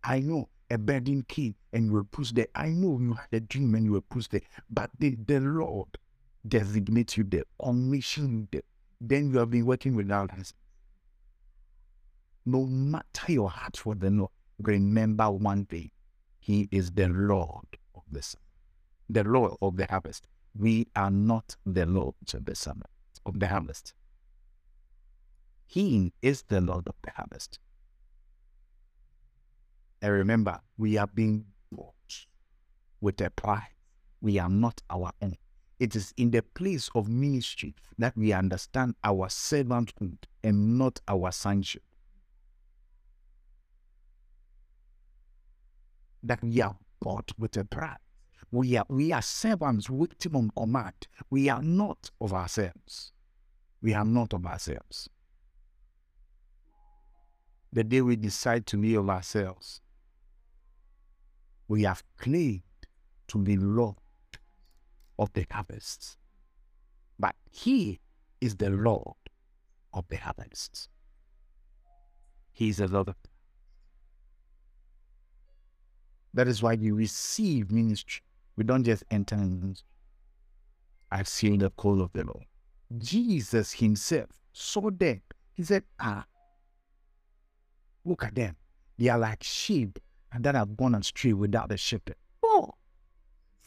I 0.04 0.22
know 0.22 0.50
a 0.72 0.80
burden 0.80 1.22
came 1.28 1.54
and 1.72 1.86
you 1.86 1.92
were 1.92 2.04
pushed 2.04 2.34
there. 2.34 2.48
I 2.56 2.70
know 2.70 2.98
you 3.00 3.14
had 3.14 3.30
a 3.32 3.42
dream 3.42 3.76
and 3.76 3.86
you 3.86 3.92
were 3.92 4.02
pushed 4.02 4.32
there, 4.32 4.42
but 4.72 4.90
the, 4.98 5.16
the 5.24 5.40
Lord 5.40 6.00
designates 6.48 7.16
you 7.16 7.26
there, 7.26 7.44
commission 7.62 8.40
you 8.40 8.48
there. 8.52 8.64
Then 9.00 9.30
you 9.30 9.38
have 9.38 9.52
been 9.52 9.68
working 9.68 9.96
without 9.96 10.32
us. 10.32 10.52
No 12.46 12.66
matter 12.66 13.32
your 13.32 13.50
heart 13.50 13.78
for 13.78 13.96
the 13.96 14.28
remember 14.60 15.30
one 15.32 15.66
thing. 15.66 15.92
He 16.40 16.68
is 16.72 16.92
the 16.92 17.08
Lord 17.08 17.78
of 17.96 18.04
the 18.12 18.36
the 19.10 19.24
Lord 19.24 19.54
of 19.62 19.78
the 19.78 19.86
harvest. 19.90 20.28
We 20.58 20.88
are 20.96 21.12
not 21.12 21.56
the 21.66 21.86
Lord 21.86 22.16
of 22.34 22.46
the 22.46 22.56
summer, 22.56 22.86
of 23.26 23.40
the 23.40 23.48
harvest. 23.48 23.94
He 25.66 26.14
is 26.22 26.44
the 26.44 26.62
Lord 26.62 26.88
of 26.88 26.96
the 27.04 27.12
harvest. 27.12 27.60
And 30.02 30.12
remember, 30.12 30.60
we 30.78 30.98
are 30.98 31.08
being 31.08 31.46
bought 31.72 32.26
with 33.00 33.22
a 33.22 33.30
price. 33.30 33.62
We 34.22 34.38
are 34.38 34.50
not 34.50 34.82
our 34.90 35.12
own. 35.22 35.38
It 35.80 35.96
is 35.96 36.14
in 36.18 36.32
the 36.32 36.44
place 36.44 36.90
of 36.94 37.10
ministry 37.10 37.76
that 37.98 38.16
we 38.16 38.32
understand 38.34 38.96
our 39.04 39.28
servanthood 39.28 40.18
and 40.44 40.78
not 40.78 41.00
our 41.08 41.32
sonship. 41.32 41.84
That 46.24 46.42
we 46.42 46.62
are 46.62 46.76
bought 47.02 47.32
with 47.38 47.58
a 47.58 47.66
price. 47.66 47.98
We 48.52 48.78
are, 48.78 48.86
we 48.88 49.12
are 49.12 49.22
servants 49.22 49.90
waiting 49.90 50.36
on 50.36 50.52
command. 50.56 51.08
We 51.30 51.50
are 51.50 51.62
not 51.62 52.12
of 52.22 52.34
ourselves. 52.34 53.12
We 53.82 53.94
are 53.94 54.06
not 54.06 54.34
of 54.34 54.46
ourselves. 54.46 55.10
The 57.72 57.84
day 57.84 58.02
we 58.02 58.16
decide 58.16 58.68
to 58.68 58.78
be 58.78 58.96
of 58.96 59.10
ourselves, 59.10 59.82
we 61.68 61.84
have 61.84 62.04
claimed 62.18 62.62
to 63.30 63.40
be 63.40 63.58
Lord 63.58 63.96
of 65.18 65.34
the 65.34 65.48
harvest. 65.50 66.18
But 67.18 67.36
He 67.50 68.00
is 68.40 68.56
the 68.56 68.70
Lord 68.70 69.18
of 69.92 70.08
the 70.10 70.18
harvest. 70.18 70.90
He 72.52 72.70
is 72.70 72.78
the 72.78 72.88
Lord 72.88 73.16
That 76.34 76.48
is 76.48 76.64
why 76.64 76.76
we 76.76 76.92
receive 76.92 77.72
ministry. 77.72 78.22
We 78.56 78.64
don't 78.64 78.84
just 78.84 79.04
enter 79.12 79.36
in 79.36 79.60
ministry. 79.60 79.88
I've 81.12 81.28
seen 81.28 81.60
the 81.60 81.70
call 81.72 82.02
of 82.02 82.12
the 82.14 82.24
Lord. 82.24 82.46
Jesus 82.98 83.72
himself 83.72 84.30
saw 84.52 84.90
them. 84.90 85.22
He 85.54 85.64
said, 85.64 85.84
Ah, 86.00 86.26
look 88.04 88.24
at 88.24 88.36
them. 88.36 88.56
They 88.98 89.10
are 89.10 89.20
like 89.20 89.44
sheep 89.44 90.00
and 90.32 90.44
that 90.44 90.56
have 90.56 90.76
gone 90.76 90.96
astray 90.96 91.34
without 91.34 91.70
the 91.70 91.78
shepherd. 91.78 92.16
Oh, 92.44 92.72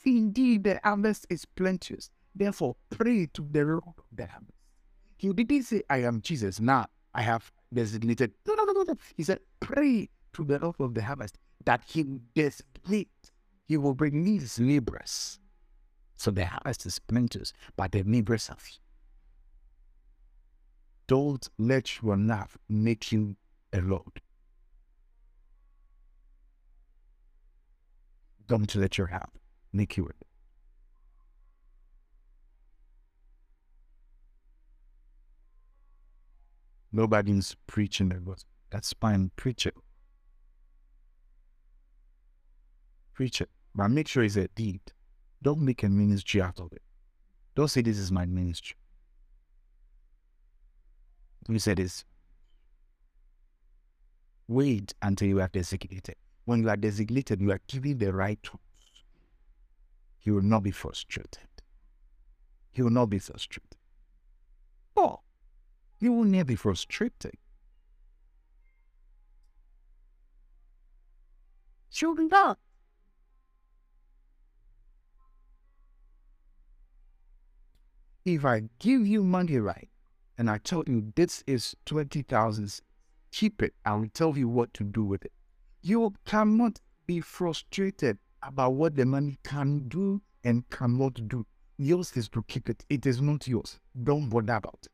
indeed, 0.04 0.64
the 0.64 0.80
harvest 0.82 1.26
is 1.30 1.44
plenteous. 1.44 2.10
Therefore, 2.34 2.76
pray 2.90 3.26
to 3.34 3.46
the 3.50 3.64
Lord 3.64 3.82
of 3.86 4.04
the 4.12 4.26
harvest. 4.26 4.52
He 5.16 5.32
didn't 5.32 5.62
say, 5.62 5.82
I 5.88 5.98
am 6.02 6.20
Jesus. 6.20 6.60
Now 6.60 6.86
I 7.14 7.22
have 7.22 7.50
designated. 7.72 8.32
No, 8.46 8.54
no, 8.54 8.64
no, 8.64 8.82
no. 8.82 8.96
He 9.16 9.22
said, 9.22 9.40
pray 9.60 10.08
to 10.34 10.44
the 10.44 10.58
Lord 10.58 10.76
of 10.80 10.94
the 10.94 11.02
harvest 11.02 11.38
that 11.66 11.82
he 11.86 12.04
designate. 12.34 13.10
He 13.66 13.76
will 13.76 13.94
bring 13.94 14.24
these 14.24 14.58
laborers. 14.58 15.38
So 16.16 16.30
the 16.30 16.46
harvest 16.46 16.86
is 16.86 16.98
plenteous, 16.98 17.52
but 17.76 17.92
the 17.92 18.02
laborers 18.02 18.48
are 18.48 18.56
few. 18.56 18.78
Don't 21.06 21.48
let 21.58 22.02
your 22.02 22.16
love 22.16 22.56
make 22.68 23.12
you 23.12 23.36
a 23.72 23.80
Lord. 23.80 24.22
Don't 28.46 28.74
let 28.76 28.96
your 28.96 29.08
have 29.08 29.30
make 29.72 29.96
you 29.96 30.06
it. 30.06 30.16
Nobody's 36.92 37.56
preaching 37.66 38.08
the 38.08 38.16
gospel. 38.16 38.48
That's 38.70 38.92
fine. 38.94 39.30
Preach 39.36 39.66
it. 39.66 39.74
Preach 43.16 43.40
it. 43.40 43.48
But 43.74 43.88
make 43.88 44.08
sure 44.08 44.22
it's 44.22 44.36
a 44.36 44.46
deed. 44.48 44.80
Don't 45.42 45.60
make 45.60 45.82
a 45.82 45.88
ministry 45.88 46.42
out 46.42 46.60
of 46.60 46.70
it. 46.72 46.82
Don't 47.54 47.68
say 47.68 47.80
this 47.80 47.98
is 47.98 48.12
my 48.12 48.26
ministry. 48.26 48.76
You 51.48 51.58
say 51.58 51.74
this. 51.74 52.04
Wait 54.48 54.94
until 55.00 55.28
you 55.28 55.40
are 55.40 55.48
designated. 55.48 56.16
When 56.44 56.62
you 56.62 56.68
are 56.68 56.76
designated, 56.76 57.40
you 57.40 57.50
are 57.52 57.60
given 57.66 57.98
the 57.98 58.12
right 58.12 58.40
tools. 58.42 58.60
He 60.18 60.30
will 60.30 60.42
not 60.42 60.62
be 60.62 60.70
frustrated. 60.70 61.48
He 62.70 62.82
will 62.82 62.90
not 62.90 63.06
be 63.06 63.18
frustrated. 63.18 63.78
Oh, 64.94 65.20
he 65.98 66.10
will 66.10 66.24
never 66.24 66.44
be 66.44 66.56
frustrated. 66.56 67.34
Should 71.88 72.18
not. 72.30 72.58
If 78.26 78.44
I 78.44 78.62
give 78.80 79.06
you 79.06 79.22
money 79.22 79.56
right, 79.58 79.88
and 80.36 80.50
I 80.50 80.58
tell 80.58 80.82
you 80.84 81.12
this 81.14 81.44
is 81.46 81.76
20,000, 81.86 82.80
keep 83.30 83.62
it. 83.62 83.72
I 83.84 83.94
will 83.94 84.08
tell 84.12 84.36
you 84.36 84.48
what 84.48 84.74
to 84.74 84.82
do 84.82 85.04
with 85.04 85.24
it. 85.24 85.32
You 85.80 86.12
cannot 86.24 86.80
be 87.06 87.20
frustrated 87.20 88.18
about 88.42 88.72
what 88.72 88.96
the 88.96 89.06
money 89.06 89.38
can 89.44 89.86
do 89.86 90.20
and 90.42 90.68
cannot 90.70 91.28
do. 91.28 91.46
Yours 91.78 92.10
is 92.16 92.28
to 92.30 92.42
keep 92.48 92.68
it. 92.68 92.84
It 92.90 93.06
is 93.06 93.22
not 93.22 93.46
yours. 93.46 93.78
Don't 94.02 94.28
bother 94.28 94.54
about 94.54 94.80
it. 94.82 94.92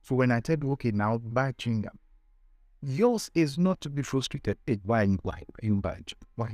So 0.00 0.14
when 0.14 0.32
I 0.32 0.40
said, 0.46 0.64
okay, 0.64 0.90
now 0.90 1.18
buy 1.18 1.52
chewing 1.52 1.82
gum, 1.82 1.98
yours 2.80 3.30
is 3.34 3.58
not 3.58 3.82
to 3.82 3.90
be 3.90 4.00
frustrated. 4.00 4.56
Hey, 4.66 4.80
why 4.84 5.02
you 5.02 5.18
why 5.22 5.42
you 5.60 5.74
buy 5.82 6.00
why 6.36 6.50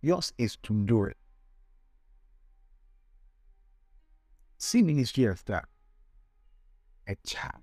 Yours 0.00 0.32
is 0.38 0.56
to 0.62 0.72
do 0.86 1.04
it. 1.04 1.18
See 4.62 4.82
ministry 4.82 5.24
of 5.24 5.42
that. 5.46 5.64
A 7.08 7.16
child 7.26 7.62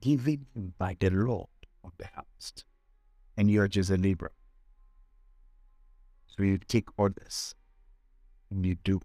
given 0.00 0.46
by 0.78 0.96
the 0.98 1.10
Lord 1.10 1.48
of 1.82 1.90
the 1.98 2.06
house. 2.06 2.52
And 3.36 3.50
you're 3.50 3.66
just 3.66 3.90
a 3.90 3.96
laborer. 3.96 4.30
So 6.28 6.44
you 6.44 6.58
take 6.58 6.88
orders 6.96 7.56
and 8.48 8.64
you 8.64 8.76
do. 8.76 9.00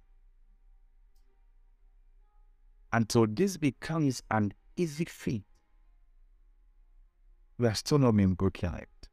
Until 2.93 3.25
this 3.27 3.57
becomes 3.57 4.21
an 4.29 4.53
easy 4.77 5.05
feat, 5.05 5.43
we 7.57 7.65
are 7.65 7.73
still 7.73 7.97
not 7.97 8.15
being 8.15 8.35
broken 8.35 8.75
it. 8.75 9.09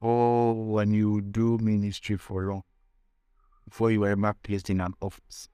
Oh, 0.00 0.52
when 0.52 0.94
you 0.94 1.20
do 1.20 1.58
ministry 1.58 2.16
for 2.16 2.46
long, 2.46 2.62
before 3.68 3.90
you 3.90 4.06
ever 4.06 4.34
placed 4.42 4.70
in 4.70 4.80
an 4.80 4.94
office. 5.02 5.50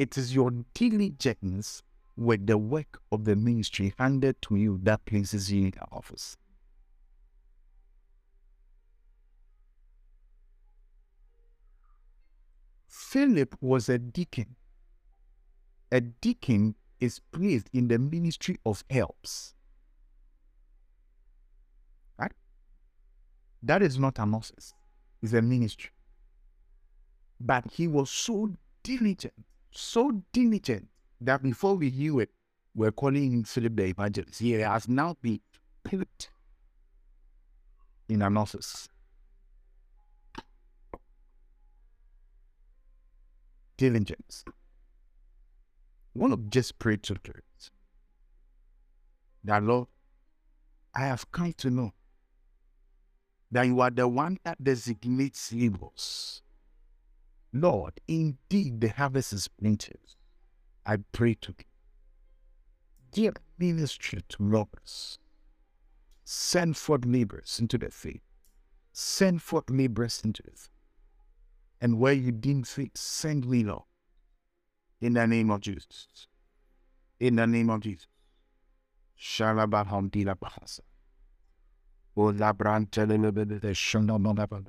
It 0.00 0.16
is 0.16 0.34
your 0.34 0.50
diligence 0.72 1.82
with 2.16 2.46
the 2.46 2.56
work 2.56 3.02
of 3.12 3.26
the 3.26 3.36
ministry 3.36 3.92
handed 3.98 4.40
to 4.40 4.56
you 4.56 4.80
that 4.84 5.04
places 5.04 5.52
you 5.52 5.66
in 5.66 5.74
office. 5.92 6.38
Philip 12.88 13.54
was 13.60 13.90
a 13.90 13.98
deacon. 13.98 14.56
A 15.92 16.00
deacon 16.00 16.76
is 16.98 17.18
placed 17.18 17.68
in 17.74 17.88
the 17.88 17.98
ministry 17.98 18.56
of 18.64 18.82
helps. 18.88 19.52
Right? 22.18 22.32
That 23.62 23.82
is 23.82 23.98
not 23.98 24.18
an 24.18 24.32
office, 24.32 24.72
it's 25.22 25.34
a 25.34 25.42
ministry. 25.42 25.90
But 27.38 27.70
he 27.70 27.86
was 27.86 28.08
so 28.08 28.54
diligent, 28.82 29.34
so 29.70 30.22
diligent 30.32 30.88
that 31.20 31.42
before 31.42 31.76
we 31.76 31.90
knew 31.90 32.20
it, 32.20 32.30
we're 32.74 32.92
calling 32.92 33.32
him 33.32 33.44
Philip 33.44 33.76
the 33.76 33.84
Evangelist. 33.84 34.40
He 34.40 34.52
has 34.52 34.88
now 34.88 35.16
been 35.20 35.40
put 35.82 36.30
in 38.08 38.22
an 38.22 38.36
office. 38.36 38.88
Diligence. 43.76 44.44
One 46.12 46.32
of 46.32 46.50
just 46.50 46.78
pray 46.78 46.96
to 46.98 47.14
God 47.14 47.42
that 49.44 49.62
Lord, 49.62 49.88
I 50.94 51.00
have 51.00 51.30
come 51.32 51.52
to 51.54 51.70
know 51.70 51.92
that 53.50 53.62
you 53.62 53.80
are 53.80 53.90
the 53.90 54.06
one 54.06 54.38
that 54.44 54.62
designates 54.62 55.52
labels. 55.52 56.42
Lord, 57.52 58.00
indeed 58.06 58.80
the 58.80 58.88
harvest 58.88 59.32
is 59.32 59.48
plenteous 59.48 60.16
I 60.86 60.98
pray 61.12 61.34
to 61.34 61.52
thee. 61.52 61.64
give 63.12 63.34
ministry 63.58 64.20
to 64.28 64.36
robbers. 64.40 65.18
Send 66.24 66.76
forth 66.76 67.04
laborers 67.04 67.58
into 67.60 67.76
the 67.78 67.90
faith. 67.90 68.22
Send 68.92 69.42
forth 69.42 69.68
laborers 69.68 70.22
into 70.24 70.42
the 70.42 70.50
faith. 70.50 70.68
And 71.80 71.98
where 71.98 72.12
you 72.12 72.32
deem 72.32 72.62
fit, 72.64 72.96
send 72.96 73.46
me, 73.48 73.64
Lord. 73.64 73.82
In 75.00 75.14
the 75.14 75.26
name 75.26 75.50
of 75.50 75.60
Jesus. 75.60 76.26
In 77.18 77.36
the 77.36 77.46
name 77.46 77.70
of 77.70 77.80
Jesus. 77.80 78.06
Shalabaham 79.18 80.10
Bahasa. 80.10 80.80
O 82.16 82.32
Labrantelele 82.32 83.60
Shandamanabal. 83.74 84.66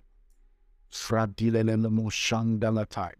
Fradilele 0.92 1.88
Moshandalatai. 1.88 3.14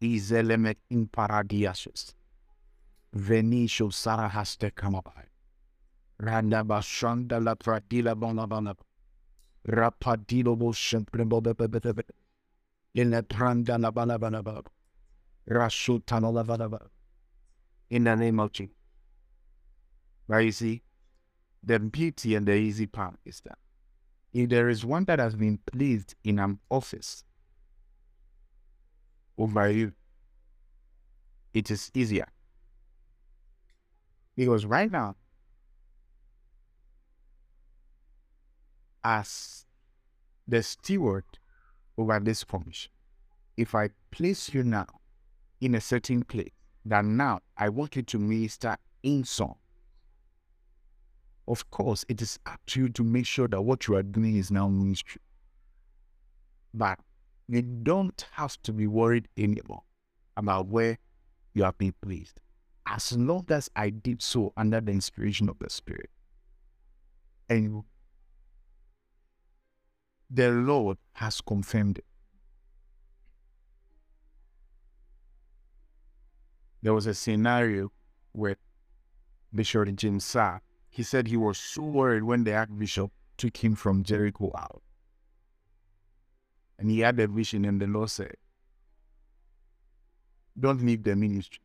Izelemet 0.00 0.76
in 0.90 1.06
paradiasus. 1.08 2.14
Venisho 3.16 3.90
sarahaste 3.90 4.70
kamabai. 4.72 5.26
Randa 6.18 6.62
bashanda 6.62 7.42
la 7.42 7.54
pradila 7.54 8.14
bonabana. 8.14 8.74
Rapadilo 9.66 10.56
boshemprembobebebebe. 10.56 12.02
In 12.94 13.10
the 13.10 13.22
tranda 13.22 13.78
la 13.80 13.90
banabanaba. 13.90 14.64
Rashutano 15.48 16.32
la 16.32 16.42
banaba. 16.42 16.88
In 17.90 18.04
the 18.04 18.16
name 18.16 18.40
of 18.40 18.52
Jesus. 18.52 18.74
Where 20.26 20.40
you 20.40 20.52
see, 20.52 20.82
the 21.62 21.78
beauty 21.78 22.34
and 22.34 22.46
the 22.46 22.54
easy 22.54 22.86
part 22.86 23.16
is 23.24 23.40
that 23.40 23.58
if 24.32 24.48
there 24.48 24.68
is 24.68 24.84
one 24.84 25.04
that 25.04 25.18
has 25.18 25.34
been 25.34 25.58
placed 25.58 26.14
in 26.24 26.38
an 26.38 26.58
office, 26.70 27.24
over 29.36 29.70
you, 29.70 29.92
it 31.52 31.70
is 31.70 31.90
easier. 31.94 32.26
Because 34.36 34.64
right 34.64 34.90
now, 34.90 35.16
as 39.04 39.66
the 40.48 40.62
steward 40.62 41.24
over 41.98 42.18
this 42.20 42.44
commission, 42.44 42.90
if 43.56 43.74
I 43.74 43.90
place 44.10 44.54
you 44.54 44.62
now 44.62 44.86
in 45.60 45.74
a 45.74 45.80
certain 45.80 46.22
place, 46.24 46.52
that 46.84 47.04
now 47.04 47.40
I 47.56 47.68
want 47.68 47.96
you 47.96 48.02
to 48.02 48.18
minister 48.18 48.76
in 49.02 49.24
song. 49.24 49.56
Of 51.48 51.70
course, 51.70 52.04
it 52.08 52.22
is 52.22 52.38
up 52.46 52.60
to 52.66 52.80
you 52.82 52.88
to 52.90 53.02
make 53.02 53.26
sure 53.26 53.48
that 53.48 53.62
what 53.62 53.88
you 53.88 53.96
are 53.96 54.02
doing 54.02 54.36
is 54.36 54.50
now 54.50 54.68
ministry. 54.68 55.20
But 56.72 57.00
you 57.48 57.62
don't 57.62 58.24
have 58.32 58.60
to 58.62 58.72
be 58.72 58.86
worried 58.86 59.28
anymore 59.36 59.82
about 60.36 60.68
where 60.68 60.98
you 61.54 61.64
have 61.64 61.76
been 61.76 61.94
placed, 62.00 62.40
As 62.86 63.12
long 63.12 63.44
as 63.50 63.68
I 63.76 63.90
did 63.90 64.22
so 64.22 64.52
under 64.56 64.80
the 64.80 64.92
inspiration 64.92 65.48
of 65.48 65.58
the 65.58 65.68
Spirit. 65.68 66.10
And 67.48 67.84
the 70.30 70.50
Lord 70.50 70.96
has 71.14 71.40
confirmed 71.40 71.98
it. 71.98 72.06
There 76.80 76.94
was 76.94 77.06
a 77.06 77.14
scenario 77.14 77.92
where 78.32 78.56
Bishop 79.54 79.94
James 79.94 80.24
Sa, 80.24 80.58
he 80.92 81.02
said 81.02 81.26
he 81.26 81.36
was 81.36 81.58
so 81.58 81.82
worried 81.82 82.22
when 82.22 82.44
the 82.44 82.54
Archbishop 82.54 83.10
took 83.36 83.56
him 83.56 83.74
from 83.74 84.04
Jericho 84.04 84.52
out 84.56 84.82
and 86.82 86.90
he 86.90 86.98
had 86.98 87.20
a 87.20 87.28
vision, 87.28 87.64
and 87.64 87.80
the 87.80 87.86
Lord 87.86 88.10
said, 88.10 88.34
Don't 90.58 90.84
leave 90.84 91.04
the 91.04 91.14
ministry. 91.14 91.62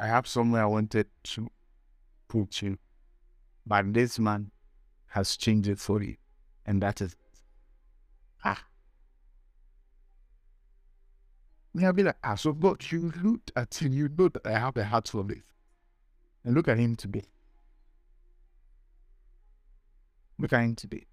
I 0.00 0.08
have 0.08 0.26
somewhere 0.26 0.62
I 0.64 0.66
wanted 0.66 1.06
to 1.22 1.48
put 2.26 2.60
you. 2.60 2.76
But 3.64 3.94
this 3.94 4.18
man 4.18 4.50
has 5.06 5.36
changed 5.36 5.68
it 5.68 5.78
for 5.78 6.02
you. 6.02 6.16
And 6.66 6.82
that 6.82 7.00
is 7.00 7.14
Ah. 8.44 8.66
May 11.72 11.86
I 11.86 11.92
be 11.92 12.02
like, 12.02 12.16
ah, 12.24 12.34
so 12.34 12.52
God, 12.52 12.84
you 12.90 13.12
looked 13.22 13.52
at 13.54 13.80
him, 13.80 13.92
you 13.92 14.08
know 14.08 14.28
that 14.28 14.44
I 14.44 14.58
have 14.58 14.76
a 14.76 14.84
heart 14.84 15.06
for 15.06 15.22
this. 15.22 15.44
And 16.44 16.56
look 16.56 16.66
at 16.66 16.78
him 16.78 16.96
today. 16.96 17.22
At 20.42 20.52
him 20.52 20.74
today. 20.74 21.06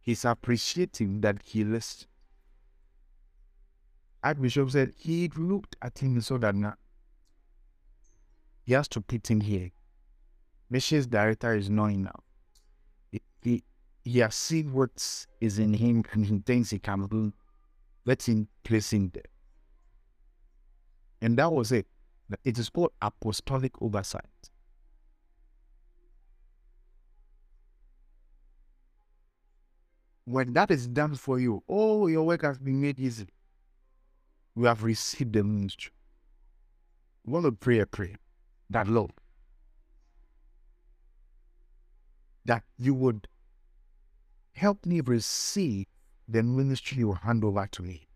He's 0.00 0.24
appreciating 0.24 1.22
that 1.22 1.42
he 1.44 1.64
listened. 1.64 2.06
Archbishop 4.22 4.70
said 4.70 4.92
he 4.96 5.28
looked 5.34 5.76
at 5.80 5.98
him 5.98 6.20
so 6.20 6.36
that 6.38 6.54
now 6.54 6.74
he 8.64 8.74
has 8.74 8.86
to 8.88 9.00
put 9.00 9.30
him 9.30 9.40
here. 9.40 9.70
Mission's 10.68 11.06
director 11.06 11.54
is 11.54 11.70
knowing 11.70 12.02
now. 12.02 12.20
He, 13.10 13.22
he, 13.42 13.64
he 14.04 14.18
has 14.18 14.34
seen 14.34 14.72
what 14.72 15.26
is 15.40 15.58
in 15.58 15.74
him 15.74 16.04
and 16.12 16.26
he 16.26 16.38
thinks 16.38 16.70
he 16.70 16.78
can 16.78 17.06
do. 17.06 17.32
Let 18.04 18.28
him 18.28 18.48
place 18.62 18.92
him 18.92 19.10
there. 19.12 19.22
And 21.22 21.36
that 21.38 21.52
was 21.52 21.72
it. 21.72 21.86
It 22.44 22.58
is 22.58 22.70
called 22.70 22.92
apostolic 23.02 23.72
oversight. 23.82 24.49
When 30.30 30.52
that 30.54 30.70
is 30.70 30.86
done 30.86 31.16
for 31.16 31.40
you, 31.40 31.62
oh, 31.68 32.06
your 32.06 32.24
work 32.24 32.42
has 32.42 32.58
been 32.58 32.80
made 32.80 33.00
easy 33.00 33.26
we 34.54 34.66
have 34.66 34.82
received 34.84 35.32
the 35.34 35.44
ministry. 35.44 35.92
We 37.24 37.32
want 37.32 37.46
to 37.46 37.52
pray 37.52 37.80
a 37.80 37.86
prayer 37.86 38.16
that, 38.70 38.88
Lord, 38.88 39.12
that 42.44 42.64
you 42.78 42.94
would 42.94 43.28
help 44.52 44.86
me 44.86 45.00
receive 45.00 45.86
the 46.28 46.42
ministry 46.42 46.98
you 46.98 47.12
hand 47.14 47.44
over 47.44 47.66
to 47.72 47.82
me. 47.82 48.08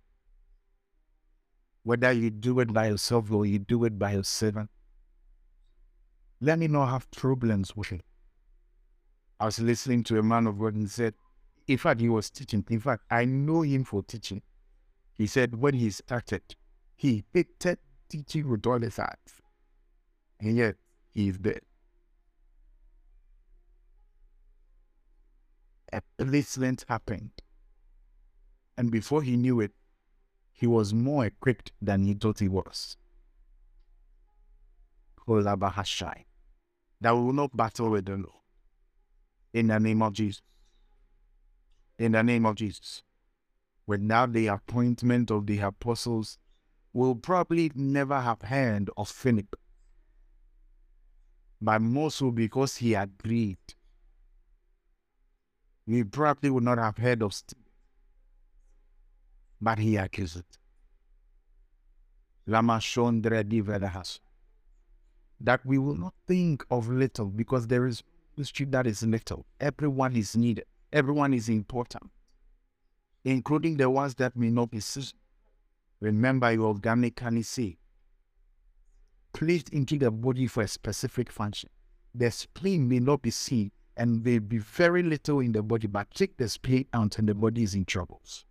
whether 1.82 2.12
you 2.12 2.30
do 2.30 2.60
it 2.60 2.72
by 2.72 2.88
yourself 2.88 3.30
or 3.30 3.46
you 3.46 3.58
do 3.58 3.84
it 3.84 3.98
by 3.98 4.12
your 4.12 4.24
servant. 4.24 4.70
Let 6.40 6.58
me 6.58 6.68
not 6.68 6.86
have 6.90 7.10
problems 7.10 7.76
with 7.76 7.92
it. 7.92 8.02
I 9.40 9.46
was 9.46 9.58
listening 9.58 10.04
to 10.04 10.18
a 10.18 10.22
man 10.22 10.46
of 10.46 10.58
God 10.58 10.74
and 10.74 10.90
said, 10.90 11.14
in 11.66 11.78
fact, 11.78 12.00
he 12.00 12.08
was 12.08 12.30
teaching. 12.30 12.64
In 12.68 12.80
fact, 12.80 13.04
I 13.10 13.24
know 13.24 13.62
him 13.62 13.84
for 13.84 14.02
teaching. 14.02 14.42
He 15.14 15.26
said 15.26 15.54
when 15.54 15.74
he 15.74 15.90
started, 15.90 16.42
he 16.96 17.24
hated 17.32 17.78
teaching 18.08 18.48
with 18.48 18.66
all 18.66 18.80
his 18.80 18.96
heart. 18.96 19.18
And 20.40 20.56
yet, 20.56 20.76
he 21.10 21.28
is 21.28 21.38
dead. 21.38 21.60
A 25.92 26.02
placement 26.18 26.84
happened. 26.88 27.30
And 28.76 28.90
before 28.90 29.22
he 29.22 29.36
knew 29.36 29.60
it, 29.60 29.70
he 30.52 30.66
was 30.66 30.92
more 30.92 31.24
equipped 31.24 31.72
than 31.80 32.04
he 32.04 32.14
thought 32.14 32.40
he 32.40 32.48
was. 32.48 32.96
That 37.00 37.14
we 37.14 37.22
will 37.22 37.32
not 37.32 37.56
battle 37.56 37.90
with 37.90 38.06
the 38.06 38.16
Lord. 38.16 38.28
In 39.52 39.68
the 39.68 39.78
name 39.78 40.02
of 40.02 40.12
Jesus. 40.12 40.42
In 41.98 42.12
the 42.12 42.22
name 42.22 42.44
of 42.46 42.56
Jesus. 42.56 43.02
Without 43.86 44.32
the 44.32 44.48
appointment 44.48 45.30
of 45.30 45.46
the 45.46 45.60
apostles, 45.60 46.38
we'll 46.92 47.14
probably 47.14 47.70
never 47.74 48.20
have 48.20 48.42
heard 48.42 48.90
of 48.96 49.08
Philip. 49.08 49.54
But 51.60 51.80
more 51.82 52.10
so 52.10 52.30
because 52.30 52.76
he 52.76 52.94
agreed. 52.94 53.58
We 55.86 56.02
probably 56.02 56.50
would 56.50 56.64
not 56.64 56.78
have 56.78 56.96
heard 56.96 57.22
of 57.22 57.34
Stephen. 57.34 57.64
But 59.60 59.78
he 59.78 59.96
accused. 59.96 60.44
Lama 62.46 62.78
Shondre 62.78 63.44
Divedahas. 63.44 64.20
That 65.40 65.64
we 65.64 65.78
will 65.78 65.96
not 65.96 66.14
think 66.26 66.64
of 66.70 66.88
little 66.88 67.26
because 67.26 67.66
there 67.66 67.86
is 67.86 68.02
ministry 68.36 68.66
that 68.66 68.86
is 68.86 69.02
little. 69.02 69.46
Everyone 69.60 70.16
is 70.16 70.36
needed. 70.36 70.64
Everyone 70.94 71.34
is 71.34 71.48
important, 71.48 72.04
including 73.24 73.76
the 73.76 73.90
ones 73.90 74.14
that 74.14 74.36
may 74.36 74.48
not 74.48 74.70
be 74.70 74.78
seen. 74.78 75.06
Remember, 75.98 76.52
you 76.52 76.64
organically 76.64 77.42
see 77.42 77.78
placed 79.32 79.70
into 79.70 79.98
the 79.98 80.12
body 80.12 80.46
for 80.46 80.62
a 80.62 80.68
specific 80.68 81.32
function. 81.32 81.68
The 82.14 82.30
spleen 82.30 82.88
may 82.88 83.00
not 83.00 83.22
be 83.22 83.32
seen 83.32 83.72
and 83.96 84.22
there 84.22 84.40
be 84.40 84.58
very 84.58 85.02
little 85.02 85.40
in 85.40 85.50
the 85.50 85.64
body, 85.64 85.88
but 85.88 86.12
take 86.14 86.36
the 86.36 86.48
spleen 86.48 86.86
out 86.92 87.18
and 87.18 87.28
the 87.28 87.34
body 87.34 87.64
is 87.64 87.74
in 87.74 87.86
troubles. 87.86 88.44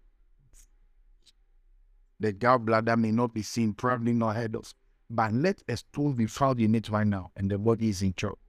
The 2.20 2.34
gallbladder 2.34 2.98
may 2.98 3.12
not 3.12 3.34
be 3.34 3.42
seen, 3.42 3.74
probably 3.74 4.12
not 4.12 4.36
heard 4.36 4.58
of, 4.58 4.74
but 5.10 5.32
let 5.32 5.64
a 5.70 5.78
stone 5.78 6.12
be 6.12 6.26
found 6.26 6.60
in 6.60 6.76
it 6.76 6.90
right 6.90 7.08
now 7.08 7.32
and 7.38 7.50
the 7.50 7.58
body 7.58 7.88
is 7.88 8.02
in 8.02 8.12
trouble 8.12 8.40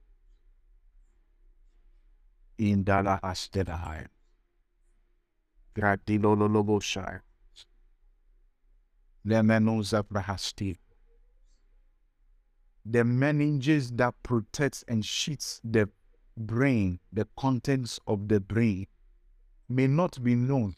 in 2.57 2.83
Dala 2.83 3.19
Astedahai. 3.23 4.07
Gratilo 5.75 6.35
Lobo 6.35 6.79
Shire. 6.79 7.23
Lemeno 9.25 9.81
Zabrahasti. 9.81 10.77
The 12.85 12.99
meninges 12.99 13.97
that 13.97 14.13
protects 14.21 14.83
and 14.87 15.03
sheets 15.03 15.59
the 15.63 15.89
brain, 16.37 16.99
the 17.11 17.27
contents 17.35 17.99
of 18.05 18.27
the 18.27 18.39
brain, 18.39 18.87
may 19.67 19.87
not 19.87 20.23
be 20.23 20.35
known. 20.35 20.75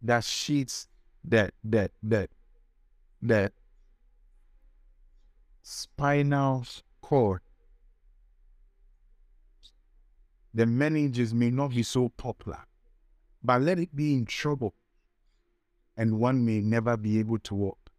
That 0.00 0.24
sheets 0.24 0.88
the 1.22 1.52
the 1.62 1.90
the 2.02 2.28
the 3.20 3.52
spinal 5.62 6.64
cord 7.02 7.42
the 10.54 10.64
meninges 10.64 11.32
may 11.32 11.50
not 11.50 11.70
be 11.70 11.82
so 11.82 12.08
popular, 12.10 12.58
but 13.42 13.62
let 13.62 13.78
it 13.78 13.94
be 13.94 14.14
in 14.14 14.26
trouble, 14.26 14.74
and 15.96 16.18
one 16.18 16.44
may 16.44 16.60
never 16.60 16.96
be 16.96 17.18
able 17.18 17.38
to 17.38 17.54
walk, 17.54 17.90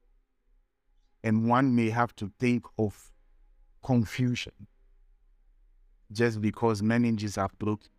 and 1.23 1.47
one 1.49 1.75
may 1.75 1.89
have 1.89 2.15
to 2.15 2.31
think 2.39 2.65
of 2.77 3.11
confusion 3.83 4.53
just 6.11 6.39
because 6.39 6.81
meninges 6.81 7.37
are 7.37 7.49
broken, 7.57 7.89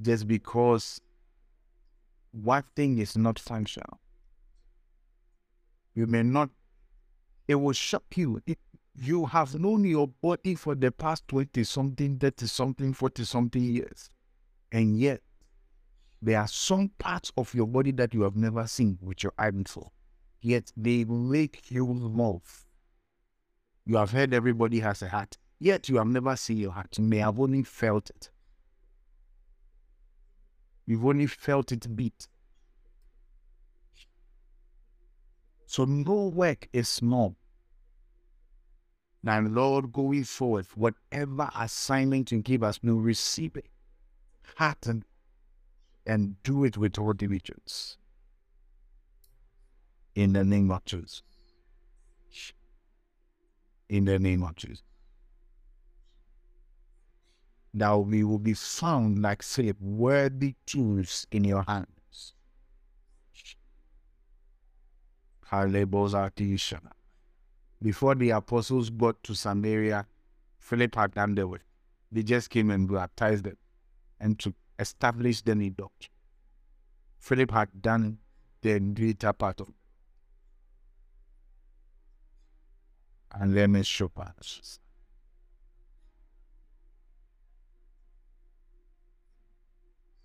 just 0.00 0.26
because 0.26 1.00
one 2.32 2.64
thing 2.74 2.98
is 2.98 3.16
not 3.16 3.38
functional. 3.38 4.00
You 5.94 6.06
may 6.06 6.22
not, 6.22 6.50
it 7.48 7.54
will 7.54 7.72
shock 7.72 8.04
you. 8.16 8.42
It, 8.46 8.58
you 8.98 9.26
have 9.26 9.54
known 9.54 9.84
your 9.84 10.08
body 10.08 10.54
for 10.54 10.74
the 10.74 10.90
past 10.90 11.26
20 11.28 11.62
something, 11.64 12.18
30 12.18 12.46
something, 12.46 12.92
40 12.92 13.24
something 13.24 13.62
years. 13.62 14.10
And 14.72 14.98
yet, 14.98 15.20
there 16.22 16.40
are 16.40 16.48
some 16.48 16.90
parts 16.98 17.30
of 17.36 17.54
your 17.54 17.66
body 17.66 17.92
that 17.92 18.14
you 18.14 18.22
have 18.22 18.36
never 18.36 18.66
seen 18.66 18.98
with 19.02 19.22
your 19.22 19.32
eye 19.38 19.50
before. 19.50 19.90
Yet 20.40 20.72
they 20.76 21.04
make 21.04 21.70
you 21.70 21.86
move. 21.86 22.64
You 23.84 23.96
have 23.96 24.10
heard 24.10 24.32
everybody 24.32 24.80
has 24.80 25.02
a 25.02 25.08
heart, 25.08 25.36
yet 25.58 25.88
you 25.88 25.96
have 25.96 26.06
never 26.06 26.34
seen 26.36 26.56
your 26.58 26.72
heart. 26.72 26.98
You 26.98 27.04
may 27.04 27.18
have 27.18 27.38
only 27.38 27.62
felt 27.62 28.10
it. 28.10 28.30
You've 30.86 31.04
only 31.04 31.26
felt 31.26 31.72
it 31.72 31.94
beat. 31.94 32.28
So 35.66 35.84
no 35.84 36.28
work 36.28 36.68
is 36.72 36.88
small. 36.88 37.36
Now, 39.26 39.40
Lord, 39.40 39.92
going 39.92 40.22
forward, 40.22 40.66
whatever 40.76 41.50
assignment 41.58 42.30
you 42.30 42.38
give 42.42 42.62
us, 42.62 42.78
we'll 42.80 42.94
receive 42.94 43.56
it, 43.56 43.66
hearten, 44.54 45.02
and 46.06 46.40
do 46.44 46.62
it 46.62 46.78
with 46.78 46.96
all 46.96 47.12
diligence. 47.12 47.98
In 50.14 50.32
the 50.32 50.44
name 50.44 50.70
of 50.70 50.84
Jesus. 50.84 51.24
In 53.88 54.04
the 54.04 54.20
name 54.20 54.44
of 54.44 54.54
Jesus. 54.54 54.84
Now 57.74 57.98
we 57.98 58.22
will 58.22 58.38
be 58.38 58.54
found 58.54 59.20
like, 59.20 59.42
say, 59.42 59.72
worthy 59.80 60.54
tools 60.66 61.26
in 61.32 61.42
your 61.42 61.64
hands. 61.64 62.34
Kalebozatishana. 65.50 66.92
Before 67.82 68.14
the 68.14 68.30
apostles 68.30 68.90
got 68.90 69.22
to 69.24 69.34
Samaria, 69.34 70.06
Philip 70.58 70.94
had 70.94 71.14
done 71.14 71.34
the 71.34 71.46
work. 71.46 71.64
They 72.10 72.22
just 72.22 72.50
came 72.50 72.70
and 72.70 72.90
baptized 72.90 73.44
them 73.44 73.56
and 74.18 74.38
to 74.38 74.54
establish 74.78 75.42
them 75.42 75.60
in 75.60 75.74
doctrine. 75.74 76.12
Philip 77.18 77.50
had 77.50 77.82
done 77.82 78.18
the 78.62 78.80
greater 78.80 79.32
part 79.32 79.60
of 79.60 79.68
it. 79.68 79.74
And 83.32 83.54
let 83.54 83.68
me 83.68 83.82
show 83.82 84.10
us. 84.16 84.78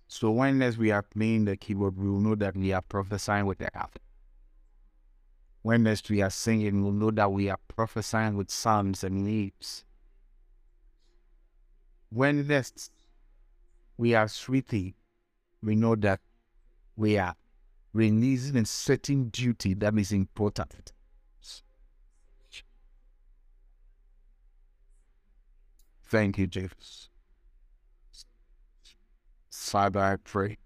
So 0.08 0.30
when 0.30 0.62
as 0.62 0.78
we 0.78 0.90
are 0.90 1.02
playing 1.02 1.46
the 1.46 1.56
keyboard, 1.56 1.98
we 1.98 2.08
will 2.08 2.20
know 2.20 2.34
that 2.34 2.56
we 2.56 2.72
are 2.72 2.82
prophesying 2.82 3.46
with 3.46 3.58
the 3.58 3.76
alphabet. 3.76 4.11
When 5.62 5.84
next 5.84 6.10
we 6.10 6.20
are 6.20 6.30
singing, 6.30 6.82
we'll 6.82 6.92
know 6.92 7.12
that 7.12 7.30
we 7.30 7.48
are 7.48 7.58
prophesying 7.68 8.36
with 8.36 8.50
psalms 8.50 9.04
and 9.04 9.24
leaves. 9.24 9.84
When 12.10 12.46
next 12.46 12.90
we 13.96 14.14
are 14.14 14.26
sweetie, 14.26 14.96
we 15.62 15.76
know 15.76 15.94
that 15.96 16.20
we 16.96 17.16
are 17.16 17.36
releasing 17.92 18.56
a 18.56 18.66
certain 18.66 19.28
duty 19.28 19.74
that 19.74 19.96
is 19.96 20.12
important. 20.12 20.92
Thank 26.04 26.36
you, 26.38 26.46
Jesus. 26.46 27.08
Father, 29.50 30.00
I 30.00 30.16
pray 30.16 30.58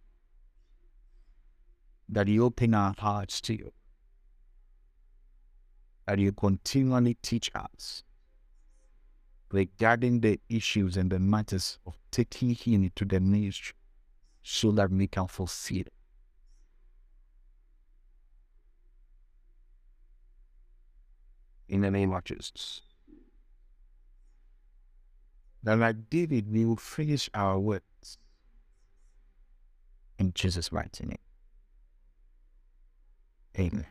that 2.09 2.26
you 2.26 2.44
open 2.44 2.74
our 2.74 2.94
hearts 2.99 3.40
to 3.42 3.55
you 3.55 3.72
that 6.07 6.18
you 6.18 6.32
continually 6.32 7.16
teach 7.22 7.50
us 7.54 8.04
regarding 9.50 10.20
the 10.20 10.40
issues 10.48 10.96
and 10.96 11.11
the 11.11 11.18
matters 11.18 11.78
of 11.86 11.96
taking 12.11 12.50
him 12.50 12.90
to 12.94 13.04
the 13.04 13.20
ministry 13.20 13.74
so 14.42 14.70
that 14.72 14.90
we 14.90 15.07
can 15.07 15.26
fulfill 15.26 15.80
it. 15.80 15.92
In 21.68 21.80
the 21.80 21.90
name 21.90 22.12
of 22.12 22.22
Jesus. 22.24 22.82
That 25.64 25.78
like 25.78 26.09
David, 26.09 26.52
we 26.52 26.64
will 26.64 26.76
finish 26.76 27.28
our 27.34 27.59
words 27.59 28.18
in 30.18 30.32
Jesus' 30.32 30.70
mighty 30.70 31.07
name. 31.07 31.18
Amen. 33.59 33.84